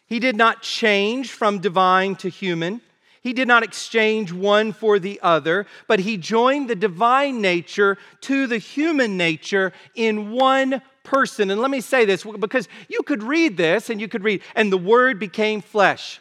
He 0.08 0.20
did 0.20 0.36
not 0.36 0.62
change 0.62 1.32
from 1.32 1.60
divine 1.60 2.16
to 2.18 2.30
human. 2.30 2.82
He 3.22 3.34
did 3.34 3.48
not 3.48 3.64
exchange 3.64 4.34
one 4.34 4.74
for 4.74 4.98
the 5.00 5.20
other, 5.22 5.68
but 5.88 6.00
he 6.00 6.18
joined 6.18 6.70
the 6.70 6.76
divine 6.76 7.40
nature 7.40 7.98
to 8.22 8.48
the 8.48 8.58
human 8.58 9.16
nature 9.16 9.74
in 9.96 10.32
one 10.32 10.82
person. 11.04 11.52
And 11.52 11.62
let 11.62 11.72
me 11.72 11.82
say 11.82 12.06
this 12.06 12.24
because 12.24 12.68
you 12.90 13.04
could 13.04 13.24
read 13.24 13.58
this 13.58 13.90
and 13.90 14.02
you 14.02 14.08
could 14.08 14.24
read, 14.24 14.42
and 14.56 14.72
the 14.72 14.78
word 14.78 15.20
became 15.20 15.62
flesh. 15.62 16.20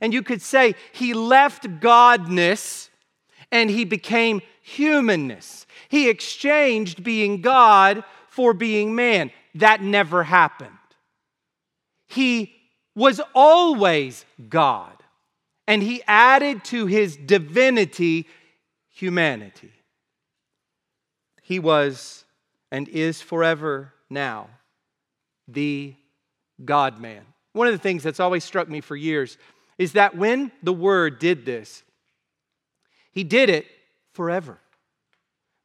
And 0.00 0.12
you 0.12 0.22
could 0.22 0.42
say 0.42 0.74
he 0.92 1.14
left 1.14 1.64
godness 1.80 2.90
and 3.50 3.70
he 3.70 3.84
became 3.84 4.42
humanness. 4.60 5.66
He 5.88 6.08
exchanged 6.08 7.04
being 7.04 7.40
God 7.40 8.02
for 8.28 8.52
being 8.52 8.94
man. 8.94 9.30
That 9.54 9.82
never 9.82 10.22
happened. 10.22 10.70
He 12.06 12.54
was 12.94 13.20
always 13.34 14.24
God 14.48 14.92
and 15.66 15.82
he 15.82 16.02
added 16.06 16.64
to 16.64 16.86
his 16.86 17.16
divinity 17.16 18.28
humanity. 18.90 19.72
He 21.42 21.58
was 21.58 22.24
and 22.70 22.88
is 22.88 23.20
forever 23.20 23.92
now 24.08 24.48
the 25.48 25.94
God 26.64 27.00
man. 27.00 27.24
One 27.52 27.66
of 27.66 27.72
the 27.72 27.78
things 27.78 28.02
that's 28.02 28.20
always 28.20 28.44
struck 28.44 28.68
me 28.68 28.80
for 28.80 28.96
years 28.96 29.36
is 29.78 29.92
that 29.92 30.16
when 30.16 30.52
the 30.62 30.72
Word 30.72 31.18
did 31.18 31.44
this, 31.44 31.82
He 33.12 33.24
did 33.24 33.50
it 33.50 33.66
forever 34.12 34.58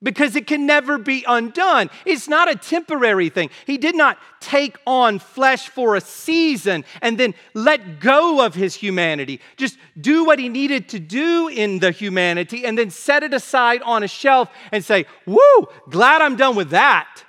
because 0.02 0.36
it 0.36 0.48
can 0.48 0.66
never 0.66 0.98
be 0.98 1.26
undone. 1.28 1.90
It's 2.06 2.28
not 2.28 2.50
a 2.50 2.56
temporary 2.56 3.30
thing. 3.30 3.50
He 3.66 3.78
did 3.78 3.96
not 3.96 4.18
take 4.40 4.78
on 4.88 5.20
flesh 5.20 5.68
for 5.68 5.96
a 5.96 6.02
season 6.02 6.86
and 7.02 7.18
then 7.18 7.34
let 7.54 8.00
go 8.00 8.46
of 8.46 8.56
his 8.56 8.76
humanity. 8.76 9.42
Just 9.58 9.78
do 10.00 10.24
what 10.24 10.40
he 10.40 10.48
needed 10.48 10.90
to 10.90 11.00
do 11.00 11.50
in 11.50 11.80
the 11.80 11.92
humanity 11.92 12.66
and 12.66 12.78
then 12.78 12.90
set 12.90 13.24
it 13.24 13.34
aside 13.34 13.82
on 13.82 14.04
a 14.04 14.08
shelf 14.08 14.50
and 14.72 14.84
say, 14.84 15.06
Woo, 15.26 15.68
glad 15.90 16.22
I'm 16.22 16.38
done 16.38 16.56
with 16.56 16.70
that. 16.70 17.24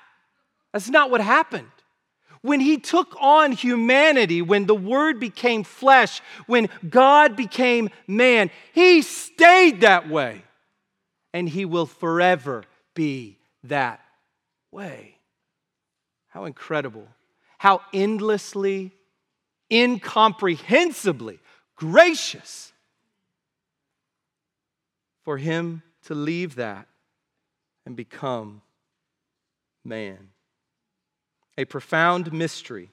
That's 0.72 0.88
not 0.88 1.10
what 1.10 1.20
happened. 1.20 1.66
When 2.42 2.60
he 2.60 2.78
took 2.78 3.14
on 3.20 3.52
humanity, 3.52 4.40
when 4.40 4.66
the 4.66 4.74
Word 4.74 5.20
became 5.20 5.62
flesh, 5.62 6.22
when 6.46 6.70
God 6.88 7.36
became 7.36 7.90
man, 8.06 8.50
he 8.72 9.02
stayed 9.02 9.82
that 9.82 10.08
way 10.08 10.42
and 11.32 11.48
he 11.48 11.64
will 11.64 11.86
forever 11.86 12.64
be 12.94 13.38
that 13.64 14.00
way. 14.70 15.16
How 16.28 16.44
incredible. 16.44 17.08
How 17.58 17.82
endlessly, 17.92 18.92
incomprehensibly 19.68 21.38
gracious 21.76 22.72
for 25.22 25.36
him 25.38 25.82
to 26.04 26.14
leave 26.14 26.56
that 26.56 26.86
and 27.84 27.96
become 27.96 28.62
man. 29.84 30.30
A 31.58 31.64
profound 31.64 32.32
mystery 32.32 32.90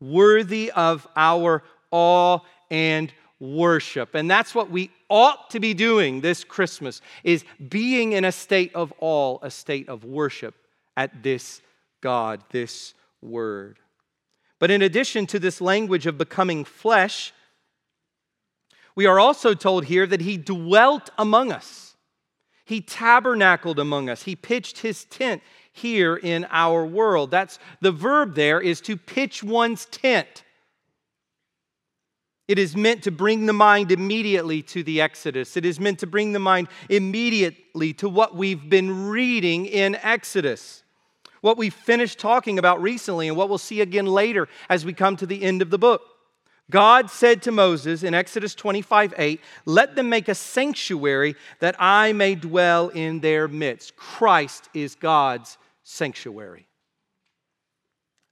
worthy 0.00 0.70
of 0.72 1.06
our 1.16 1.62
awe 1.90 2.40
and 2.70 3.12
worship. 3.42 4.14
And 4.14 4.30
that's 4.30 4.54
what 4.54 4.70
we 4.70 4.90
ought 5.08 5.50
to 5.50 5.58
be 5.58 5.74
doing 5.74 6.20
this 6.20 6.44
Christmas 6.44 7.00
is 7.24 7.44
being 7.68 8.12
in 8.12 8.24
a 8.24 8.30
state 8.30 8.72
of 8.74 8.94
awe, 9.00 9.38
a 9.42 9.50
state 9.50 9.88
of 9.88 10.04
worship 10.04 10.54
at 10.96 11.24
this 11.24 11.60
God, 12.00 12.42
this 12.50 12.94
word. 13.20 13.80
But 14.60 14.70
in 14.70 14.80
addition 14.80 15.26
to 15.26 15.40
this 15.40 15.60
language 15.60 16.06
of 16.06 16.16
becoming 16.16 16.64
flesh, 16.64 17.32
we 18.94 19.06
are 19.06 19.18
also 19.18 19.54
told 19.54 19.86
here 19.86 20.06
that 20.06 20.20
he 20.20 20.36
dwelt 20.36 21.10
among 21.18 21.50
us. 21.50 21.96
He 22.64 22.80
tabernacled 22.80 23.80
among 23.80 24.08
us. 24.08 24.22
He 24.22 24.36
pitched 24.36 24.78
his 24.78 25.04
tent 25.06 25.42
here 25.72 26.16
in 26.16 26.46
our 26.50 26.86
world. 26.86 27.32
That's 27.32 27.58
the 27.80 27.90
verb 27.90 28.36
there 28.36 28.60
is 28.60 28.80
to 28.82 28.96
pitch 28.96 29.42
one's 29.42 29.86
tent. 29.86 30.44
It 32.52 32.58
is 32.58 32.76
meant 32.76 33.04
to 33.04 33.10
bring 33.10 33.46
the 33.46 33.54
mind 33.54 33.90
immediately 33.90 34.60
to 34.64 34.82
the 34.82 35.00
Exodus. 35.00 35.56
It 35.56 35.64
is 35.64 35.80
meant 35.80 36.00
to 36.00 36.06
bring 36.06 36.32
the 36.34 36.38
mind 36.38 36.68
immediately 36.90 37.94
to 37.94 38.10
what 38.10 38.36
we've 38.36 38.68
been 38.68 39.08
reading 39.08 39.64
in 39.64 39.94
Exodus, 39.94 40.82
what 41.40 41.56
we 41.56 41.70
finished 41.70 42.18
talking 42.18 42.58
about 42.58 42.82
recently, 42.82 43.26
and 43.28 43.38
what 43.38 43.48
we'll 43.48 43.56
see 43.56 43.80
again 43.80 44.04
later 44.04 44.50
as 44.68 44.84
we 44.84 44.92
come 44.92 45.16
to 45.16 45.24
the 45.24 45.42
end 45.42 45.62
of 45.62 45.70
the 45.70 45.78
book. 45.78 46.02
God 46.70 47.10
said 47.10 47.40
to 47.44 47.50
Moses 47.50 48.02
in 48.02 48.12
Exodus 48.12 48.54
25 48.54 49.14
8, 49.16 49.40
Let 49.64 49.94
them 49.96 50.10
make 50.10 50.28
a 50.28 50.34
sanctuary 50.34 51.36
that 51.60 51.76
I 51.78 52.12
may 52.12 52.34
dwell 52.34 52.90
in 52.90 53.20
their 53.20 53.48
midst. 53.48 53.96
Christ 53.96 54.68
is 54.74 54.94
God's 54.94 55.56
sanctuary. 55.84 56.66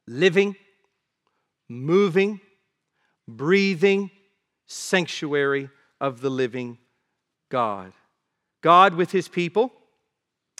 Living, 0.07 0.57
moving, 1.71 2.43
breathing 3.37 4.11
sanctuary 4.67 5.69
of 6.01 6.21
the 6.21 6.31
living 6.31 6.79
God. 7.51 7.93
God 8.63 8.95
with 8.95 9.11
his 9.11 9.29
people. 9.29 9.73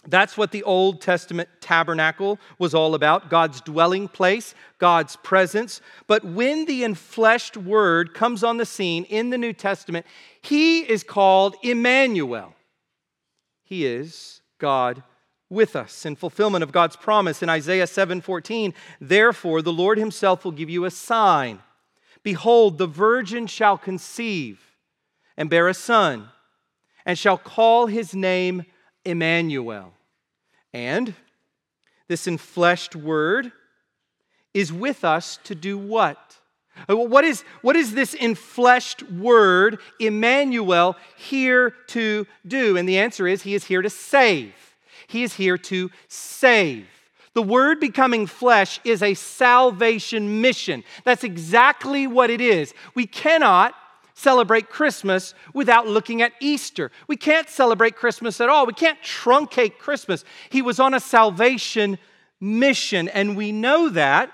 That's 0.07 0.35
what 0.35 0.51
the 0.51 0.63
Old 0.63 0.99
Testament 0.99 1.47
tabernacle 1.59 2.39
was 2.57 2.73
all 2.73 2.95
about 2.95 3.29
God's 3.29 3.61
dwelling 3.61 4.07
place, 4.07 4.55
God's 4.79 5.15
presence. 5.17 5.79
But 6.07 6.23
when 6.25 6.65
the 6.65 6.81
enfleshed 6.81 7.55
word 7.55 8.15
comes 8.15 8.43
on 8.43 8.57
the 8.57 8.65
scene 8.65 9.03
in 9.05 9.29
the 9.29 9.37
New 9.37 9.53
Testament, 9.53 10.07
he 10.41 10.79
is 10.79 11.03
called 11.03 11.55
Emmanuel. 11.61 12.55
He 13.63 13.85
is 13.85 14.41
God 14.57 15.03
with 15.51 15.75
us 15.75 16.05
in 16.05 16.15
fulfillment 16.15 16.63
of 16.63 16.71
God's 16.71 16.95
promise 16.95 17.43
in 17.43 17.49
Isaiah 17.49 17.85
7:14. 17.85 18.73
Therefore, 18.99 19.61
the 19.61 19.73
Lord 19.73 19.99
himself 19.99 20.43
will 20.43 20.51
give 20.51 20.69
you 20.69 20.85
a 20.85 20.91
sign. 20.91 21.61
Behold, 22.23 22.77
the 22.77 22.87
virgin 22.87 23.47
shall 23.47 23.77
conceive 23.77 24.59
and 25.37 25.49
bear 25.49 25.67
a 25.67 25.73
son, 25.73 26.29
and 27.05 27.17
shall 27.17 27.37
call 27.37 27.87
his 27.87 28.13
name 28.13 28.63
Emmanuel. 29.05 29.93
And 30.73 31.15
this 32.07 32.27
enfleshed 32.27 32.95
word 32.95 33.51
is 34.53 34.71
with 34.71 35.03
us 35.03 35.39
to 35.45 35.55
do 35.55 35.77
what? 35.77 36.37
Uh, 36.89 36.95
what 36.95 37.23
is, 37.23 37.41
what 37.61 37.75
is 37.75 37.93
this 37.93 38.15
enfleshed 38.15 39.19
word, 39.19 39.79
Emmanuel, 39.99 40.95
here 41.17 41.71
to 41.87 42.27
do? 42.45 42.77
And 42.77 42.87
the 42.87 42.99
answer 42.99 43.27
is 43.27 43.43
he 43.43 43.55
is 43.55 43.65
here 43.65 43.81
to 43.81 43.89
save. 43.89 44.53
He 45.07 45.23
is 45.23 45.33
here 45.33 45.57
to 45.57 45.89
save. 46.07 46.87
The 47.33 47.41
Word 47.41 47.79
becoming 47.79 48.27
flesh 48.27 48.79
is 48.83 49.01
a 49.01 49.13
salvation 49.13 50.41
mission. 50.41 50.83
That's 51.05 51.23
exactly 51.23 52.07
what 52.07 52.29
it 52.29 52.41
is. 52.41 52.73
We 52.93 53.07
cannot 53.07 53.73
celebrate 54.13 54.69
Christmas 54.69 55.33
without 55.53 55.87
looking 55.87 56.21
at 56.21 56.33
Easter. 56.41 56.91
We 57.07 57.15
can't 57.15 57.49
celebrate 57.49 57.95
Christmas 57.95 58.41
at 58.41 58.49
all. 58.49 58.65
We 58.65 58.73
can't 58.73 59.01
truncate 59.01 59.77
Christmas. 59.77 60.25
He 60.49 60.61
was 60.61 60.79
on 60.79 60.93
a 60.93 60.99
salvation 60.99 61.97
mission, 62.39 63.07
and 63.07 63.37
we 63.37 63.51
know 63.51 63.89
that 63.89 64.31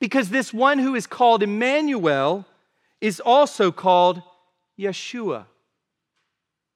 because 0.00 0.30
this 0.30 0.52
one 0.52 0.78
who 0.78 0.94
is 0.94 1.06
called 1.06 1.42
Emmanuel 1.42 2.46
is 3.00 3.20
also 3.20 3.70
called 3.70 4.22
Yeshua, 4.78 5.46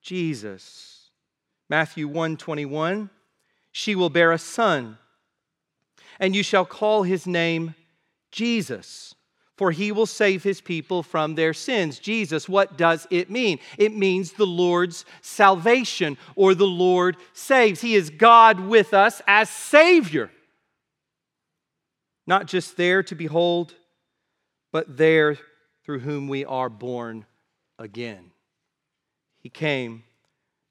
Jesus. 0.02 1.10
Matthew 1.70 2.06
121, 2.06 3.08
she 3.70 3.94
will 3.94 4.10
bear 4.10 4.32
a 4.32 4.38
son 4.38 4.98
and 6.18 6.34
you 6.34 6.42
shall 6.42 6.64
call 6.64 7.02
his 7.02 7.26
name 7.26 7.74
Jesus, 8.30 9.14
for 9.56 9.70
he 9.70 9.92
will 9.92 10.06
save 10.06 10.42
his 10.42 10.60
people 10.60 11.02
from 11.02 11.34
their 11.34 11.54
sins. 11.54 11.98
Jesus, 11.98 12.48
what 12.48 12.76
does 12.76 13.06
it 13.10 13.30
mean? 13.30 13.58
It 13.78 13.94
means 13.94 14.32
the 14.32 14.46
Lord's 14.46 15.04
salvation 15.20 16.16
or 16.34 16.54
the 16.54 16.66
Lord 16.66 17.16
saves. 17.32 17.80
He 17.80 17.94
is 17.94 18.10
God 18.10 18.60
with 18.60 18.94
us 18.94 19.20
as 19.26 19.50
Savior. 19.50 20.30
Not 22.26 22.46
just 22.46 22.76
there 22.76 23.02
to 23.04 23.14
behold, 23.14 23.74
but 24.72 24.96
there 24.96 25.38
through 25.84 26.00
whom 26.00 26.28
we 26.28 26.44
are 26.44 26.70
born 26.70 27.26
again. 27.78 28.30
He 29.40 29.48
came 29.48 30.04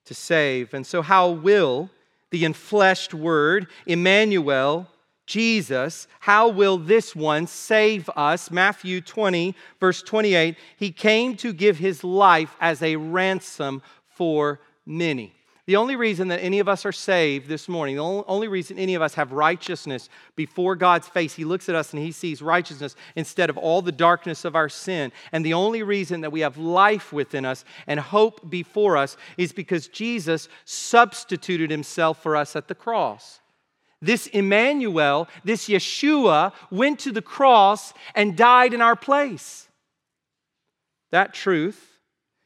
to 0.06 0.14
save. 0.14 0.74
And 0.74 0.88
so, 0.88 1.02
how 1.02 1.30
will 1.30 1.89
the 2.32 2.44
enfleshed 2.44 3.14
word, 3.14 3.68
Emmanuel, 3.86 4.88
Jesus, 5.32 6.10
how 6.20 6.50
will 6.50 6.78
this 6.78 7.16
one 7.16 7.48
save 7.48 8.10
us? 8.18 8.52
Matthew 8.52 9.00
20, 9.00 9.56
verse 9.80 10.04
28. 10.04 10.58
He 10.76 10.92
came 10.92 11.38
to 11.38 11.54
give 11.54 11.78
his 11.78 12.04
life 12.04 12.58
as 12.60 12.82
a 12.82 12.98
ransom 12.98 13.82
for 14.10 14.60
many. 14.86 15.34
The 15.68 15.78
only 15.78 15.96
reason 15.96 16.28
that 16.28 16.44
any 16.44 16.60
of 16.60 16.68
us 16.68 16.86
are 16.86 16.92
saved 16.92 17.48
this 17.48 17.70
morning, 17.70 17.96
the 17.96 18.04
only 18.04 18.50
reason 18.50 18.78
any 18.78 18.94
of 18.94 19.02
us 19.02 19.14
have 19.14 19.32
righteousness 19.32 20.10
before 20.36 20.76
God's 20.76 21.08
face, 21.08 21.34
He 21.34 21.46
looks 21.46 21.70
at 21.70 21.76
us 21.76 21.94
and 21.94 22.04
He 22.04 22.12
sees 22.12 22.42
righteousness 22.42 22.98
instead 23.16 23.50
of 23.50 23.58
all 23.58 23.82
the 23.82 23.94
darkness 23.94 24.44
of 24.44 24.54
our 24.54 24.68
sin. 24.68 25.14
And 25.32 25.46
the 25.46 25.54
only 25.54 25.82
reason 25.82 26.20
that 26.22 26.34
we 26.34 26.42
have 26.42 26.58
life 26.58 27.14
within 27.14 27.46
us 27.46 27.64
and 27.88 28.02
hope 28.02 28.50
before 28.50 28.98
us 28.98 29.16
is 29.38 29.54
because 29.54 29.88
Jesus 29.88 30.50
substituted 30.66 31.72
Himself 31.72 32.22
for 32.22 32.36
us 32.36 32.58
at 32.58 32.68
the 32.68 32.76
cross. 32.76 33.41
This 34.02 34.28
Emmanuel, 34.28 35.28
this 35.43 35.68
Yeshua, 35.68 36.54
went 36.72 36.99
to 36.99 37.12
the 37.12 37.22
cross 37.22 37.93
and 38.16 38.36
died 38.36 38.74
in 38.74 38.82
our 38.82 38.95
place. 38.95 39.68
That 41.12 41.34
truth 41.34 41.99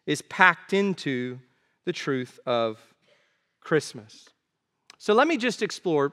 is 0.06 0.22
packed 0.22 0.74
into 0.74 1.40
the 1.86 1.94
truth 1.94 2.40
of 2.46 2.80
Christmas. 3.62 4.30
So 4.98 5.14
let 5.14 5.28
me 5.28 5.38
just 5.38 5.62
explore 5.62 6.12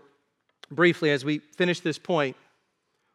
briefly 0.70 1.11
as 1.11 1.24
we 1.24 1.38
finish 1.38 1.80
this 1.80 1.99
point 1.99 2.36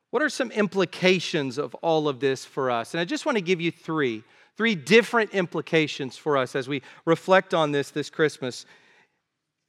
what 0.10 0.24
are 0.24 0.30
some 0.30 0.52
implications 0.52 1.58
of 1.58 1.76
all 1.76 2.08
of 2.08 2.20
this 2.20 2.46
for 2.46 2.72
us? 2.72 2.94
And 2.94 3.02
I 3.02 3.06
just 3.06 3.26
want 3.26 3.38
to 3.38 3.42
give 3.42 3.60
you 3.60 3.72
three, 3.72 4.24
three 4.56 4.74
different 4.74 5.32
implications 5.34 6.16
for 6.18 6.38
us 6.38 6.56
as 6.56 6.70
we 6.70 6.82
reflect 7.06 7.54
on 7.54 7.72
this 7.72 7.92
this 7.92 8.10
Christmas. 8.10 8.66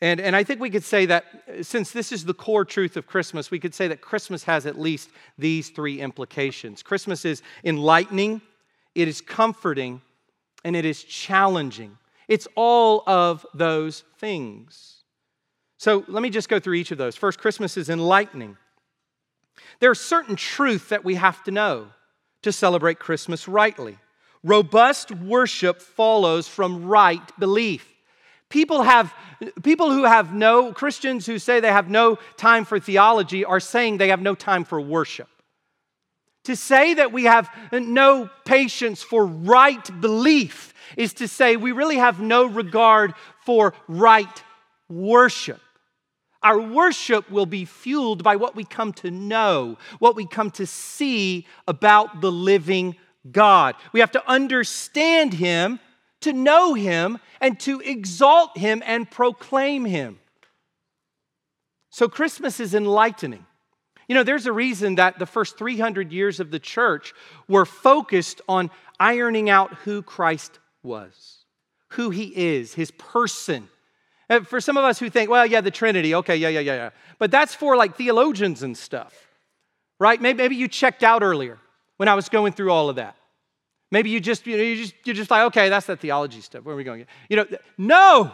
And, 0.00 0.20
and 0.20 0.36
I 0.36 0.44
think 0.44 0.60
we 0.60 0.70
could 0.70 0.84
say 0.84 1.06
that 1.06 1.24
since 1.62 1.90
this 1.90 2.12
is 2.12 2.24
the 2.24 2.34
core 2.34 2.64
truth 2.64 2.96
of 2.96 3.06
Christmas, 3.06 3.50
we 3.50 3.58
could 3.58 3.74
say 3.74 3.88
that 3.88 4.00
Christmas 4.00 4.44
has 4.44 4.64
at 4.64 4.78
least 4.78 5.10
these 5.36 5.70
three 5.70 6.00
implications. 6.00 6.82
Christmas 6.82 7.24
is 7.24 7.42
enlightening, 7.64 8.40
it 8.94 9.08
is 9.08 9.20
comforting, 9.20 10.00
and 10.64 10.76
it 10.76 10.84
is 10.84 11.02
challenging. 11.02 11.98
It's 12.28 12.46
all 12.54 13.02
of 13.08 13.44
those 13.54 14.04
things. 14.18 15.02
So 15.78 16.04
let 16.06 16.22
me 16.22 16.30
just 16.30 16.48
go 16.48 16.60
through 16.60 16.74
each 16.74 16.92
of 16.92 16.98
those. 16.98 17.16
First, 17.16 17.40
Christmas 17.40 17.76
is 17.76 17.88
enlightening. 17.88 18.56
There 19.80 19.90
are 19.90 19.96
certain 19.96 20.36
truths 20.36 20.90
that 20.90 21.04
we 21.04 21.16
have 21.16 21.42
to 21.44 21.50
know 21.50 21.88
to 22.42 22.52
celebrate 22.52 22.98
Christmas 22.98 23.48
rightly. 23.48 23.98
Robust 24.44 25.10
worship 25.10 25.80
follows 25.80 26.46
from 26.46 26.84
right 26.84 27.38
belief. 27.38 27.88
People 28.48 28.82
have 28.82 29.12
people 29.62 29.92
who 29.92 30.04
have 30.04 30.32
no 30.32 30.72
Christians 30.72 31.26
who 31.26 31.38
say 31.38 31.60
they 31.60 31.68
have 31.68 31.90
no 31.90 32.18
time 32.36 32.64
for 32.64 32.80
theology 32.80 33.44
are 33.44 33.60
saying 33.60 33.98
they 33.98 34.08
have 34.08 34.22
no 34.22 34.34
time 34.34 34.64
for 34.64 34.80
worship. 34.80 35.28
To 36.44 36.56
say 36.56 36.94
that 36.94 37.12
we 37.12 37.24
have 37.24 37.50
no 37.72 38.30
patience 38.46 39.02
for 39.02 39.26
right 39.26 40.00
belief 40.00 40.72
is 40.96 41.12
to 41.14 41.28
say 41.28 41.56
we 41.56 41.72
really 41.72 41.98
have 41.98 42.20
no 42.20 42.46
regard 42.46 43.12
for 43.44 43.74
right 43.86 44.42
worship. 44.88 45.60
Our 46.42 46.60
worship 46.60 47.30
will 47.30 47.46
be 47.46 47.64
fueled 47.64 48.22
by 48.22 48.36
what 48.36 48.54
we 48.54 48.64
come 48.64 48.92
to 48.94 49.10
know, 49.10 49.76
what 49.98 50.16
we 50.16 50.26
come 50.26 50.50
to 50.52 50.66
see 50.66 51.46
about 51.66 52.20
the 52.20 52.32
living 52.32 52.96
God. 53.30 53.74
We 53.92 54.00
have 54.00 54.12
to 54.12 54.30
understand 54.30 55.34
Him, 55.34 55.80
to 56.20 56.32
know 56.32 56.74
Him, 56.74 57.18
and 57.40 57.58
to 57.60 57.80
exalt 57.80 58.56
Him 58.58 58.82
and 58.84 59.10
proclaim 59.10 59.84
Him. 59.84 60.18
So, 61.90 62.08
Christmas 62.08 62.60
is 62.60 62.74
enlightening. 62.74 63.44
You 64.08 64.14
know, 64.14 64.22
there's 64.22 64.46
a 64.46 64.52
reason 64.52 64.94
that 64.94 65.18
the 65.18 65.26
first 65.26 65.58
300 65.58 66.12
years 66.12 66.40
of 66.40 66.50
the 66.50 66.58
church 66.58 67.12
were 67.46 67.66
focused 67.66 68.40
on 68.48 68.70
ironing 68.98 69.50
out 69.50 69.74
who 69.74 70.02
Christ 70.02 70.58
was, 70.82 71.44
who 71.88 72.10
he 72.10 72.32
is, 72.34 72.74
his 72.74 72.90
person. 72.92 73.68
And 74.30 74.48
for 74.48 74.60
some 74.60 74.76
of 74.76 74.84
us 74.84 74.98
who 74.98 75.10
think, 75.10 75.30
well, 75.30 75.44
yeah, 75.46 75.60
the 75.60 75.70
Trinity, 75.70 76.14
okay, 76.16 76.36
yeah, 76.36 76.48
yeah, 76.48 76.60
yeah, 76.60 76.74
yeah. 76.74 76.90
But 77.18 77.30
that's 77.30 77.54
for 77.54 77.76
like 77.76 77.96
theologians 77.96 78.62
and 78.62 78.76
stuff, 78.76 79.14
right? 79.98 80.20
Maybe, 80.20 80.38
maybe 80.38 80.56
you 80.56 80.68
checked 80.68 81.02
out 81.02 81.22
earlier 81.22 81.58
when 81.98 82.08
I 82.08 82.14
was 82.14 82.30
going 82.30 82.52
through 82.54 82.72
all 82.72 82.88
of 82.88 82.96
that. 82.96 83.16
Maybe 83.90 84.10
you 84.10 84.20
just, 84.20 84.46
you 84.46 84.56
know, 84.56 84.62
you 84.62 84.76
just, 84.76 84.94
you're 85.04 85.14
just 85.14 85.30
like, 85.30 85.44
okay, 85.46 85.68
that's 85.68 85.86
the 85.86 85.96
theology 85.96 86.40
stuff. 86.40 86.64
Where 86.64 86.74
are 86.74 86.78
we 86.78 86.84
going? 86.84 87.06
You 87.28 87.36
know, 87.36 87.46
no. 87.76 88.32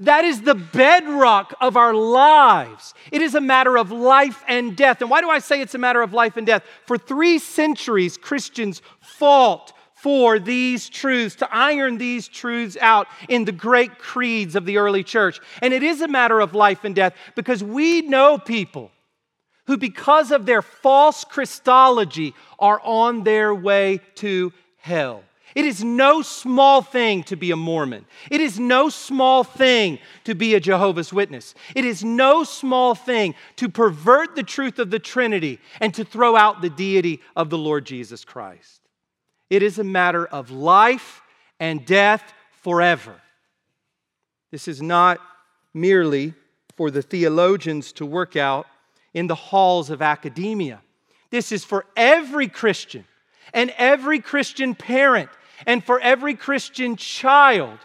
That 0.00 0.24
is 0.24 0.42
the 0.42 0.54
bedrock 0.54 1.54
of 1.60 1.76
our 1.76 1.94
lives. 1.94 2.92
It 3.12 3.22
is 3.22 3.34
a 3.34 3.40
matter 3.40 3.78
of 3.78 3.92
life 3.92 4.42
and 4.48 4.76
death. 4.76 5.00
And 5.00 5.08
why 5.08 5.20
do 5.20 5.30
I 5.30 5.38
say 5.38 5.60
it's 5.60 5.76
a 5.76 5.78
matter 5.78 6.02
of 6.02 6.12
life 6.12 6.36
and 6.36 6.46
death? 6.46 6.64
For 6.86 6.98
three 6.98 7.38
centuries, 7.38 8.16
Christians 8.16 8.82
fought 9.00 9.72
for 10.02 10.40
these 10.40 10.88
truths, 10.88 11.36
to 11.36 11.48
iron 11.54 11.96
these 11.96 12.26
truths 12.26 12.76
out 12.80 13.06
in 13.28 13.44
the 13.44 13.52
great 13.52 13.98
creeds 13.98 14.56
of 14.56 14.66
the 14.66 14.76
early 14.76 15.04
church. 15.04 15.38
And 15.60 15.72
it 15.72 15.84
is 15.84 16.00
a 16.00 16.08
matter 16.08 16.40
of 16.40 16.56
life 16.56 16.82
and 16.82 16.92
death 16.92 17.14
because 17.36 17.62
we 17.62 18.02
know 18.02 18.36
people 18.36 18.90
who, 19.72 19.78
because 19.78 20.30
of 20.30 20.44
their 20.44 20.60
false 20.60 21.24
Christology, 21.24 22.34
are 22.58 22.78
on 22.84 23.24
their 23.24 23.54
way 23.54 24.02
to 24.16 24.52
hell. 24.76 25.24
It 25.54 25.64
is 25.64 25.82
no 25.82 26.20
small 26.20 26.82
thing 26.82 27.22
to 27.24 27.36
be 27.36 27.52
a 27.52 27.56
Mormon. 27.56 28.04
It 28.30 28.42
is 28.42 28.60
no 28.60 28.90
small 28.90 29.44
thing 29.44 29.98
to 30.24 30.34
be 30.34 30.54
a 30.54 30.60
Jehovah's 30.60 31.10
Witness. 31.10 31.54
It 31.74 31.86
is 31.86 32.04
no 32.04 32.44
small 32.44 32.94
thing 32.94 33.34
to 33.56 33.70
pervert 33.70 34.36
the 34.36 34.42
truth 34.42 34.78
of 34.78 34.90
the 34.90 34.98
Trinity 34.98 35.58
and 35.80 35.94
to 35.94 36.04
throw 36.04 36.36
out 36.36 36.60
the 36.60 36.68
deity 36.68 37.22
of 37.34 37.48
the 37.48 37.56
Lord 37.56 37.86
Jesus 37.86 38.26
Christ. 38.26 38.82
It 39.48 39.62
is 39.62 39.78
a 39.78 39.84
matter 39.84 40.26
of 40.26 40.50
life 40.50 41.22
and 41.58 41.86
death 41.86 42.34
forever. 42.60 43.14
This 44.50 44.68
is 44.68 44.82
not 44.82 45.18
merely 45.72 46.34
for 46.76 46.90
the 46.90 47.00
theologians 47.00 47.90
to 47.92 48.04
work 48.04 48.36
out 48.36 48.66
in 49.14 49.26
the 49.26 49.34
halls 49.34 49.90
of 49.90 50.02
academia. 50.02 50.80
This 51.30 51.52
is 51.52 51.64
for 51.64 51.86
every 51.96 52.48
Christian 52.48 53.04
and 53.52 53.72
every 53.76 54.20
Christian 54.20 54.74
parent 54.74 55.30
and 55.66 55.82
for 55.82 56.00
every 56.00 56.34
Christian 56.34 56.96
child 56.96 57.78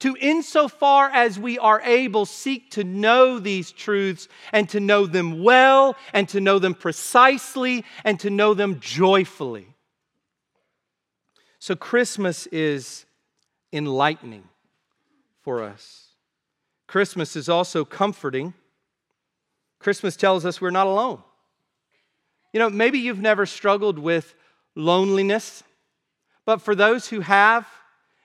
to, 0.00 0.16
insofar 0.20 1.10
as 1.10 1.38
we 1.38 1.58
are 1.58 1.80
able, 1.80 2.24
seek 2.24 2.70
to 2.72 2.84
know 2.84 3.38
these 3.38 3.72
truths 3.72 4.28
and 4.52 4.68
to 4.68 4.78
know 4.78 5.06
them 5.06 5.42
well 5.42 5.96
and 6.12 6.28
to 6.28 6.40
know 6.40 6.58
them 6.58 6.74
precisely 6.74 7.84
and 8.04 8.20
to 8.20 8.30
know 8.30 8.54
them 8.54 8.78
joyfully. 8.78 9.74
So, 11.58 11.74
Christmas 11.74 12.46
is 12.46 13.06
enlightening 13.72 14.44
for 15.42 15.64
us. 15.64 16.04
Christmas 16.86 17.34
is 17.34 17.48
also 17.48 17.84
comforting. 17.84 18.54
Christmas 19.78 20.16
tells 20.16 20.44
us 20.44 20.60
we're 20.60 20.70
not 20.70 20.86
alone. 20.86 21.22
You 22.52 22.60
know, 22.60 22.70
maybe 22.70 22.98
you've 22.98 23.20
never 23.20 23.46
struggled 23.46 23.98
with 23.98 24.34
loneliness, 24.74 25.62
but 26.44 26.62
for 26.62 26.74
those 26.74 27.08
who 27.08 27.20
have, 27.20 27.66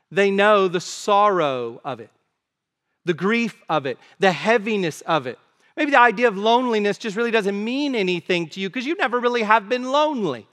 they 0.10 0.32
know 0.32 0.68
the 0.68 0.80
sorrow 0.80 1.82
of 1.84 2.00
it, 2.00 2.10
the 3.06 3.14
grief 3.14 3.62
of 3.70 3.86
it, 3.86 3.98
the 4.20 4.32
heaviness 4.32 5.02
of 5.02 5.28
it. 5.28 5.40
Maybe 5.76 5.92
the 5.92 6.00
idea 6.00 6.28
of 6.28 6.38
loneliness 6.38 6.98
just 6.98 7.18
really 7.18 7.32
doesn't 7.32 7.64
mean 7.64 7.96
anything 7.96 8.48
to 8.50 8.60
you 8.60 8.70
because 8.70 8.86
you 8.86 8.96
never 8.96 9.20
really 9.20 9.42
have 9.42 9.68
been 9.68 9.84
lonely. 9.84 10.48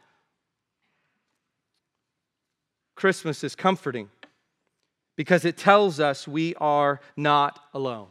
Christmas 2.94 3.44
is 3.44 3.54
comforting 3.54 4.10
because 5.16 5.44
it 5.44 5.56
tells 5.56 6.00
us 6.00 6.26
we 6.26 6.54
are 6.56 7.00
not 7.16 7.62
alone. 7.74 8.08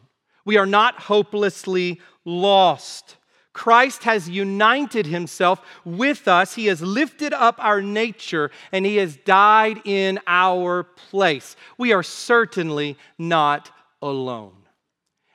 We 0.50 0.58
are 0.58 0.66
not 0.66 1.00
hopelessly 1.02 2.02
lost. 2.26 3.18
Christ 3.54 4.06
has 4.06 4.28
united 4.28 5.06
himself 5.06 5.62
with 5.86 6.28
us. 6.28 6.56
He 6.56 6.66
has 6.66 6.82
lifted 6.82 7.34
up 7.34 7.58
our 7.60 7.84
nature 7.84 8.50
and 8.72 8.84
he 8.84 8.96
has 8.96 9.16
died 9.16 9.80
in 9.86 10.20
our 10.26 10.86
place. 10.86 11.56
We 11.78 11.94
are 11.94 12.02
certainly 12.02 12.98
not 13.20 13.70
alone. 14.02 14.56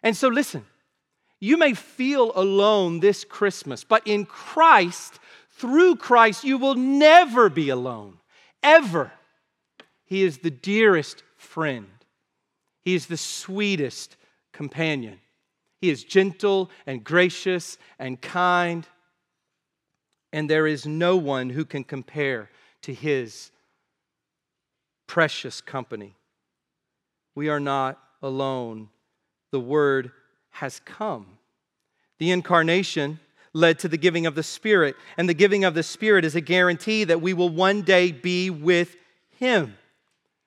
And 0.03 0.17
so, 0.17 0.27
listen, 0.27 0.65
you 1.39 1.59
may 1.59 1.75
feel 1.75 2.33
alone 2.35 2.99
this 2.99 3.23
Christmas, 3.23 3.85
but 3.85 4.05
in 4.09 4.27
Christ, 4.27 5.21
through 5.49 5.95
Christ, 5.95 6.43
you 6.43 6.59
will 6.59 6.75
never 6.75 7.49
be 7.49 7.69
alone, 7.69 8.19
ever. 8.65 9.13
He 10.07 10.25
is 10.25 10.39
the 10.39 10.51
dearest 10.51 11.23
friend. 11.37 11.87
He 12.83 12.97
is 12.97 13.07
the 13.07 13.17
sweetest 13.17 14.17
companion. 14.55 15.21
He 15.83 15.91
is 15.91 16.03
gentle 16.03 16.71
and 16.87 17.05
gracious 17.05 17.77
and 17.99 18.19
kind. 18.19 18.89
And 20.33 20.49
there 20.49 20.67
is 20.67 20.87
no 20.87 21.17
one 21.19 21.51
who 21.51 21.67
can 21.67 21.85
compare 21.85 22.49
to 22.83 22.95
his 22.95 23.51
precious 25.07 25.61
company. 25.61 26.17
We 27.35 27.51
are 27.51 27.61
not 27.61 27.99
alone. 28.23 28.89
The 29.51 29.61
Word 29.61 30.11
has 30.51 30.81
come. 30.85 31.27
The 32.19 32.31
incarnation 32.31 33.21
led 33.53 33.79
to 33.81 33.89
the 33.89 33.97
giving 33.99 34.27
of 34.27 34.35
the 34.35 34.43
Spirit, 34.43 34.97
and 35.17 35.29
the 35.29 35.35
giving 35.35 35.65
of 35.65 35.75
the 35.75 35.83
Spirit 35.83 36.25
is 36.25 36.35
a 36.35 36.41
guarantee 36.41 37.05
that 37.05 37.21
we 37.21 37.35
will 37.35 37.51
one 37.51 37.83
day 37.83 38.11
be 38.11 38.51
with 38.51 38.97
Him. 39.39 39.77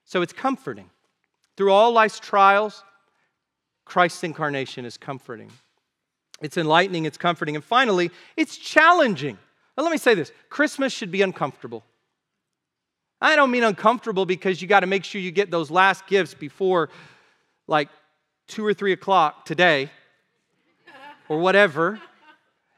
So 0.06 0.22
it's 0.22 0.34
comforting. 0.34 0.90
Through 1.56 1.72
all 1.72 1.92
life's 1.92 2.20
trials, 2.20 2.84
Christ's 3.88 4.24
incarnation 4.24 4.86
is 4.86 4.98
comforting. 4.98 5.50
It's 6.42 6.58
enlightening, 6.58 7.06
it's 7.06 7.18
comforting, 7.18 7.56
and 7.56 7.64
finally, 7.64 8.12
it's 8.36 8.58
challenging. 8.58 9.38
Now, 9.78 9.84
let 9.84 9.92
me 9.92 9.98
say 9.98 10.14
this 10.14 10.32
Christmas 10.50 10.92
should 10.92 11.10
be 11.10 11.22
uncomfortable. 11.22 11.84
I 13.22 13.36
don't 13.36 13.50
mean 13.50 13.64
uncomfortable 13.64 14.26
because 14.26 14.62
you 14.62 14.68
got 14.68 14.82
to 14.82 14.88
make 14.88 15.04
sure 15.04 15.20
you 15.22 15.32
get 15.32 15.50
those 15.50 15.72
last 15.72 16.06
gifts 16.06 16.34
before 16.34 16.90
like 17.68 17.90
two 18.48 18.64
or 18.66 18.74
three 18.74 18.92
o'clock 18.92 19.46
today 19.46 19.90
or 21.28 21.40
whatever. 21.40 22.00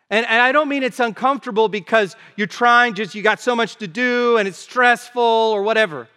And, 0.09 0.25
and 0.25 0.41
I 0.41 0.51
don't 0.51 0.69
mean 0.69 0.83
it's 0.83 0.99
uncomfortable 0.99 1.67
because 1.67 2.15
you're 2.35 2.47
trying, 2.47 2.93
just 2.93 3.13
you 3.13 3.21
got 3.21 3.41
so 3.41 3.55
much 3.55 3.75
to 3.77 3.87
do 3.87 4.37
and 4.37 4.47
it's 4.47 4.57
stressful 4.57 5.21
or 5.21 5.63
whatever. 5.63 6.07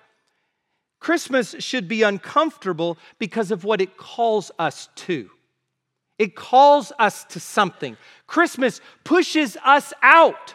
Christmas 1.02 1.56
should 1.58 1.88
be 1.88 2.04
uncomfortable 2.04 2.96
because 3.18 3.50
of 3.50 3.64
what 3.64 3.80
it 3.80 3.96
calls 3.96 4.52
us 4.56 4.88
to. 4.94 5.28
It 6.16 6.36
calls 6.36 6.92
us 6.96 7.24
to 7.24 7.40
something. 7.40 7.96
Christmas 8.28 8.80
pushes 9.02 9.56
us 9.64 9.92
out. 10.00 10.54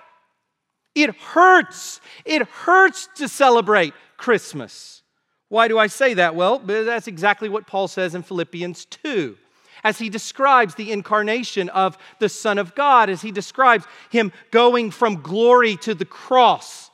It 0.96 1.14
hurts. 1.16 2.00
It 2.24 2.44
hurts 2.48 3.10
to 3.16 3.28
celebrate 3.28 3.94
Christmas. 4.16 5.04
Why 5.50 5.68
do 5.68 5.78
I 5.78 5.88
say 5.88 6.14
that? 6.14 6.34
Well, 6.34 6.60
that's 6.60 7.10
exactly 7.10 7.50
what 7.50 7.68
Paul 7.68 7.90
says 7.90 8.16
in 8.16 8.24
Philippians 8.24 8.86
2 8.86 9.38
as 9.84 10.00
he 10.00 10.10
describes 10.10 10.76
the 10.76 10.94
incarnation 10.94 11.68
of 11.70 11.98
the 12.20 12.30
Son 12.30 12.58
of 12.58 12.74
God, 12.74 13.10
as 13.10 13.22
he 13.22 13.32
describes 13.32 13.86
him 14.10 14.32
going 14.52 14.92
from 14.92 15.22
glory 15.22 15.76
to 15.78 15.94
the 15.94 16.06
cross. 16.06 16.90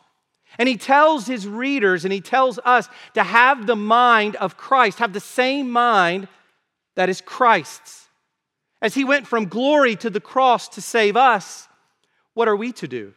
And 0.57 0.69
he 0.69 0.77
tells 0.77 1.25
his 1.25 1.47
readers 1.47 2.05
and 2.05 2.13
he 2.13 2.21
tells 2.21 2.59
us 2.63 2.87
to 3.15 3.23
have 3.23 3.65
the 3.65 3.75
mind 3.75 4.35
of 4.35 4.57
Christ, 4.57 4.99
have 4.99 5.13
the 5.13 5.19
same 5.19 5.69
mind 5.71 6.27
that 6.95 7.09
is 7.09 7.21
Christ's. 7.21 8.07
As 8.81 8.93
he 8.93 9.03
went 9.03 9.27
from 9.27 9.45
glory 9.45 9.95
to 9.97 10.09
the 10.09 10.19
cross 10.19 10.67
to 10.69 10.81
save 10.81 11.15
us, 11.15 11.67
what 12.33 12.47
are 12.47 12.55
we 12.55 12.71
to 12.73 12.87
do? 12.87 13.13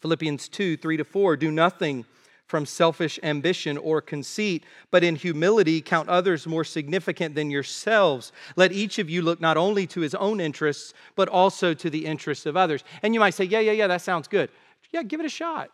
Philippians 0.00 0.48
2 0.48 0.76
3 0.78 0.96
to 0.96 1.04
4 1.04 1.36
do 1.36 1.50
nothing 1.50 2.06
from 2.46 2.66
selfish 2.66 3.20
ambition 3.22 3.78
or 3.78 4.00
conceit, 4.00 4.64
but 4.90 5.04
in 5.04 5.14
humility 5.14 5.80
count 5.80 6.08
others 6.08 6.48
more 6.48 6.64
significant 6.64 7.36
than 7.36 7.48
yourselves. 7.48 8.32
Let 8.56 8.72
each 8.72 8.98
of 8.98 9.08
you 9.08 9.22
look 9.22 9.40
not 9.40 9.56
only 9.56 9.86
to 9.88 10.00
his 10.00 10.16
own 10.16 10.40
interests, 10.40 10.92
but 11.14 11.28
also 11.28 11.74
to 11.74 11.88
the 11.88 12.04
interests 12.06 12.46
of 12.46 12.56
others. 12.56 12.82
And 13.02 13.14
you 13.14 13.20
might 13.20 13.34
say, 13.34 13.44
Yeah, 13.44 13.60
yeah, 13.60 13.72
yeah, 13.72 13.86
that 13.86 14.02
sounds 14.02 14.26
good. 14.26 14.50
Yeah, 14.90 15.04
give 15.04 15.20
it 15.20 15.26
a 15.26 15.30
shot. 15.30 15.70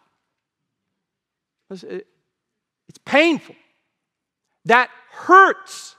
Uh, 1.70 1.98
it's 2.88 2.98
painful. 3.04 3.54
That 4.64 4.90
hurts. 5.10 5.96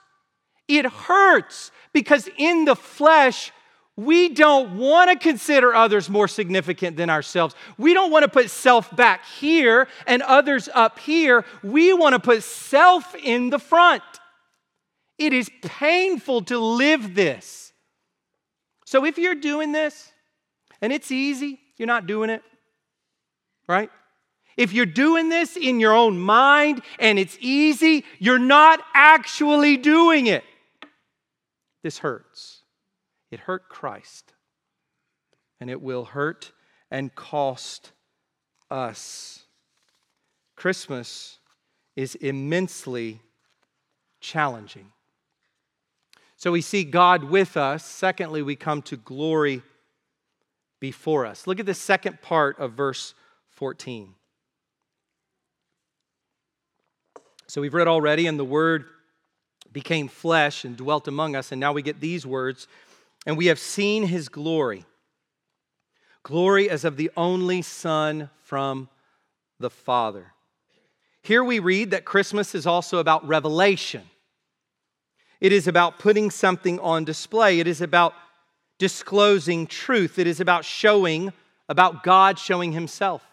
It 0.68 0.86
hurts 0.86 1.72
because 1.94 2.30
in 2.38 2.66
the 2.66 2.76
flesh, 2.76 3.52
we 3.96 4.30
don't 4.30 4.78
want 4.78 5.10
to 5.10 5.18
consider 5.18 5.74
others 5.74 6.10
more 6.10 6.28
significant 6.28 6.98
than 6.98 7.10
ourselves. 7.10 7.56
We 7.78 7.94
don't 7.94 8.12
want 8.12 8.24
to 8.24 8.30
put 8.30 8.52
self 8.52 8.96
back 8.96 9.26
here 9.26 9.88
and 10.06 10.22
others 10.22 10.70
up 10.74 11.00
here. 11.00 11.46
We 11.64 11.94
want 11.94 12.14
to 12.14 12.20
put 12.20 12.44
self 12.44 13.16
in 13.16 13.50
the 13.50 13.60
front. 13.60 14.04
It 15.18 15.34
is 15.34 15.50
painful 15.64 16.44
to 16.44 16.60
live 16.60 17.16
this. 17.16 17.74
So 18.86 19.04
if 19.04 19.18
you're 19.18 19.36
doing 19.36 19.72
this 19.72 20.12
and 20.80 20.94
it's 20.94 21.12
easy, 21.12 21.60
you're 21.78 21.88
not 21.88 22.06
doing 22.06 22.30
it, 22.30 22.44
right? 23.68 23.90
If 24.58 24.74
you're 24.74 24.88
doing 24.88 25.30
this 25.30 25.56
in 25.56 25.80
your 25.80 25.94
own 25.94 26.20
mind 26.20 26.82
and 27.00 27.18
it's 27.20 27.38
easy, 27.40 28.04
you're 28.20 28.40
not 28.40 28.82
actually 28.94 29.78
doing 29.78 30.28
it. 30.28 30.44
This 31.84 32.00
hurts. 32.00 32.64
It 33.30 33.42
hurt 33.42 33.70
Christ, 33.70 34.34
and 35.60 35.70
it 35.70 35.82
will 35.82 36.06
hurt 36.06 36.54
and 36.90 37.14
cost 37.14 37.92
us. 38.72 39.44
Christmas 40.56 41.40
is 41.96 42.16
immensely 42.16 43.20
challenging. 44.22 44.92
So 46.38 46.52
we 46.52 46.62
see 46.62 46.84
God 46.84 47.26
with 47.26 47.58
us. 47.58 47.84
Secondly, 47.84 48.42
we 48.42 48.56
come 48.56 48.82
to 48.84 48.96
glory 48.96 49.62
before 50.80 51.26
us. 51.26 51.48
Look 51.48 51.60
at 51.60 51.66
the 51.66 51.74
second 51.74 52.22
part 52.22 52.60
of 52.60 52.74
verse 52.74 53.14
14. 53.50 54.14
So 57.48 57.62
we've 57.62 57.74
read 57.74 57.88
already, 57.88 58.28
and 58.28 58.38
the 58.38 58.46
Word 58.46 58.86
became 59.72 60.08
flesh 60.08 60.66
and 60.66 60.76
dwelt 60.76 61.08
among 61.08 61.36
us, 61.36 61.52
and 61.52 61.60
now 61.60 61.74
we 61.74 61.82
get 61.82 62.00
these 62.00 62.26
words 62.26 62.68
and 63.28 63.38
we 63.38 63.48
have 63.48 63.60
seen 63.60 64.04
his 64.04 64.30
glory 64.30 64.86
glory 66.24 66.70
as 66.70 66.84
of 66.84 66.98
the 66.98 67.10
only 67.16 67.62
Son 67.62 68.30
from 68.44 68.90
the 69.62 69.70
Father. 69.70 70.34
Here 71.22 71.42
we 71.42 71.60
read 71.60 71.92
that 71.92 72.04
Christmas 72.04 72.54
is 72.54 72.68
also 72.68 72.98
about 72.98 73.26
revelation. 73.26 74.02
It 75.40 75.54
is 75.54 75.70
about 75.70 76.00
putting 76.00 76.30
something 76.30 76.82
on 76.82 77.06
display. 77.06 77.62
It 77.62 77.68
is 77.68 77.80
about 77.80 78.14
disclosing 78.78 79.68
truth. 79.68 80.20
It 80.20 80.28
is 80.28 80.42
about 80.42 80.66
showing, 80.66 81.32
about 81.70 82.04
God 82.04 82.38
showing 82.38 82.74
Himself. 82.74 83.26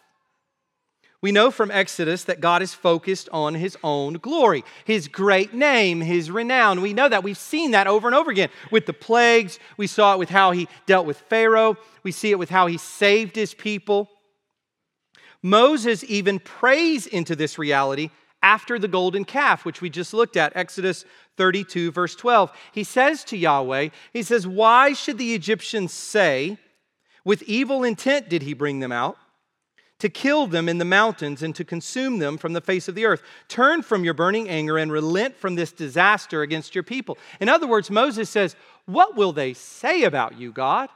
We 1.24 1.32
know 1.32 1.50
from 1.50 1.70
Exodus 1.70 2.24
that 2.24 2.42
God 2.42 2.60
is 2.60 2.74
focused 2.74 3.30
on 3.32 3.54
his 3.54 3.78
own 3.82 4.12
glory, 4.18 4.62
his 4.84 5.08
great 5.08 5.54
name, 5.54 6.02
his 6.02 6.30
renown. 6.30 6.82
We 6.82 6.92
know 6.92 7.08
that. 7.08 7.24
We've 7.24 7.38
seen 7.38 7.70
that 7.70 7.86
over 7.86 8.06
and 8.06 8.14
over 8.14 8.30
again 8.30 8.50
with 8.70 8.84
the 8.84 8.92
plagues. 8.92 9.58
We 9.78 9.86
saw 9.86 10.12
it 10.12 10.18
with 10.18 10.28
how 10.28 10.50
he 10.50 10.68
dealt 10.84 11.06
with 11.06 11.16
Pharaoh, 11.16 11.78
we 12.02 12.12
see 12.12 12.30
it 12.30 12.38
with 12.38 12.50
how 12.50 12.66
he 12.66 12.76
saved 12.76 13.36
his 13.36 13.54
people. 13.54 14.10
Moses 15.42 16.04
even 16.08 16.40
prays 16.40 17.06
into 17.06 17.34
this 17.34 17.58
reality 17.58 18.10
after 18.42 18.78
the 18.78 18.86
golden 18.86 19.24
calf, 19.24 19.64
which 19.64 19.80
we 19.80 19.88
just 19.88 20.12
looked 20.12 20.36
at, 20.36 20.54
Exodus 20.54 21.06
32, 21.38 21.90
verse 21.90 22.14
12. 22.16 22.52
He 22.72 22.84
says 22.84 23.24
to 23.24 23.38
Yahweh, 23.38 23.88
He 24.12 24.22
says, 24.22 24.46
Why 24.46 24.92
should 24.92 25.16
the 25.16 25.32
Egyptians 25.32 25.90
say, 25.90 26.58
with 27.24 27.42
evil 27.44 27.82
intent 27.82 28.28
did 28.28 28.42
he 28.42 28.52
bring 28.52 28.80
them 28.80 28.92
out? 28.92 29.16
To 30.00 30.08
kill 30.08 30.46
them 30.46 30.68
in 30.68 30.78
the 30.78 30.84
mountains 30.84 31.42
and 31.42 31.54
to 31.54 31.64
consume 31.64 32.18
them 32.18 32.36
from 32.36 32.52
the 32.52 32.60
face 32.60 32.88
of 32.88 32.94
the 32.94 33.06
earth. 33.06 33.22
Turn 33.48 33.82
from 33.82 34.04
your 34.04 34.14
burning 34.14 34.48
anger 34.48 34.76
and 34.76 34.90
relent 34.90 35.36
from 35.36 35.54
this 35.54 35.72
disaster 35.72 36.42
against 36.42 36.74
your 36.74 36.84
people. 36.84 37.16
In 37.40 37.48
other 37.48 37.66
words, 37.66 37.90
Moses 37.90 38.28
says, 38.28 38.56
What 38.86 39.16
will 39.16 39.32
they 39.32 39.54
say 39.54 40.02
about 40.02 40.38
you, 40.38 40.52
God? 40.52 40.88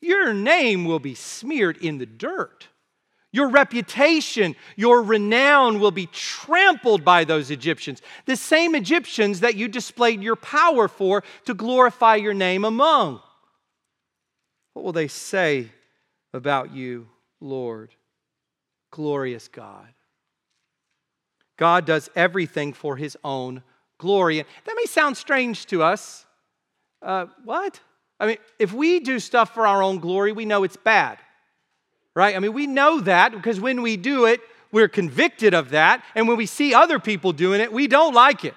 Your 0.00 0.34
name 0.34 0.84
will 0.84 0.98
be 0.98 1.14
smeared 1.14 1.78
in 1.78 1.98
the 1.98 2.06
dirt. 2.06 2.68
Your 3.32 3.48
reputation, 3.48 4.56
your 4.76 5.02
renown 5.02 5.78
will 5.80 5.90
be 5.90 6.06
trampled 6.06 7.04
by 7.04 7.24
those 7.24 7.50
Egyptians, 7.50 8.00
the 8.24 8.36
same 8.36 8.74
Egyptians 8.74 9.40
that 9.40 9.56
you 9.56 9.68
displayed 9.68 10.22
your 10.22 10.36
power 10.36 10.88
for 10.88 11.22
to 11.44 11.54
glorify 11.54 12.16
your 12.16 12.34
name 12.34 12.64
among. 12.64 13.20
What 14.72 14.84
will 14.84 14.92
they 14.92 15.08
say 15.08 15.70
about 16.32 16.72
you? 16.72 17.08
Lord, 17.40 17.94
glorious 18.90 19.48
God. 19.48 19.86
God 21.56 21.86
does 21.86 22.10
everything 22.14 22.72
for 22.72 22.96
his 22.96 23.16
own 23.24 23.62
glory. 23.98 24.38
And 24.38 24.48
that 24.64 24.74
may 24.76 24.84
sound 24.84 25.16
strange 25.16 25.66
to 25.66 25.82
us. 25.82 26.26
Uh, 27.02 27.26
what? 27.44 27.80
I 28.18 28.26
mean, 28.26 28.38
if 28.58 28.72
we 28.72 29.00
do 29.00 29.20
stuff 29.20 29.54
for 29.54 29.66
our 29.66 29.82
own 29.82 29.98
glory, 29.98 30.32
we 30.32 30.44
know 30.44 30.64
it's 30.64 30.76
bad, 30.76 31.18
right? 32.14 32.34
I 32.34 32.38
mean, 32.38 32.52
we 32.52 32.66
know 32.66 33.00
that 33.00 33.32
because 33.32 33.60
when 33.60 33.82
we 33.82 33.96
do 33.96 34.26
it, 34.26 34.40
we're 34.72 34.88
convicted 34.88 35.54
of 35.54 35.70
that. 35.70 36.02
And 36.14 36.28
when 36.28 36.36
we 36.36 36.46
see 36.46 36.74
other 36.74 36.98
people 36.98 37.32
doing 37.32 37.60
it, 37.60 37.72
we 37.72 37.86
don't 37.86 38.14
like 38.14 38.44
it. 38.44 38.54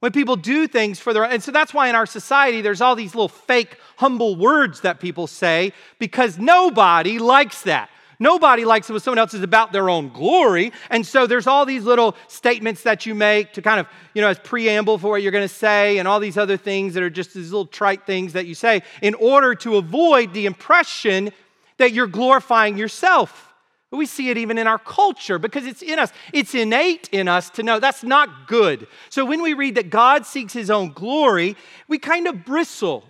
When 0.00 0.12
people 0.12 0.36
do 0.36 0.68
things 0.68 1.00
for 1.00 1.12
their 1.12 1.24
own, 1.24 1.32
and 1.32 1.42
so 1.42 1.50
that's 1.50 1.74
why 1.74 1.88
in 1.88 1.96
our 1.96 2.06
society 2.06 2.60
there's 2.60 2.80
all 2.80 2.94
these 2.94 3.14
little 3.14 3.28
fake 3.28 3.76
humble 3.96 4.36
words 4.36 4.82
that 4.82 5.00
people 5.00 5.26
say 5.26 5.72
because 5.98 6.38
nobody 6.38 7.18
likes 7.18 7.62
that. 7.62 7.90
Nobody 8.20 8.64
likes 8.64 8.88
it 8.88 8.92
when 8.92 9.00
someone 9.00 9.18
else 9.18 9.34
is 9.34 9.42
about 9.42 9.72
their 9.72 9.88
own 9.88 10.08
glory. 10.08 10.72
And 10.90 11.06
so 11.06 11.26
there's 11.26 11.46
all 11.46 11.64
these 11.64 11.84
little 11.84 12.16
statements 12.26 12.82
that 12.82 13.06
you 13.06 13.14
make 13.14 13.52
to 13.52 13.62
kind 13.62 13.78
of, 13.78 13.86
you 14.12 14.22
know, 14.22 14.28
as 14.28 14.38
preamble 14.40 14.98
for 14.98 15.10
what 15.10 15.22
you're 15.22 15.32
going 15.32 15.46
to 15.46 15.54
say, 15.54 15.98
and 15.98 16.08
all 16.08 16.18
these 16.18 16.36
other 16.36 16.56
things 16.56 16.94
that 16.94 17.02
are 17.02 17.10
just 17.10 17.34
these 17.34 17.52
little 17.52 17.66
trite 17.66 18.06
things 18.06 18.32
that 18.32 18.46
you 18.46 18.54
say 18.54 18.82
in 19.02 19.14
order 19.14 19.54
to 19.56 19.76
avoid 19.76 20.32
the 20.32 20.46
impression 20.46 21.30
that 21.76 21.92
you're 21.92 22.08
glorifying 22.08 22.76
yourself. 22.76 23.47
We 23.90 24.04
see 24.06 24.28
it 24.28 24.36
even 24.36 24.58
in 24.58 24.66
our 24.66 24.78
culture 24.78 25.38
because 25.38 25.64
it's 25.66 25.80
in 25.80 25.98
us. 25.98 26.12
It's 26.32 26.54
innate 26.54 27.08
in 27.10 27.26
us 27.26 27.48
to 27.50 27.62
know 27.62 27.80
that's 27.80 28.02
not 28.02 28.46
good. 28.46 28.86
So 29.08 29.24
when 29.24 29.40
we 29.40 29.54
read 29.54 29.76
that 29.76 29.88
God 29.88 30.26
seeks 30.26 30.52
his 30.52 30.70
own 30.70 30.92
glory, 30.92 31.56
we 31.88 31.98
kind 31.98 32.26
of 32.26 32.44
bristle. 32.44 33.04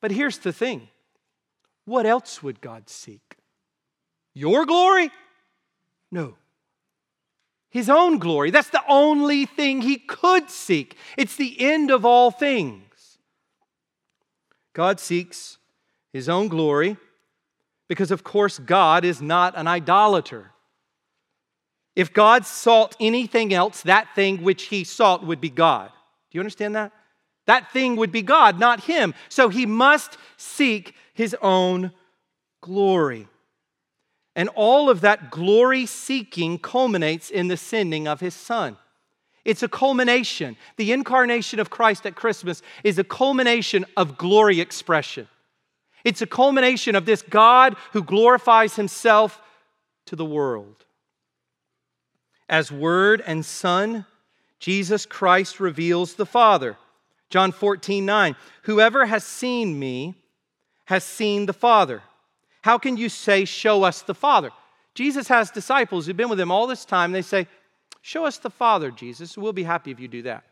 But 0.00 0.10
here's 0.10 0.38
the 0.38 0.52
thing 0.52 0.88
what 1.84 2.04
else 2.04 2.42
would 2.42 2.60
God 2.60 2.88
seek? 2.88 3.36
Your 4.34 4.66
glory? 4.66 5.10
No. 6.10 6.34
his 7.70 7.88
own 7.88 8.18
glory. 8.18 8.50
That's 8.50 8.68
the 8.68 8.82
only 8.88 9.46
thing 9.46 9.80
he 9.80 9.96
could 9.96 10.50
seek. 10.50 10.96
It's 11.16 11.36
the 11.36 11.60
end 11.60 11.90
of 11.90 12.04
all 12.04 12.30
things. 12.30 13.18
God 14.74 15.00
seeks 15.00 15.58
his 16.12 16.28
own 16.28 16.48
glory 16.48 16.96
because, 17.92 18.10
of 18.10 18.24
course, 18.24 18.58
God 18.58 19.04
is 19.04 19.20
not 19.20 19.52
an 19.54 19.66
idolater. 19.66 20.50
If 21.94 22.14
God 22.14 22.46
sought 22.46 22.96
anything 22.98 23.52
else, 23.52 23.82
that 23.82 24.14
thing 24.14 24.42
which 24.42 24.62
he 24.62 24.82
sought 24.82 25.26
would 25.26 25.42
be 25.42 25.50
God. 25.50 25.90
Do 26.30 26.38
you 26.38 26.40
understand 26.40 26.74
that? 26.74 26.90
That 27.44 27.70
thing 27.70 27.96
would 27.96 28.10
be 28.10 28.22
God, 28.22 28.58
not 28.58 28.84
him. 28.84 29.12
So 29.28 29.50
he 29.50 29.66
must 29.66 30.16
seek 30.38 30.94
his 31.12 31.36
own 31.42 31.92
glory. 32.62 33.28
And 34.34 34.48
all 34.54 34.88
of 34.88 35.02
that 35.02 35.30
glory 35.30 35.84
seeking 35.84 36.58
culminates 36.58 37.28
in 37.28 37.48
the 37.48 37.58
sending 37.58 38.08
of 38.08 38.20
his 38.20 38.32
son. 38.32 38.78
It's 39.44 39.62
a 39.62 39.68
culmination. 39.68 40.56
The 40.78 40.92
incarnation 40.92 41.60
of 41.60 41.68
Christ 41.68 42.06
at 42.06 42.14
Christmas 42.14 42.62
is 42.84 42.98
a 42.98 43.04
culmination 43.04 43.84
of 43.98 44.16
glory 44.16 44.62
expression. 44.62 45.28
It's 46.04 46.22
a 46.22 46.26
culmination 46.26 46.94
of 46.94 47.06
this 47.06 47.22
God 47.22 47.76
who 47.92 48.02
glorifies 48.02 48.76
himself 48.76 49.40
to 50.06 50.16
the 50.16 50.24
world. 50.24 50.84
As 52.48 52.72
Word 52.72 53.22
and 53.26 53.44
Son, 53.44 54.04
Jesus 54.58 55.06
Christ 55.06 55.60
reveals 55.60 56.14
the 56.14 56.26
Father. 56.26 56.76
John 57.30 57.50
14, 57.52 58.04
9. 58.04 58.36
Whoever 58.64 59.06
has 59.06 59.24
seen 59.24 59.78
me 59.78 60.14
has 60.86 61.04
seen 61.04 61.46
the 61.46 61.52
Father. 61.52 62.02
How 62.62 62.78
can 62.78 62.96
you 62.96 63.08
say, 63.08 63.44
Show 63.44 63.84
us 63.84 64.02
the 64.02 64.14
Father? 64.14 64.50
Jesus 64.94 65.28
has 65.28 65.50
disciples 65.50 66.06
who've 66.06 66.16
been 66.16 66.28
with 66.28 66.40
him 66.40 66.50
all 66.50 66.66
this 66.66 66.84
time. 66.84 67.12
They 67.12 67.22
say, 67.22 67.46
Show 68.02 68.26
us 68.26 68.38
the 68.38 68.50
Father, 68.50 68.90
Jesus. 68.90 69.38
We'll 69.38 69.52
be 69.52 69.62
happy 69.62 69.90
if 69.90 70.00
you 70.00 70.08
do 70.08 70.22
that. 70.22 70.44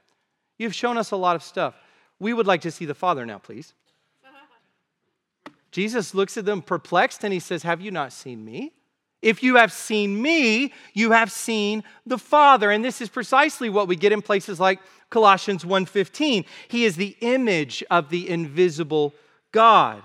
You've 0.58 0.74
shown 0.74 0.96
us 0.96 1.10
a 1.10 1.16
lot 1.16 1.36
of 1.36 1.42
stuff. 1.42 1.74
We 2.18 2.32
would 2.32 2.46
like 2.46 2.62
to 2.62 2.70
see 2.70 2.84
the 2.84 2.94
Father 2.94 3.26
now, 3.26 3.38
please. 3.38 3.74
Jesus 5.70 6.14
looks 6.14 6.36
at 6.36 6.44
them 6.44 6.62
perplexed 6.62 7.24
and 7.24 7.32
he 7.32 7.40
says, 7.40 7.62
Have 7.62 7.80
you 7.80 7.90
not 7.90 8.12
seen 8.12 8.44
me? 8.44 8.72
If 9.22 9.42
you 9.42 9.56
have 9.56 9.72
seen 9.72 10.20
me, 10.20 10.72
you 10.94 11.10
have 11.12 11.30
seen 11.30 11.84
the 12.06 12.18
Father. 12.18 12.70
And 12.70 12.84
this 12.84 13.00
is 13.00 13.08
precisely 13.08 13.68
what 13.68 13.86
we 13.86 13.96
get 13.96 14.12
in 14.12 14.22
places 14.22 14.58
like 14.58 14.80
Colossians 15.10 15.64
1:15. 15.64 16.46
He 16.68 16.84
is 16.84 16.96
the 16.96 17.16
image 17.20 17.84
of 17.90 18.08
the 18.08 18.28
invisible 18.28 19.14
God. 19.52 20.02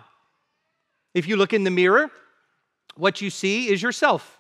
If 1.14 1.28
you 1.28 1.38
look 1.38 1.54
in 1.54 1.64
the 1.64 1.72
mirror, 1.72 2.12
what 2.96 3.22
you 3.22 3.30
see 3.30 3.70
is 3.70 3.82
yourself. 3.82 4.38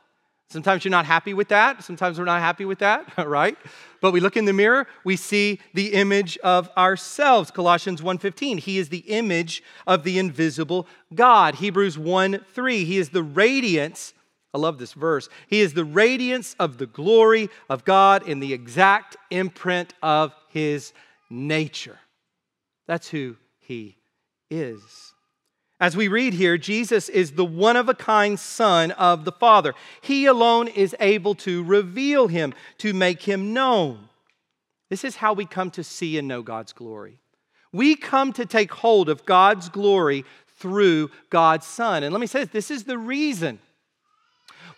Sometimes 0.50 0.86
you're 0.86 0.91
not 0.91 1.06
happy 1.06 1.34
with 1.34 1.50
that. 1.50 1.84
Sometimes 1.84 2.20
we're 2.20 2.26
not 2.26 2.39
happy 2.41 2.66
with 2.66 2.80
that, 2.80 3.14
right? 3.28 3.58
But 4.02 4.12
we 4.12 4.20
look 4.20 4.38
in 4.38 4.46
the 4.46 4.54
mirror, 4.54 4.88
we 5.04 5.16
see 5.16 5.60
the 5.74 5.93
image 5.93 6.38
of 6.39 6.70
ourselves. 6.78 7.52
Colossians 7.52 8.02
1:15. 8.02 8.60
He 8.60 8.78
is 8.78 8.89
the 8.89 9.00
image 9.00 9.64
of 9.88 10.04
the 10.04 10.20
invisible 10.20 10.88
God. 11.14 11.56
Hebrews 11.56 11.98
1:3. 11.98 12.86
He 12.86 12.98
is 12.98 13.10
the 13.10 13.24
radiance 13.24 14.14
I 14.56 14.58
love 14.58 14.78
this 14.78 14.93
verse. 14.93 15.28
He 15.48 15.60
is 15.60 15.74
the 15.74 15.84
radiance 15.84 16.56
of 16.60 16.78
the 16.78 16.86
glory 16.86 17.50
of 17.70 17.84
God 17.84 18.26
in 18.26 18.39
the 18.39 18.54
exact 18.54 19.18
imprint 19.30 19.93
of 20.02 20.34
his 20.48 20.93
nature. 21.30 22.00
That's 22.88 23.10
who 23.10 23.36
he 23.60 23.98
is. 24.50 25.14
As 25.86 25.95
we 25.95 26.07
read 26.07 26.33
here, 26.33 26.57
Jesus 26.57 27.09
is 27.09 27.33
the 27.33 27.45
one 27.45 27.75
of 27.75 27.89
a 27.89 27.93
kind 27.93 28.39
Son 28.39 28.89
of 28.93 29.23
the 29.23 29.31
Father. 29.31 29.75
He 30.01 30.25
alone 30.25 30.67
is 30.67 30.95
able 30.99 31.36
to 31.36 31.63
reveal 31.63 32.27
him, 32.27 32.55
to 32.79 32.91
make 32.91 33.21
him 33.21 33.53
known. 33.53 34.09
This 34.89 35.03
is 35.03 35.17
how 35.17 35.33
we 35.33 35.45
come 35.45 35.69
to 35.69 35.83
see 35.83 36.17
and 36.17 36.27
know 36.27 36.41
God's 36.41 36.73
glory. 36.73 37.19
We 37.71 37.95
come 37.95 38.33
to 38.33 38.47
take 38.47 38.71
hold 38.71 39.09
of 39.09 39.25
God's 39.25 39.69
glory 39.69 40.25
through 40.57 41.11
God's 41.29 41.67
Son. 41.67 42.01
And 42.01 42.11
let 42.11 42.19
me 42.19 42.25
say 42.25 42.45
this 42.45 42.49
this 42.51 42.71
is 42.71 42.86
the 42.86 42.97
reason 42.97 43.59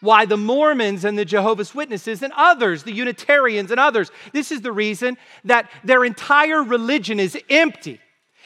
why 0.02 0.26
the 0.26 0.36
Mormons 0.36 1.06
and 1.06 1.18
the 1.18 1.24
Jehovah's 1.24 1.74
Witnesses 1.74 2.22
and 2.22 2.34
others, 2.36 2.84
the 2.84 2.92
Unitarians 2.92 3.72
and 3.72 3.80
others, 3.80 4.12
this 4.34 4.52
is 4.52 4.60
the 4.60 4.74
reason 4.74 5.16
that 5.46 5.72
their 5.86 6.04
entire 6.04 6.62
religion 6.62 7.18
is 7.18 7.38
empty 7.50 8.02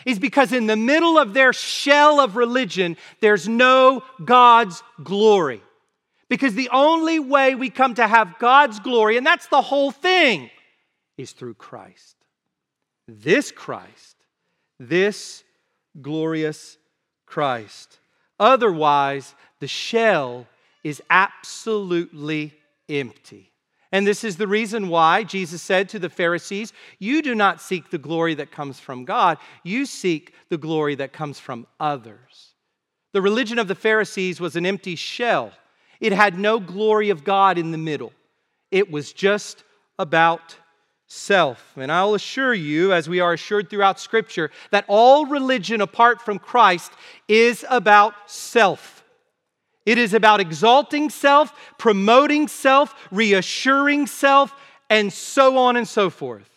is 0.05 0.19
because 0.19 0.53
in 0.53 0.67
the 0.67 0.75
middle 0.75 1.17
of 1.17 1.33
their 1.33 1.53
shell 1.53 2.19
of 2.19 2.35
religion, 2.35 2.97
there's 3.19 3.47
no 3.47 4.03
God's 4.23 4.81
glory. 5.03 5.61
Because 6.29 6.53
the 6.53 6.69
only 6.71 7.19
way 7.19 7.55
we 7.55 7.69
come 7.69 7.95
to 7.95 8.07
have 8.07 8.39
God's 8.39 8.79
glory, 8.79 9.17
and 9.17 9.25
that's 9.25 9.47
the 9.47 9.61
whole 9.61 9.91
thing, 9.91 10.49
is 11.17 11.33
through 11.33 11.55
Christ. 11.55 12.15
This 13.07 13.51
Christ, 13.51 14.15
this 14.79 15.43
glorious 16.01 16.77
Christ. 17.25 17.99
Otherwise, 18.39 19.35
the 19.59 19.67
shell 19.67 20.47
is 20.83 21.01
absolutely 21.09 22.53
empty. 22.89 23.50
And 23.91 24.07
this 24.07 24.23
is 24.23 24.37
the 24.37 24.47
reason 24.47 24.87
why 24.87 25.23
Jesus 25.23 25.61
said 25.61 25.89
to 25.89 25.99
the 25.99 26.09
Pharisees, 26.09 26.71
You 26.97 27.21
do 27.21 27.35
not 27.35 27.61
seek 27.61 27.89
the 27.89 27.97
glory 27.97 28.33
that 28.35 28.51
comes 28.51 28.79
from 28.79 29.03
God, 29.03 29.37
you 29.63 29.85
seek 29.85 30.33
the 30.49 30.57
glory 30.57 30.95
that 30.95 31.11
comes 31.11 31.39
from 31.39 31.67
others. 31.79 32.53
The 33.13 33.21
religion 33.21 33.59
of 33.59 33.67
the 33.67 33.75
Pharisees 33.75 34.39
was 34.39 34.55
an 34.55 34.65
empty 34.65 34.95
shell, 34.95 35.51
it 35.99 36.13
had 36.13 36.39
no 36.39 36.59
glory 36.59 37.09
of 37.09 37.23
God 37.23 37.57
in 37.57 37.71
the 37.71 37.77
middle. 37.77 38.13
It 38.71 38.89
was 38.89 39.11
just 39.11 39.63
about 39.99 40.55
self. 41.05 41.73
And 41.75 41.91
I'll 41.91 42.15
assure 42.15 42.53
you, 42.53 42.93
as 42.93 43.09
we 43.09 43.19
are 43.19 43.33
assured 43.33 43.69
throughout 43.69 43.99
Scripture, 43.99 44.49
that 44.71 44.85
all 44.87 45.25
religion 45.25 45.81
apart 45.81 46.21
from 46.21 46.39
Christ 46.39 46.93
is 47.27 47.65
about 47.69 48.13
self. 48.27 49.00
It 49.85 49.97
is 49.97 50.13
about 50.13 50.39
exalting 50.39 51.09
self, 51.09 51.53
promoting 51.77 52.47
self, 52.47 52.93
reassuring 53.11 54.07
self, 54.07 54.53
and 54.89 55.11
so 55.11 55.57
on 55.57 55.75
and 55.75 55.87
so 55.87 56.09
forth. 56.09 56.49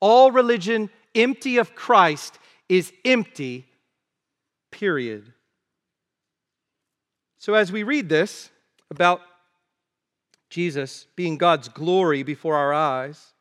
All 0.00 0.30
religion 0.30 0.90
empty 1.14 1.56
of 1.56 1.74
Christ 1.74 2.38
is 2.68 2.92
empty, 3.04 3.66
period. 4.70 5.32
So, 7.38 7.54
as 7.54 7.72
we 7.72 7.82
read 7.82 8.08
this 8.08 8.50
about 8.90 9.22
Jesus 10.50 11.06
being 11.16 11.38
God's 11.38 11.68
glory 11.68 12.22
before 12.22 12.56
our 12.56 12.74
eyes, 12.74 13.32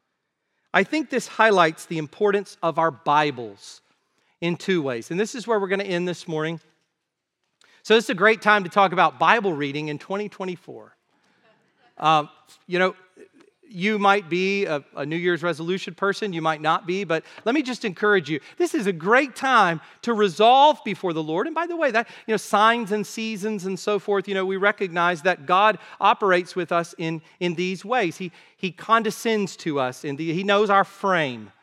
I 0.74 0.84
think 0.84 1.10
this 1.10 1.28
highlights 1.28 1.86
the 1.86 1.98
importance 1.98 2.58
of 2.62 2.78
our 2.78 2.92
Bibles 2.92 3.82
in 4.42 4.56
two 4.56 4.82
ways. 4.82 5.10
And 5.10 5.20
this 5.20 5.36
is 5.36 5.48
where 5.48 5.60
we're 5.60 5.68
going 5.68 5.80
to 5.80 5.86
end 5.86 6.08
this 6.08 6.28
morning. 6.28 6.60
So, 7.88 7.96
this 7.96 8.04
is 8.04 8.10
a 8.10 8.16
great 8.16 8.42
time 8.42 8.66
to 8.66 8.70
talk 8.70 8.92
about 8.92 9.18
Bible 9.18 9.54
reading 9.54 9.88
in 9.88 9.98
2024. 9.98 10.94
Um, 11.98 12.30
you 12.66 12.80
know, 12.80 12.98
you 13.66 13.98
might 13.98 14.28
be 14.28 14.66
a, 14.66 14.84
a, 14.98 15.06
New 15.06 15.16
Year's 15.16 15.42
resolution 15.42 15.94
person, 15.94 16.34
you 16.34 16.42
might 16.42 16.60
not 16.60 16.86
be, 16.86 17.06
but 17.06 17.24
let 17.46 17.56
me 17.56 17.62
just 17.62 17.86
encourage 17.86 18.30
you. 18.30 18.42
This 18.58 18.76
is 18.76 18.88
a 18.88 18.92
great 18.92 19.38
time 19.38 19.80
to 20.02 20.14
resolve 20.14 20.80
before 20.84 21.14
the 21.14 21.24
Lord. 21.24 21.48
And 21.48 21.56
by 21.56 21.66
the 21.66 21.78
way, 21.78 21.90
that, 21.92 22.10
you 22.28 22.34
know, 22.34 22.38
signs 22.38 22.92
and 22.92 23.08
seasons 23.08 23.66
and 23.66 23.80
so 23.80 24.00
forth, 24.00 24.28
you 24.28 24.34
know, 24.34 24.46
we 24.46 24.58
recognize 24.58 25.22
that 25.22 25.46
God 25.46 25.78
operates 26.02 26.58
with 26.58 26.74
us 26.74 26.94
in, 26.98 27.22
in 27.40 27.56
these 27.56 27.86
ways. 27.86 28.18
He, 28.18 28.34
he 28.58 28.70
condescends 28.70 29.56
to 29.58 29.80
us, 29.80 30.04
in 30.04 30.18
the, 30.18 30.34
He 30.34 30.44
knows 30.44 30.70
our 30.70 30.84
frame. 30.84 31.54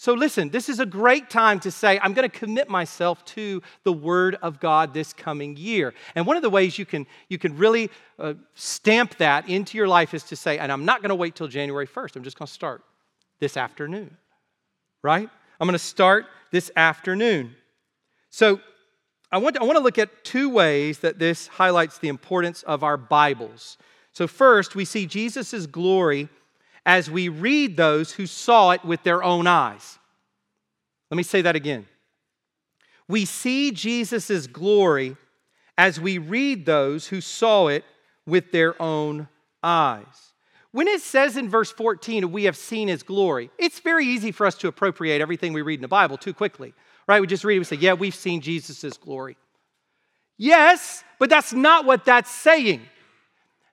So, 0.00 0.12
listen, 0.14 0.50
this 0.50 0.68
is 0.68 0.78
a 0.78 0.86
great 0.86 1.28
time 1.28 1.58
to 1.58 1.72
say, 1.72 1.98
I'm 2.00 2.12
going 2.12 2.28
to 2.28 2.38
commit 2.38 2.68
myself 2.68 3.24
to 3.26 3.60
the 3.82 3.92
Word 3.92 4.36
of 4.42 4.60
God 4.60 4.94
this 4.94 5.12
coming 5.12 5.56
year. 5.56 5.92
And 6.14 6.24
one 6.24 6.36
of 6.36 6.42
the 6.44 6.50
ways 6.50 6.78
you 6.78 6.86
can, 6.86 7.04
you 7.28 7.36
can 7.36 7.56
really 7.56 7.90
uh, 8.16 8.34
stamp 8.54 9.16
that 9.16 9.48
into 9.48 9.76
your 9.76 9.88
life 9.88 10.14
is 10.14 10.22
to 10.24 10.36
say, 10.36 10.56
and 10.58 10.70
I'm 10.70 10.84
not 10.84 11.02
going 11.02 11.08
to 11.08 11.16
wait 11.16 11.34
till 11.34 11.48
January 11.48 11.88
1st. 11.88 12.14
I'm 12.14 12.22
just 12.22 12.38
going 12.38 12.46
to 12.46 12.52
start 12.52 12.84
this 13.40 13.56
afternoon, 13.56 14.16
right? 15.02 15.28
I'm 15.58 15.66
going 15.66 15.72
to 15.72 15.80
start 15.80 16.26
this 16.52 16.70
afternoon. 16.76 17.56
So, 18.30 18.60
I 19.32 19.38
want, 19.38 19.56
to, 19.56 19.62
I 19.62 19.64
want 19.64 19.78
to 19.78 19.82
look 19.82 19.98
at 19.98 20.22
two 20.22 20.48
ways 20.48 21.00
that 21.00 21.18
this 21.18 21.48
highlights 21.48 21.98
the 21.98 22.08
importance 22.08 22.62
of 22.62 22.84
our 22.84 22.96
Bibles. 22.96 23.76
So, 24.12 24.28
first, 24.28 24.76
we 24.76 24.84
see 24.84 25.06
Jesus' 25.06 25.66
glory 25.66 26.28
as 26.88 27.10
we 27.10 27.28
read 27.28 27.76
those 27.76 28.12
who 28.12 28.26
saw 28.26 28.70
it 28.70 28.82
with 28.82 29.02
their 29.02 29.22
own 29.22 29.46
eyes. 29.46 29.98
Let 31.10 31.18
me 31.18 31.22
say 31.22 31.42
that 31.42 31.54
again. 31.54 31.86
We 33.06 33.26
see 33.26 33.72
Jesus' 33.72 34.46
glory 34.46 35.14
as 35.76 36.00
we 36.00 36.16
read 36.16 36.64
those 36.64 37.06
who 37.06 37.20
saw 37.20 37.68
it 37.68 37.84
with 38.26 38.52
their 38.52 38.80
own 38.80 39.28
eyes. 39.62 40.32
When 40.72 40.88
it 40.88 41.02
says 41.02 41.36
in 41.36 41.50
verse 41.50 41.70
14, 41.70 42.32
we 42.32 42.44
have 42.44 42.56
seen 42.56 42.88
his 42.88 43.02
glory, 43.02 43.50
it's 43.58 43.80
very 43.80 44.06
easy 44.06 44.32
for 44.32 44.46
us 44.46 44.54
to 44.56 44.68
appropriate 44.68 45.20
everything 45.20 45.52
we 45.52 45.60
read 45.60 45.80
in 45.80 45.82
the 45.82 45.88
Bible 45.88 46.16
too 46.16 46.32
quickly, 46.32 46.72
right? 47.06 47.20
We 47.20 47.26
just 47.26 47.44
read 47.44 47.56
it, 47.56 47.60
we 47.60 47.64
say, 47.64 47.76
yeah, 47.76 47.92
we've 47.92 48.14
seen 48.14 48.40
Jesus' 48.40 48.96
glory. 48.96 49.36
Yes, 50.38 51.04
but 51.18 51.28
that's 51.28 51.52
not 51.52 51.84
what 51.84 52.06
that's 52.06 52.30
saying. 52.30 52.80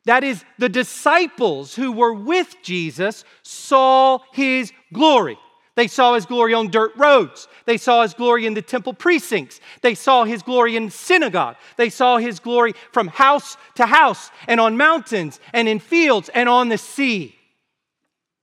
That 0.05 0.23
is, 0.23 0.43
the 0.57 0.69
disciples 0.69 1.75
who 1.75 1.91
were 1.91 2.13
with 2.13 2.55
Jesus 2.61 3.23
saw 3.41 4.19
his 4.33 4.71
glory. 4.93 5.37
They 5.75 5.87
saw 5.87 6.13
his 6.13 6.25
glory 6.25 6.53
on 6.53 6.69
dirt 6.69 6.93
roads. 6.95 7.47
They 7.65 7.77
saw 7.77 8.03
his 8.03 8.13
glory 8.13 8.45
in 8.45 8.53
the 8.53 8.61
temple 8.61 8.93
precincts. 8.93 9.59
They 9.81 9.93
saw 9.93 10.23
his 10.23 10.41
glory 10.41 10.77
in 10.77 10.89
synagogue. 10.89 11.57
They 11.75 11.89
saw 11.89 12.17
his 12.17 12.39
glory 12.39 12.73
from 12.91 13.09
house 13.09 13.57
to 13.75 13.85
house 13.85 14.31
and 14.47 14.61
on 14.61 14.77
mountains 14.77 15.39
and 15.51 15.67
in 15.67 15.79
fields 15.79 16.29
and 16.29 16.47
on 16.47 16.69
the 16.69 16.77
sea. 16.77 17.35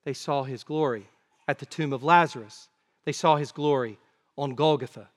They 0.04 0.12
saw 0.12 0.42
his 0.42 0.62
glory 0.62 1.08
at 1.48 1.58
the 1.58 1.66
tomb 1.66 1.92
of 1.92 2.02
Lazarus. 2.02 2.68
They 3.04 3.12
saw 3.12 3.36
his 3.36 3.52
glory 3.52 3.98
on 4.36 4.54
Golgotha. 4.54 5.08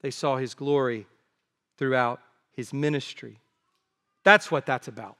They 0.00 0.10
saw 0.10 0.36
his 0.36 0.54
glory 0.54 1.06
throughout 1.76 2.20
his 2.52 2.72
ministry. 2.72 3.38
That's 4.24 4.50
what 4.50 4.66
that's 4.66 4.88
about. 4.88 5.16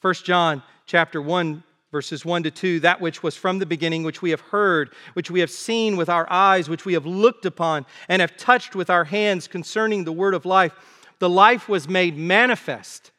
1 0.00 0.14
John 0.24 0.62
chapter 0.86 1.20
1 1.20 1.62
verses 1.92 2.24
1 2.24 2.42
to 2.42 2.50
2 2.50 2.80
that 2.80 3.00
which 3.00 3.22
was 3.22 3.36
from 3.36 3.58
the 3.58 3.66
beginning 3.66 4.02
which 4.02 4.20
we 4.22 4.30
have 4.30 4.40
heard 4.40 4.92
which 5.14 5.30
we 5.30 5.40
have 5.40 5.50
seen 5.50 5.96
with 5.96 6.08
our 6.08 6.26
eyes 6.30 6.68
which 6.68 6.84
we 6.84 6.92
have 6.92 7.06
looked 7.06 7.46
upon 7.46 7.86
and 8.08 8.20
have 8.20 8.36
touched 8.36 8.74
with 8.74 8.90
our 8.90 9.04
hands 9.04 9.48
concerning 9.48 10.04
the 10.04 10.12
word 10.12 10.34
of 10.34 10.44
life 10.44 10.72
the 11.18 11.28
life 11.28 11.68
was 11.68 11.88
made 11.88 12.16
manifest. 12.16 13.10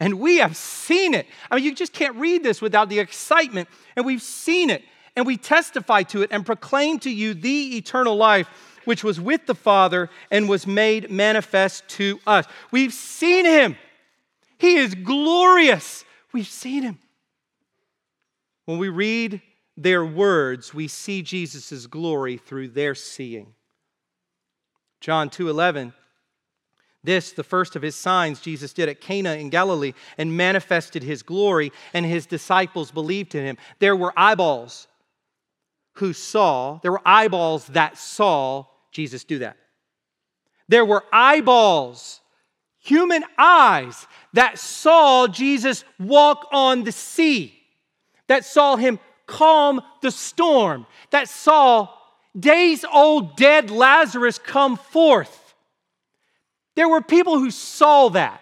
And 0.00 0.20
we 0.20 0.38
have 0.38 0.56
seen 0.56 1.14
it. 1.14 1.26
I 1.50 1.56
mean 1.56 1.64
you 1.64 1.74
just 1.74 1.92
can't 1.92 2.16
read 2.16 2.42
this 2.42 2.62
without 2.62 2.88
the 2.88 3.00
excitement. 3.00 3.68
And 3.96 4.06
we've 4.06 4.22
seen 4.22 4.70
it. 4.70 4.82
And 5.16 5.26
we 5.26 5.36
testify 5.36 6.04
to 6.04 6.22
it 6.22 6.30
and 6.30 6.46
proclaim 6.46 7.00
to 7.00 7.10
you 7.10 7.34
the 7.34 7.76
eternal 7.76 8.16
life 8.16 8.48
which 8.84 9.04
was 9.04 9.20
with 9.20 9.44
the 9.46 9.54
father 9.54 10.08
and 10.30 10.48
was 10.48 10.66
made 10.66 11.10
manifest 11.10 11.86
to 11.88 12.20
us. 12.26 12.46
We've 12.70 12.92
seen 12.92 13.44
him 13.44 13.76
he 14.58 14.76
is 14.76 14.94
glorious 14.94 16.04
we've 16.32 16.46
seen 16.46 16.82
him 16.82 16.98
when 18.68 18.76
we 18.76 18.90
read 18.90 19.40
their 19.78 20.04
words, 20.04 20.74
we 20.74 20.88
see 20.88 21.22
Jesus' 21.22 21.86
glory 21.86 22.36
through 22.36 22.68
their 22.68 22.94
seeing. 22.94 23.54
John 25.00 25.30
2:11 25.30 25.94
This, 27.02 27.32
the 27.32 27.42
first 27.42 27.76
of 27.76 27.80
his 27.80 27.96
signs 27.96 28.42
Jesus 28.42 28.74
did 28.74 28.90
at 28.90 29.00
Cana 29.00 29.36
in 29.36 29.48
Galilee 29.48 29.94
and 30.18 30.36
manifested 30.36 31.02
his 31.02 31.22
glory, 31.22 31.72
and 31.94 32.04
his 32.04 32.26
disciples 32.26 32.90
believed 32.90 33.34
in 33.34 33.42
him. 33.42 33.56
There 33.78 33.96
were 33.96 34.12
eyeballs 34.18 34.86
who 35.94 36.12
saw, 36.12 36.78
there 36.82 36.92
were 36.92 37.08
eyeballs 37.08 37.68
that 37.68 37.96
saw 37.96 38.66
Jesus 38.92 39.24
do 39.24 39.38
that. 39.38 39.56
There 40.68 40.84
were 40.84 41.06
eyeballs, 41.10 42.20
human 42.78 43.24
eyes, 43.36 44.06
that 44.32 44.58
saw 44.58 45.26
Jesus 45.26 45.84
walk 45.98 46.48
on 46.52 46.84
the 46.84 46.92
sea 46.92 47.58
that 48.28 48.44
saw 48.44 48.76
him 48.76 49.00
calm 49.26 49.82
the 50.00 50.10
storm, 50.10 50.86
that 51.10 51.28
saw 51.28 51.88
days 52.38 52.84
old 52.84 53.36
dead 53.36 53.70
Lazarus 53.70 54.38
come 54.38 54.76
forth. 54.76 55.54
There 56.76 56.88
were 56.88 57.02
people 57.02 57.38
who 57.38 57.50
saw 57.50 58.10
that 58.10 58.40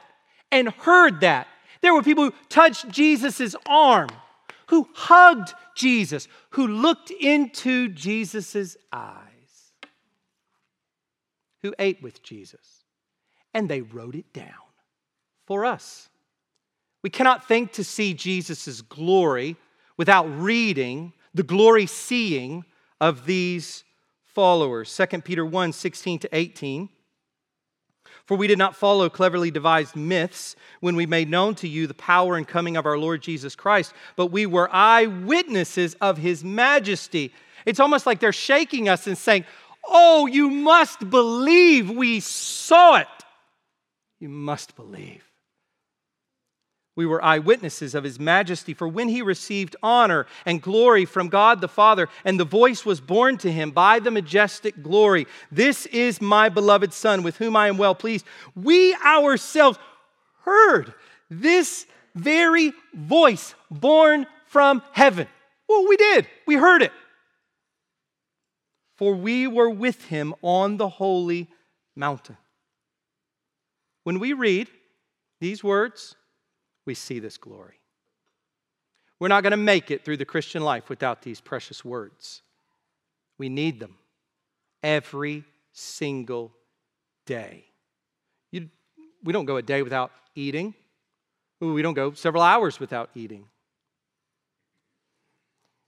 and 0.53 0.68
heard 0.68 1.20
that. 1.22 1.49
There 1.80 1.95
were 1.95 2.03
people 2.03 2.24
who 2.24 2.34
touched 2.49 2.89
Jesus' 2.89 3.57
arm, 3.64 4.11
who 4.68 4.87
hugged 4.93 5.55
Jesus, 5.74 6.28
who 6.51 6.66
looked 6.66 7.11
into 7.11 7.89
Jesus' 7.89 8.76
eyes, 8.93 9.72
who 11.62 11.74
ate 11.78 12.03
with 12.03 12.22
Jesus, 12.22 12.76
and 13.57 13.71
they 13.71 13.81
wrote 13.81 14.15
it 14.15 14.31
down 14.35 14.53
for 15.47 15.65
us. 15.65 16.11
We 17.03 17.09
cannot 17.09 17.49
think 17.49 17.73
to 17.73 17.85
see 17.85 18.13
Jesus' 18.13 18.83
glory 18.83 19.57
without 19.97 20.25
reading 20.25 21.15
the 21.33 21.43
glory 21.43 21.87
seeing 21.87 22.67
of 23.01 23.25
these 23.25 23.83
followers. 24.27 24.95
2 24.95 25.23
Peter 25.23 25.47
1 25.47 25.73
16 25.73 26.19
to 26.19 26.29
18. 26.33 26.91
For 28.27 28.37
we 28.37 28.47
did 28.47 28.59
not 28.59 28.77
follow 28.77 29.09
cleverly 29.09 29.51
devised 29.51 29.97
myths 29.97 30.55
when 30.81 30.95
we 30.95 31.07
made 31.07 31.31
known 31.31 31.55
to 31.57 31.69
you 31.69 31.87
the 31.87 31.95
power 31.95 32.37
and 32.37 32.47
coming 32.47 32.77
of 32.77 32.85
our 32.85 32.99
Lord 32.99 33.23
Jesus 33.23 33.57
Christ, 33.57 33.95
but 34.17 34.27
we 34.27 34.45
were 34.45 34.69
eyewitnesses 34.71 35.95
of 36.03 36.19
his 36.19 36.45
majesty. 36.45 37.33
It's 37.65 37.81
almost 37.81 38.05
like 38.05 38.21
they're 38.21 38.33
shaking 38.33 38.89
us 38.91 39.07
and 39.07 39.17
saying, 39.17 39.47
Oh, 39.89 40.27
you 40.27 40.51
must 40.51 41.09
believe 41.09 41.89
we 41.89 42.21
saw 42.21 42.97
it. 42.97 43.07
You 44.27 44.33
must 44.33 44.74
believe. 44.74 45.22
We 46.97 47.07
were 47.07 47.24
eyewitnesses 47.24 47.95
of 47.95 48.03
his 48.03 48.18
majesty, 48.18 48.74
for 48.74 48.89
when 48.89 49.09
he 49.09 49.22
received 49.22 49.77
honor 49.85 50.27
and 50.45 50.61
glory 50.61 51.05
from 51.05 51.29
God 51.29 51.61
the 51.61 51.68
Father, 51.68 52.09
and 52.24 52.41
the 52.41 52.45
voice 52.45 52.85
was 52.85 53.01
borne 53.01 53.39
to 53.39 53.53
him 53.53 53.70
by 53.70 54.01
the 54.01 54.11
majestic 54.11 54.83
glory 54.83 55.29
This 55.53 55.87
is 55.87 56.20
my 56.20 56.49
beloved 56.49 56.93
Son, 56.93 57.22
with 57.22 57.37
whom 57.37 57.55
I 57.55 57.68
am 57.68 57.79
well 57.79 57.95
pleased. 57.95 58.27
We 58.57 58.97
ourselves 58.97 59.79
heard 60.45 60.93
this 61.31 61.87
very 62.16 62.72
voice 62.95 63.55
borne 63.70 64.27
from 64.47 64.83
heaven. 64.91 65.29
Well, 65.68 65.87
we 65.87 65.97
did. 65.97 66.27
We 66.49 66.57
heard 66.57 66.83
it. 66.83 66.93
For 68.97 69.14
we 69.14 69.47
were 69.47 69.70
with 69.70 70.07
him 70.07 70.35
on 70.43 70.79
the 70.79 70.89
holy 70.89 71.47
mountain. 71.95 72.37
When 74.07 74.21
we 74.21 74.35
read 74.35 74.69
these 75.41 75.65
words, 75.65 76.15
we 76.85 76.95
see 76.95 77.19
this 77.19 77.37
glory. 77.37 77.81
We're 79.19 79.27
not 79.27 79.43
going 79.43 79.51
to 79.51 79.57
make 79.57 79.91
it 79.91 80.05
through 80.05 80.19
the 80.19 80.25
Christian 80.25 80.63
life 80.63 80.89
without 80.89 81.23
these 81.23 81.41
precious 81.41 81.85
words. 81.85 82.43
We 83.37 83.49
need 83.49 83.81
them 83.81 83.97
every 84.81 85.43
single 85.73 86.53
day. 87.25 87.65
You, 88.53 88.71
we 89.25 89.33
don't 89.33 89.45
go 89.45 89.57
a 89.57 89.63
day 89.63 89.83
without 89.83 90.13
eating. 90.37 90.73
We 91.59 91.83
don't 91.83 91.95
go 91.95 92.13
several 92.13 92.45
hours 92.45 92.79
without 92.79 93.11
eating. 93.17 93.47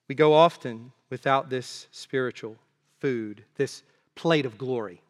We 0.09 0.17
go 0.17 0.35
often 0.35 0.91
without 1.09 1.51
this 1.51 1.87
spiritual 1.93 2.57
food, 2.99 3.45
this 3.55 3.85
plate 4.17 4.45
of 4.45 4.59
glory. 4.59 5.03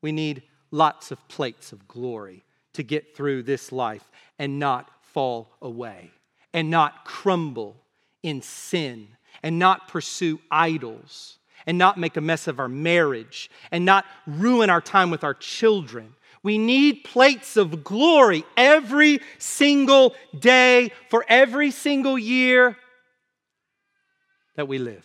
We 0.00 0.12
need 0.12 0.44
lots 0.70 1.10
of 1.10 1.28
plates 1.28 1.72
of 1.72 1.86
glory 1.88 2.44
to 2.74 2.82
get 2.82 3.16
through 3.16 3.42
this 3.42 3.72
life 3.72 4.10
and 4.38 4.58
not 4.58 4.90
fall 5.00 5.50
away 5.62 6.10
and 6.52 6.70
not 6.70 7.04
crumble 7.04 7.76
in 8.22 8.42
sin 8.42 9.08
and 9.42 9.58
not 9.58 9.88
pursue 9.88 10.40
idols 10.50 11.38
and 11.66 11.78
not 11.78 11.98
make 11.98 12.16
a 12.16 12.20
mess 12.20 12.46
of 12.46 12.58
our 12.58 12.68
marriage 12.68 13.50
and 13.70 13.84
not 13.84 14.04
ruin 14.26 14.70
our 14.70 14.80
time 14.80 15.10
with 15.10 15.24
our 15.24 15.34
children. 15.34 16.14
We 16.42 16.58
need 16.58 17.04
plates 17.04 17.56
of 17.56 17.82
glory 17.82 18.44
every 18.56 19.20
single 19.38 20.14
day 20.38 20.92
for 21.08 21.24
every 21.28 21.70
single 21.70 22.18
year 22.18 22.76
that 24.54 24.68
we 24.68 24.78
live. 24.78 25.04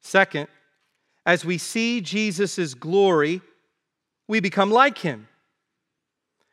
Second, 0.00 0.48
as 1.24 1.44
we 1.44 1.58
see 1.58 2.00
Jesus' 2.00 2.74
glory, 2.74 3.40
we 4.30 4.38
become 4.38 4.70
like 4.70 4.98
him. 4.98 5.26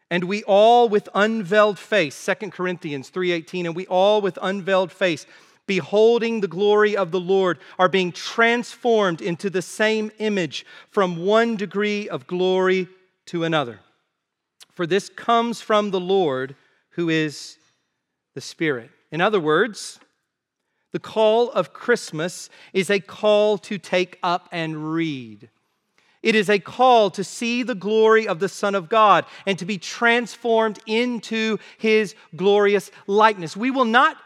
And 0.10 0.24
we 0.24 0.42
all 0.46 0.90
with 0.90 1.08
unveiled 1.14 1.78
face, 1.78 2.16
2 2.16 2.52
Corinthians 2.52 3.10
3:18, 3.12 3.68
and 3.68 3.76
we 3.76 3.86
all 3.86 4.20
with 4.20 4.40
unveiled 4.42 4.92
face, 4.92 5.28
beholding 5.68 6.42
the 6.42 6.48
glory 6.48 6.98
of 6.98 7.12
the 7.12 7.20
Lord, 7.20 7.60
are 7.78 7.88
being 7.88 8.12
transformed 8.12 9.22
into 9.22 9.48
the 9.52 9.62
same 9.62 10.12
image 10.18 10.66
from 10.90 11.18
one 11.18 11.56
degree 11.56 12.10
of 12.10 12.26
glory 12.26 12.88
to 13.28 13.44
another. 13.44 13.82
For 14.74 14.88
this 14.88 15.08
comes 15.10 15.62
from 15.62 15.92
the 15.92 16.00
Lord 16.00 16.56
who 16.92 17.10
is 17.10 17.60
the 18.34 18.42
Spirit. 18.42 18.90
In 19.12 19.22
other 19.22 19.40
words, 19.40 20.00
the 20.94 21.00
call 21.00 21.52
of 21.52 21.74
Christmas 21.74 22.50
is 22.74 22.90
a 22.90 23.00
call 23.00 23.60
to 23.60 23.78
take 23.78 24.18
up 24.24 24.50
and 24.52 24.94
read. 24.94 25.52
It 26.24 26.36
is 26.36 26.50
a 26.50 26.60
call 26.60 27.12
to 27.12 27.24
see 27.24 27.64
the 27.64 27.76
glory 27.76 28.28
of 28.28 28.40
the 28.40 28.50
Son 28.50 28.76
of 28.76 28.90
God 28.90 29.26
and 29.46 29.58
to 29.60 29.66
be 29.66 29.78
transformed 29.78 30.80
into 30.86 31.58
his 31.78 32.16
glorious 32.36 32.92
likeness. 33.06 33.56
We 33.56 33.72
will 33.72 33.86
not 33.86 34.18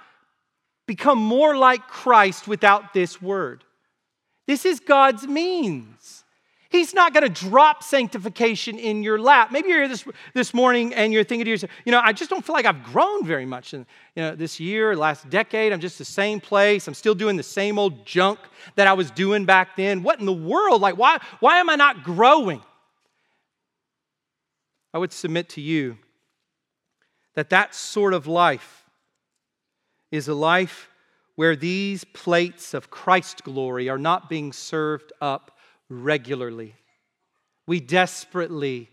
become 0.87 1.17
more 1.17 1.55
like 1.55 1.87
Christ 1.87 2.47
without 2.47 2.93
this 2.93 3.21
word. 3.21 3.63
This 4.47 4.65
is 4.65 4.79
God's 4.79 5.27
means. 5.27 6.20
He's 6.71 6.93
not 6.93 7.13
going 7.13 7.29
to 7.29 7.49
drop 7.49 7.83
sanctification 7.83 8.79
in 8.79 9.03
your 9.03 9.19
lap. 9.19 9.51
Maybe 9.51 9.67
you're 9.67 9.79
here 9.79 9.89
this, 9.89 10.05
this 10.33 10.53
morning 10.53 10.93
and 10.93 11.11
you're 11.11 11.25
thinking 11.25 11.43
to 11.43 11.51
yourself, 11.51 11.69
you 11.83 11.91
know, 11.91 11.99
I 12.01 12.13
just 12.13 12.29
don't 12.29 12.45
feel 12.45 12.53
like 12.53 12.65
I've 12.65 12.81
grown 12.85 13.25
very 13.25 13.45
much 13.45 13.73
in 13.73 13.85
you 14.15 14.23
know, 14.23 14.35
this 14.37 14.57
year, 14.57 14.95
last 14.95 15.29
decade. 15.29 15.73
I'm 15.73 15.81
just 15.81 15.97
the 15.97 16.05
same 16.05 16.39
place. 16.39 16.87
I'm 16.87 16.93
still 16.93 17.13
doing 17.13 17.35
the 17.35 17.43
same 17.43 17.77
old 17.77 18.05
junk 18.05 18.39
that 18.75 18.87
I 18.87 18.93
was 18.93 19.11
doing 19.11 19.43
back 19.43 19.75
then. 19.75 20.01
What 20.01 20.21
in 20.21 20.25
the 20.25 20.31
world? 20.31 20.79
Like, 20.81 20.97
why, 20.97 21.17
why 21.41 21.59
am 21.59 21.69
I 21.69 21.75
not 21.75 22.05
growing? 22.05 22.61
I 24.93 24.97
would 24.97 25.11
submit 25.11 25.49
to 25.49 25.61
you 25.61 25.97
that 27.35 27.49
that 27.49 27.75
sort 27.75 28.13
of 28.13 28.27
life 28.27 28.85
is 30.09 30.29
a 30.29 30.33
life 30.33 30.89
where 31.35 31.57
these 31.57 32.05
plates 32.05 32.73
of 32.73 32.89
Christ 32.89 33.43
glory 33.43 33.89
are 33.89 33.97
not 33.97 34.29
being 34.29 34.53
served 34.53 35.11
up 35.19 35.57
regularly. 35.91 36.75
We 37.67 37.79
desperately 37.79 38.89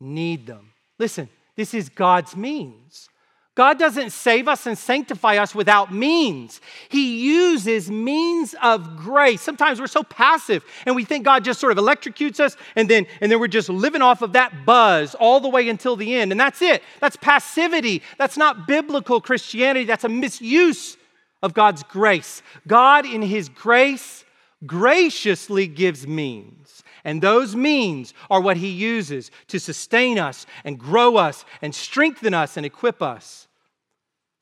need 0.00 0.46
them. 0.46 0.72
Listen, 0.98 1.28
this 1.56 1.74
is 1.74 1.88
God's 1.88 2.36
means. 2.36 3.08
God 3.56 3.78
doesn't 3.78 4.10
save 4.10 4.48
us 4.48 4.66
and 4.66 4.76
sanctify 4.76 5.36
us 5.36 5.54
without 5.54 5.94
means. 5.94 6.60
He 6.88 7.24
uses 7.24 7.88
means 7.88 8.54
of 8.60 8.96
grace. 8.96 9.42
Sometimes 9.42 9.80
we're 9.80 9.86
so 9.86 10.02
passive 10.02 10.64
and 10.86 10.96
we 10.96 11.04
think 11.04 11.24
God 11.24 11.44
just 11.44 11.60
sort 11.60 11.70
of 11.70 11.78
electrocutes 11.78 12.40
us 12.40 12.56
and 12.74 12.90
then, 12.90 13.06
and 13.20 13.30
then 13.30 13.38
we're 13.38 13.46
just 13.46 13.68
living 13.68 14.02
off 14.02 14.22
of 14.22 14.32
that 14.32 14.66
buzz 14.66 15.14
all 15.14 15.38
the 15.38 15.48
way 15.48 15.68
until 15.68 15.94
the 15.94 16.16
end. 16.16 16.32
And 16.32 16.40
that's 16.40 16.62
it. 16.62 16.82
That's 17.00 17.16
passivity. 17.16 18.02
That's 18.18 18.36
not 18.36 18.66
biblical 18.66 19.20
Christianity. 19.20 19.84
That's 19.84 20.04
a 20.04 20.08
misuse 20.08 20.96
of 21.40 21.54
God's 21.54 21.84
grace. 21.84 22.42
God, 22.66 23.06
in 23.06 23.22
His 23.22 23.48
grace, 23.48 24.23
graciously 24.66 25.66
gives 25.66 26.06
means. 26.06 26.82
And 27.04 27.20
those 27.20 27.54
means 27.54 28.14
are 28.30 28.40
what 28.40 28.56
He 28.56 28.68
uses 28.68 29.30
to 29.48 29.58
sustain 29.60 30.18
us 30.18 30.46
and 30.64 30.78
grow 30.78 31.16
us 31.16 31.44
and 31.60 31.74
strengthen 31.74 32.34
us 32.34 32.56
and 32.56 32.64
equip 32.64 33.02
us 33.02 33.48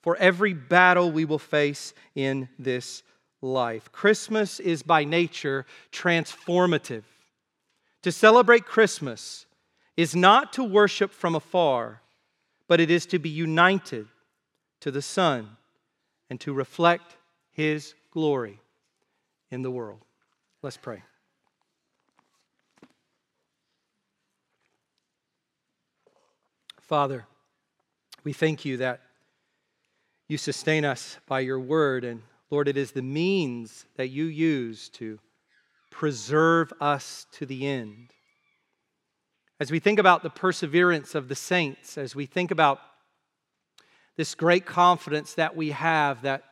for 0.03 0.17
every 0.17 0.53
battle 0.53 1.11
we 1.11 1.25
will 1.25 1.39
face 1.39 1.95
in 2.15 2.49
this 2.59 3.03
life. 3.41 3.91
Christmas 3.93 4.61
is 4.61 4.83
by 4.83 5.05
nature 5.05 5.67
transformative. 5.93 7.05
To 8.03 8.13
celebrate 8.13 8.67
Christmas 8.67 9.47
is 9.97 10.17
not 10.17 10.53
to 10.55 10.65
worship 10.65 11.13
from 11.13 11.35
afar, 11.35 12.03
but 12.67 12.81
it 12.81 12.91
is 12.91 13.07
to 13.07 13.19
be 13.19 13.29
united 13.29 14.09
to 14.81 14.91
the 14.91 15.03
Son 15.03 15.57
and 16.31 16.41
to 16.41 16.53
reflect 16.53 17.17
His 17.53 17.95
glory 18.11 18.61
in 19.51 19.63
the 19.63 19.71
world. 19.71 20.05
Let's 20.63 20.77
pray. 20.77 21.03
Father, 26.81 27.27
we 28.23 28.33
thank 28.33 28.65
you 28.65 28.77
that 28.77 29.01
you 30.29 30.39
sustain 30.39 30.85
us 30.85 31.19
by 31.27 31.41
your 31.41 31.59
word. 31.59 32.05
And 32.05 32.23
Lord, 32.49 32.69
it 32.69 32.77
is 32.77 32.93
the 32.93 33.03
means 33.03 33.87
that 33.97 34.09
you 34.09 34.25
use 34.25 34.89
to 34.91 35.19
preserve 35.91 36.73
us 36.81 37.27
to 37.33 37.45
the 37.45 37.67
end. 37.67 38.11
As 39.59 39.73
we 39.73 39.81
think 39.81 39.99
about 39.99 40.23
the 40.23 40.31
perseverance 40.31 41.17
of 41.17 41.27
the 41.27 41.35
saints, 41.35 41.99
as 41.99 42.15
we 42.15 42.27
think 42.27 42.53
about 42.53 42.79
this 44.17 44.37
great 44.37 44.65
confidence 44.65 45.35
that 45.35 45.57
we 45.57 45.71
have 45.71 46.23
that 46.23 46.45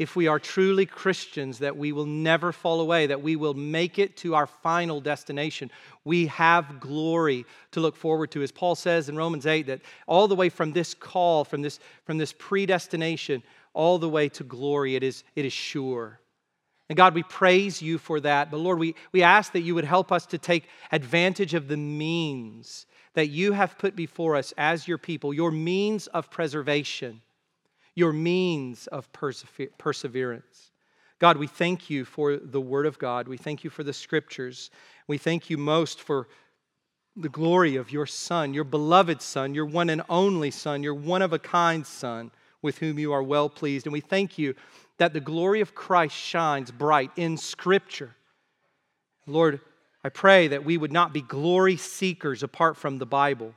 if 0.00 0.16
we 0.16 0.28
are 0.28 0.38
truly 0.38 0.86
Christians, 0.86 1.58
that 1.58 1.76
we 1.76 1.92
will 1.92 2.06
never 2.06 2.52
fall 2.52 2.80
away, 2.80 3.06
that 3.08 3.20
we 3.20 3.36
will 3.36 3.52
make 3.52 3.98
it 3.98 4.16
to 4.16 4.34
our 4.34 4.46
final 4.46 4.98
destination. 4.98 5.70
We 6.06 6.28
have 6.28 6.80
glory 6.80 7.44
to 7.72 7.80
look 7.80 7.96
forward 7.96 8.30
to. 8.30 8.42
As 8.42 8.50
Paul 8.50 8.76
says 8.76 9.10
in 9.10 9.16
Romans 9.18 9.44
8, 9.44 9.66
that 9.66 9.82
all 10.06 10.26
the 10.26 10.34
way 10.34 10.48
from 10.48 10.72
this 10.72 10.94
call, 10.94 11.44
from 11.44 11.60
this, 11.60 11.80
from 12.04 12.16
this 12.16 12.32
predestination, 12.32 13.42
all 13.74 13.98
the 13.98 14.08
way 14.08 14.30
to 14.30 14.42
glory, 14.42 14.96
it 14.96 15.02
is, 15.02 15.22
it 15.36 15.44
is 15.44 15.52
sure. 15.52 16.18
And 16.88 16.96
God, 16.96 17.14
we 17.14 17.22
praise 17.22 17.82
you 17.82 17.98
for 17.98 18.20
that. 18.20 18.50
But 18.50 18.60
Lord, 18.60 18.78
we, 18.78 18.94
we 19.12 19.22
ask 19.22 19.52
that 19.52 19.60
you 19.60 19.74
would 19.74 19.84
help 19.84 20.12
us 20.12 20.24
to 20.26 20.38
take 20.38 20.66
advantage 20.92 21.52
of 21.52 21.68
the 21.68 21.76
means 21.76 22.86
that 23.12 23.26
you 23.26 23.52
have 23.52 23.76
put 23.76 23.96
before 23.96 24.34
us 24.34 24.54
as 24.56 24.88
your 24.88 24.96
people, 24.96 25.34
your 25.34 25.50
means 25.50 26.06
of 26.06 26.30
preservation 26.30 27.20
your 27.94 28.12
means 28.12 28.86
of 28.88 29.08
perseverance. 29.12 30.70
God, 31.18 31.36
we 31.36 31.46
thank 31.46 31.90
you 31.90 32.04
for 32.04 32.36
the 32.36 32.60
Word 32.60 32.86
of 32.86 32.98
God. 32.98 33.28
We 33.28 33.36
thank 33.36 33.62
you 33.62 33.70
for 33.70 33.84
the 33.84 33.92
Scriptures. 33.92 34.70
We 35.06 35.18
thank 35.18 35.50
you 35.50 35.58
most 35.58 36.00
for 36.00 36.28
the 37.16 37.28
glory 37.28 37.76
of 37.76 37.90
your 37.90 38.06
Son, 38.06 38.54
your 38.54 38.64
beloved 38.64 39.20
Son, 39.20 39.54
your 39.54 39.66
one 39.66 39.90
and 39.90 40.02
only 40.08 40.50
Son, 40.50 40.82
your 40.82 40.94
one 40.94 41.20
of 41.20 41.32
a 41.32 41.38
kind 41.38 41.86
Son, 41.86 42.30
with 42.62 42.78
whom 42.78 42.98
you 42.98 43.12
are 43.12 43.22
well 43.22 43.48
pleased. 43.48 43.86
And 43.86 43.92
we 43.92 44.00
thank 44.00 44.38
you 44.38 44.54
that 44.98 45.12
the 45.12 45.20
glory 45.20 45.60
of 45.60 45.74
Christ 45.74 46.14
shines 46.14 46.70
bright 46.70 47.10
in 47.16 47.36
Scripture. 47.36 48.14
Lord, 49.26 49.60
I 50.02 50.08
pray 50.08 50.48
that 50.48 50.64
we 50.64 50.78
would 50.78 50.92
not 50.92 51.12
be 51.12 51.20
glory 51.20 51.76
seekers 51.76 52.42
apart 52.42 52.76
from 52.76 52.98
the 52.98 53.06
Bible, 53.06 53.54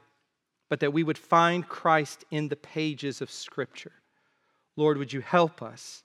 but 0.69 0.81
that 0.81 0.91
we 0.91 1.03
would 1.03 1.17
find 1.17 1.67
Christ 1.67 2.25
in 2.31 2.49
the 2.49 2.55
pages 2.55 3.21
of 3.21 3.31
Scripture. 3.31 3.93
Lord, 4.75 4.97
would 4.97 5.13
you 5.13 5.21
help 5.21 5.61
us 5.61 6.03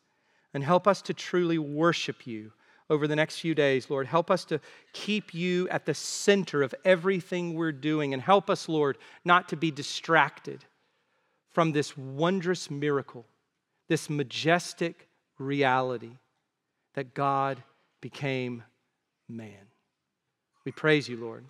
and 0.55 0.63
help 0.63 0.87
us 0.87 1.03
to 1.03 1.15
truly 1.15 1.59
worship 1.59 2.27
you 2.27 2.53
over 2.91 3.07
the 3.07 3.17
next 3.17 3.41
few 3.41 3.55
days, 3.55 3.91
Lord. 3.91 4.07
Help 4.07 4.31
us 4.31 4.45
to 4.47 4.61
keep 4.93 5.35
you 5.35 5.69
at 5.69 5.85
the 5.85 5.95
center 5.95 6.63
of 6.63 6.75
everything 6.85 7.55
we're 7.55 7.73
doing 7.73 8.15
and 8.15 8.23
help 8.23 8.49
us, 8.49 8.69
Lord, 8.69 8.97
not 9.25 9.49
to 9.51 9.57
be 9.57 9.71
distracted 9.71 10.65
from 11.51 11.73
this 11.73 11.97
wondrous 11.97 12.71
miracle, 12.71 13.27
this 13.89 14.09
majestic 14.09 15.09
reality 15.39 16.13
that 16.95 17.15
God 17.15 17.63
became 18.01 18.63
man. 19.29 19.69
We 20.65 20.73
praise 20.73 21.09
you, 21.09 21.17
Lord. 21.17 21.45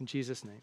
In 0.00 0.06
Jesus' 0.06 0.44
name. 0.44 0.62